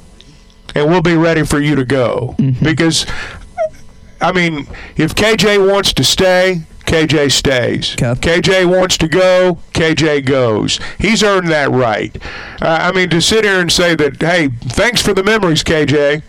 And 0.75 0.89
we'll 0.89 1.01
be 1.01 1.15
ready 1.15 1.43
for 1.43 1.59
you 1.59 1.75
to 1.75 1.85
go. 1.85 2.35
Mm-hmm. 2.37 2.63
Because, 2.63 3.07
I 4.21 4.31
mean, 4.31 4.67
if 4.95 5.15
KJ 5.15 5.67
wants 5.67 5.91
to 5.93 6.03
stay, 6.03 6.61
KJ 6.85 7.31
stays. 7.31 7.95
KJ 7.95 8.69
wants 8.69 8.97
to 8.99 9.07
go, 9.07 9.59
KJ 9.73 10.25
goes. 10.25 10.79
He's 10.99 11.23
earned 11.23 11.49
that 11.49 11.71
right. 11.71 12.15
Uh, 12.61 12.79
I 12.81 12.91
mean, 12.91 13.09
to 13.09 13.21
sit 13.21 13.43
here 13.43 13.59
and 13.59 13.71
say 13.71 13.95
that, 13.95 14.21
hey, 14.21 14.49
thanks 14.49 15.01
for 15.01 15.13
the 15.13 15.23
memories, 15.23 15.63
KJ, 15.63 16.23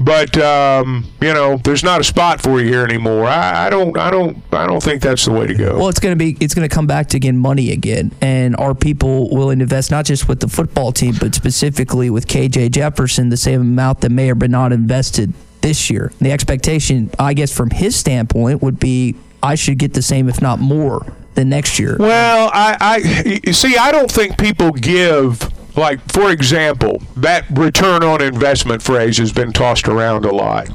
but 0.00 0.36
um, 0.38 1.06
you 1.20 1.32
know, 1.32 1.56
there's 1.56 1.82
not 1.82 2.00
a 2.00 2.04
spot 2.04 2.40
for 2.40 2.60
you 2.60 2.68
here 2.68 2.84
anymore. 2.84 3.26
I, 3.26 3.66
I 3.66 3.70
don't, 3.70 3.98
I 3.98 4.10
don't, 4.10 4.42
I 4.52 4.66
don't 4.66 4.82
think 4.82 5.02
that's 5.02 5.24
the 5.24 5.32
way 5.32 5.46
to 5.46 5.54
go. 5.54 5.76
Well, 5.76 5.88
it's 5.88 5.98
going 5.98 6.16
to 6.16 6.18
be 6.18 6.36
it's 6.40 6.54
going 6.54 6.68
to 6.68 6.72
come 6.72 6.86
back 6.86 7.08
to 7.08 7.16
again 7.16 7.36
money 7.36 7.72
again, 7.72 8.12
and 8.20 8.56
are 8.56 8.74
people 8.74 9.28
willing 9.30 9.58
to 9.58 9.64
invest 9.64 9.90
not 9.90 10.04
just 10.04 10.28
with 10.28 10.40
the 10.40 10.48
football 10.48 10.92
team, 10.92 11.14
but 11.18 11.34
specifically 11.34 12.10
with 12.10 12.28
KJ 12.28 12.70
Jefferson 12.70 13.28
the 13.28 13.36
same 13.36 13.60
amount 13.60 14.00
that 14.02 14.10
may 14.10 14.30
or 14.30 14.36
may 14.36 14.46
not 14.46 14.72
invested 14.72 15.32
this 15.62 15.90
year? 15.90 16.12
The 16.20 16.30
expectation, 16.30 17.10
I 17.18 17.34
guess, 17.34 17.54
from 17.54 17.70
his 17.70 17.96
standpoint, 17.96 18.62
would 18.62 18.78
be 18.78 19.16
I 19.42 19.54
should 19.54 19.78
get 19.78 19.94
the 19.94 20.02
same, 20.02 20.28
if 20.28 20.42
not 20.42 20.58
more, 20.58 21.14
than 21.34 21.48
next 21.48 21.78
year. 21.78 21.96
Well, 21.98 22.50
I, 22.52 22.76
I 22.80 23.50
see. 23.52 23.76
I 23.76 23.92
don't 23.92 24.10
think 24.10 24.38
people 24.38 24.72
give 24.72 25.52
like, 25.78 26.00
for 26.10 26.30
example, 26.30 27.00
that 27.16 27.44
return 27.50 28.02
on 28.02 28.20
investment 28.20 28.82
phrase 28.82 29.18
has 29.18 29.32
been 29.32 29.52
tossed 29.52 29.86
around 29.86 30.24
a 30.24 30.34
lot. 30.34 30.68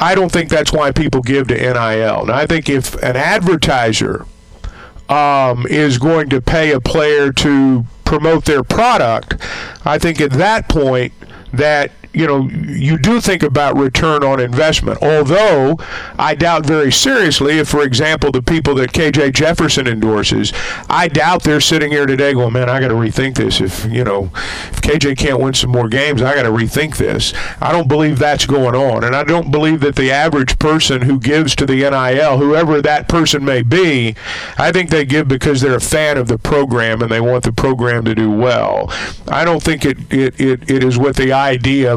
I 0.00 0.14
don't 0.14 0.30
think 0.30 0.48
that's 0.48 0.72
why 0.72 0.92
people 0.92 1.20
give 1.20 1.48
to 1.48 1.54
NIL. 1.54 2.26
Now, 2.26 2.34
I 2.34 2.46
think 2.46 2.68
if 2.68 2.94
an 3.02 3.16
advertiser 3.16 4.24
um, 5.08 5.66
is 5.66 5.98
going 5.98 6.30
to 6.30 6.40
pay 6.40 6.72
a 6.72 6.80
player 6.80 7.32
to 7.32 7.84
promote 8.04 8.44
their 8.44 8.62
product, 8.62 9.36
I 9.84 9.98
think 9.98 10.20
at 10.20 10.30
that 10.32 10.68
point 10.68 11.12
that 11.52 11.90
you 12.12 12.26
know, 12.26 12.48
you 12.48 12.98
do 12.98 13.20
think 13.20 13.42
about 13.42 13.76
return 13.76 14.22
on 14.22 14.40
investment. 14.40 15.02
Although 15.02 15.78
I 16.18 16.34
doubt 16.34 16.66
very 16.66 16.92
seriously 16.92 17.58
if, 17.58 17.68
for 17.68 17.82
example, 17.82 18.30
the 18.30 18.42
people 18.42 18.74
that 18.76 18.92
KJ 18.92 19.32
Jefferson 19.32 19.86
endorses, 19.86 20.52
I 20.90 21.08
doubt 21.08 21.42
they're 21.42 21.60
sitting 21.60 21.90
here 21.90 22.06
today 22.06 22.34
going, 22.34 22.52
man, 22.52 22.68
I 22.68 22.80
got 22.80 22.88
to 22.88 22.94
rethink 22.94 23.36
this. 23.36 23.60
If, 23.60 23.86
you 23.90 24.04
know, 24.04 24.24
if 24.34 24.82
KJ 24.82 25.16
can't 25.16 25.40
win 25.40 25.54
some 25.54 25.70
more 25.70 25.88
games, 25.88 26.20
I 26.20 26.34
got 26.34 26.42
to 26.42 26.50
rethink 26.50 26.96
this. 26.96 27.32
I 27.60 27.72
don't 27.72 27.88
believe 27.88 28.18
that's 28.18 28.44
going 28.44 28.74
on. 28.74 29.04
And 29.04 29.16
I 29.16 29.24
don't 29.24 29.50
believe 29.50 29.80
that 29.80 29.96
the 29.96 30.10
average 30.10 30.58
person 30.58 31.02
who 31.02 31.18
gives 31.18 31.56
to 31.56 31.66
the 31.66 31.76
NIL, 31.76 32.38
whoever 32.38 32.82
that 32.82 33.08
person 33.08 33.44
may 33.44 33.62
be, 33.62 34.14
I 34.58 34.70
think 34.70 34.90
they 34.90 35.06
give 35.06 35.28
because 35.28 35.60
they're 35.60 35.76
a 35.76 35.80
fan 35.80 36.18
of 36.18 36.28
the 36.28 36.38
program 36.38 37.00
and 37.00 37.10
they 37.10 37.20
want 37.20 37.44
the 37.44 37.52
program 37.52 38.04
to 38.04 38.14
do 38.14 38.30
well. 38.30 38.92
I 39.28 39.44
don't 39.44 39.62
think 39.62 39.84
it, 39.84 39.98
it, 40.12 40.38
it, 40.38 40.70
it 40.70 40.84
is 40.84 40.98
with 40.98 41.16
the 41.16 41.32
idea 41.32 41.96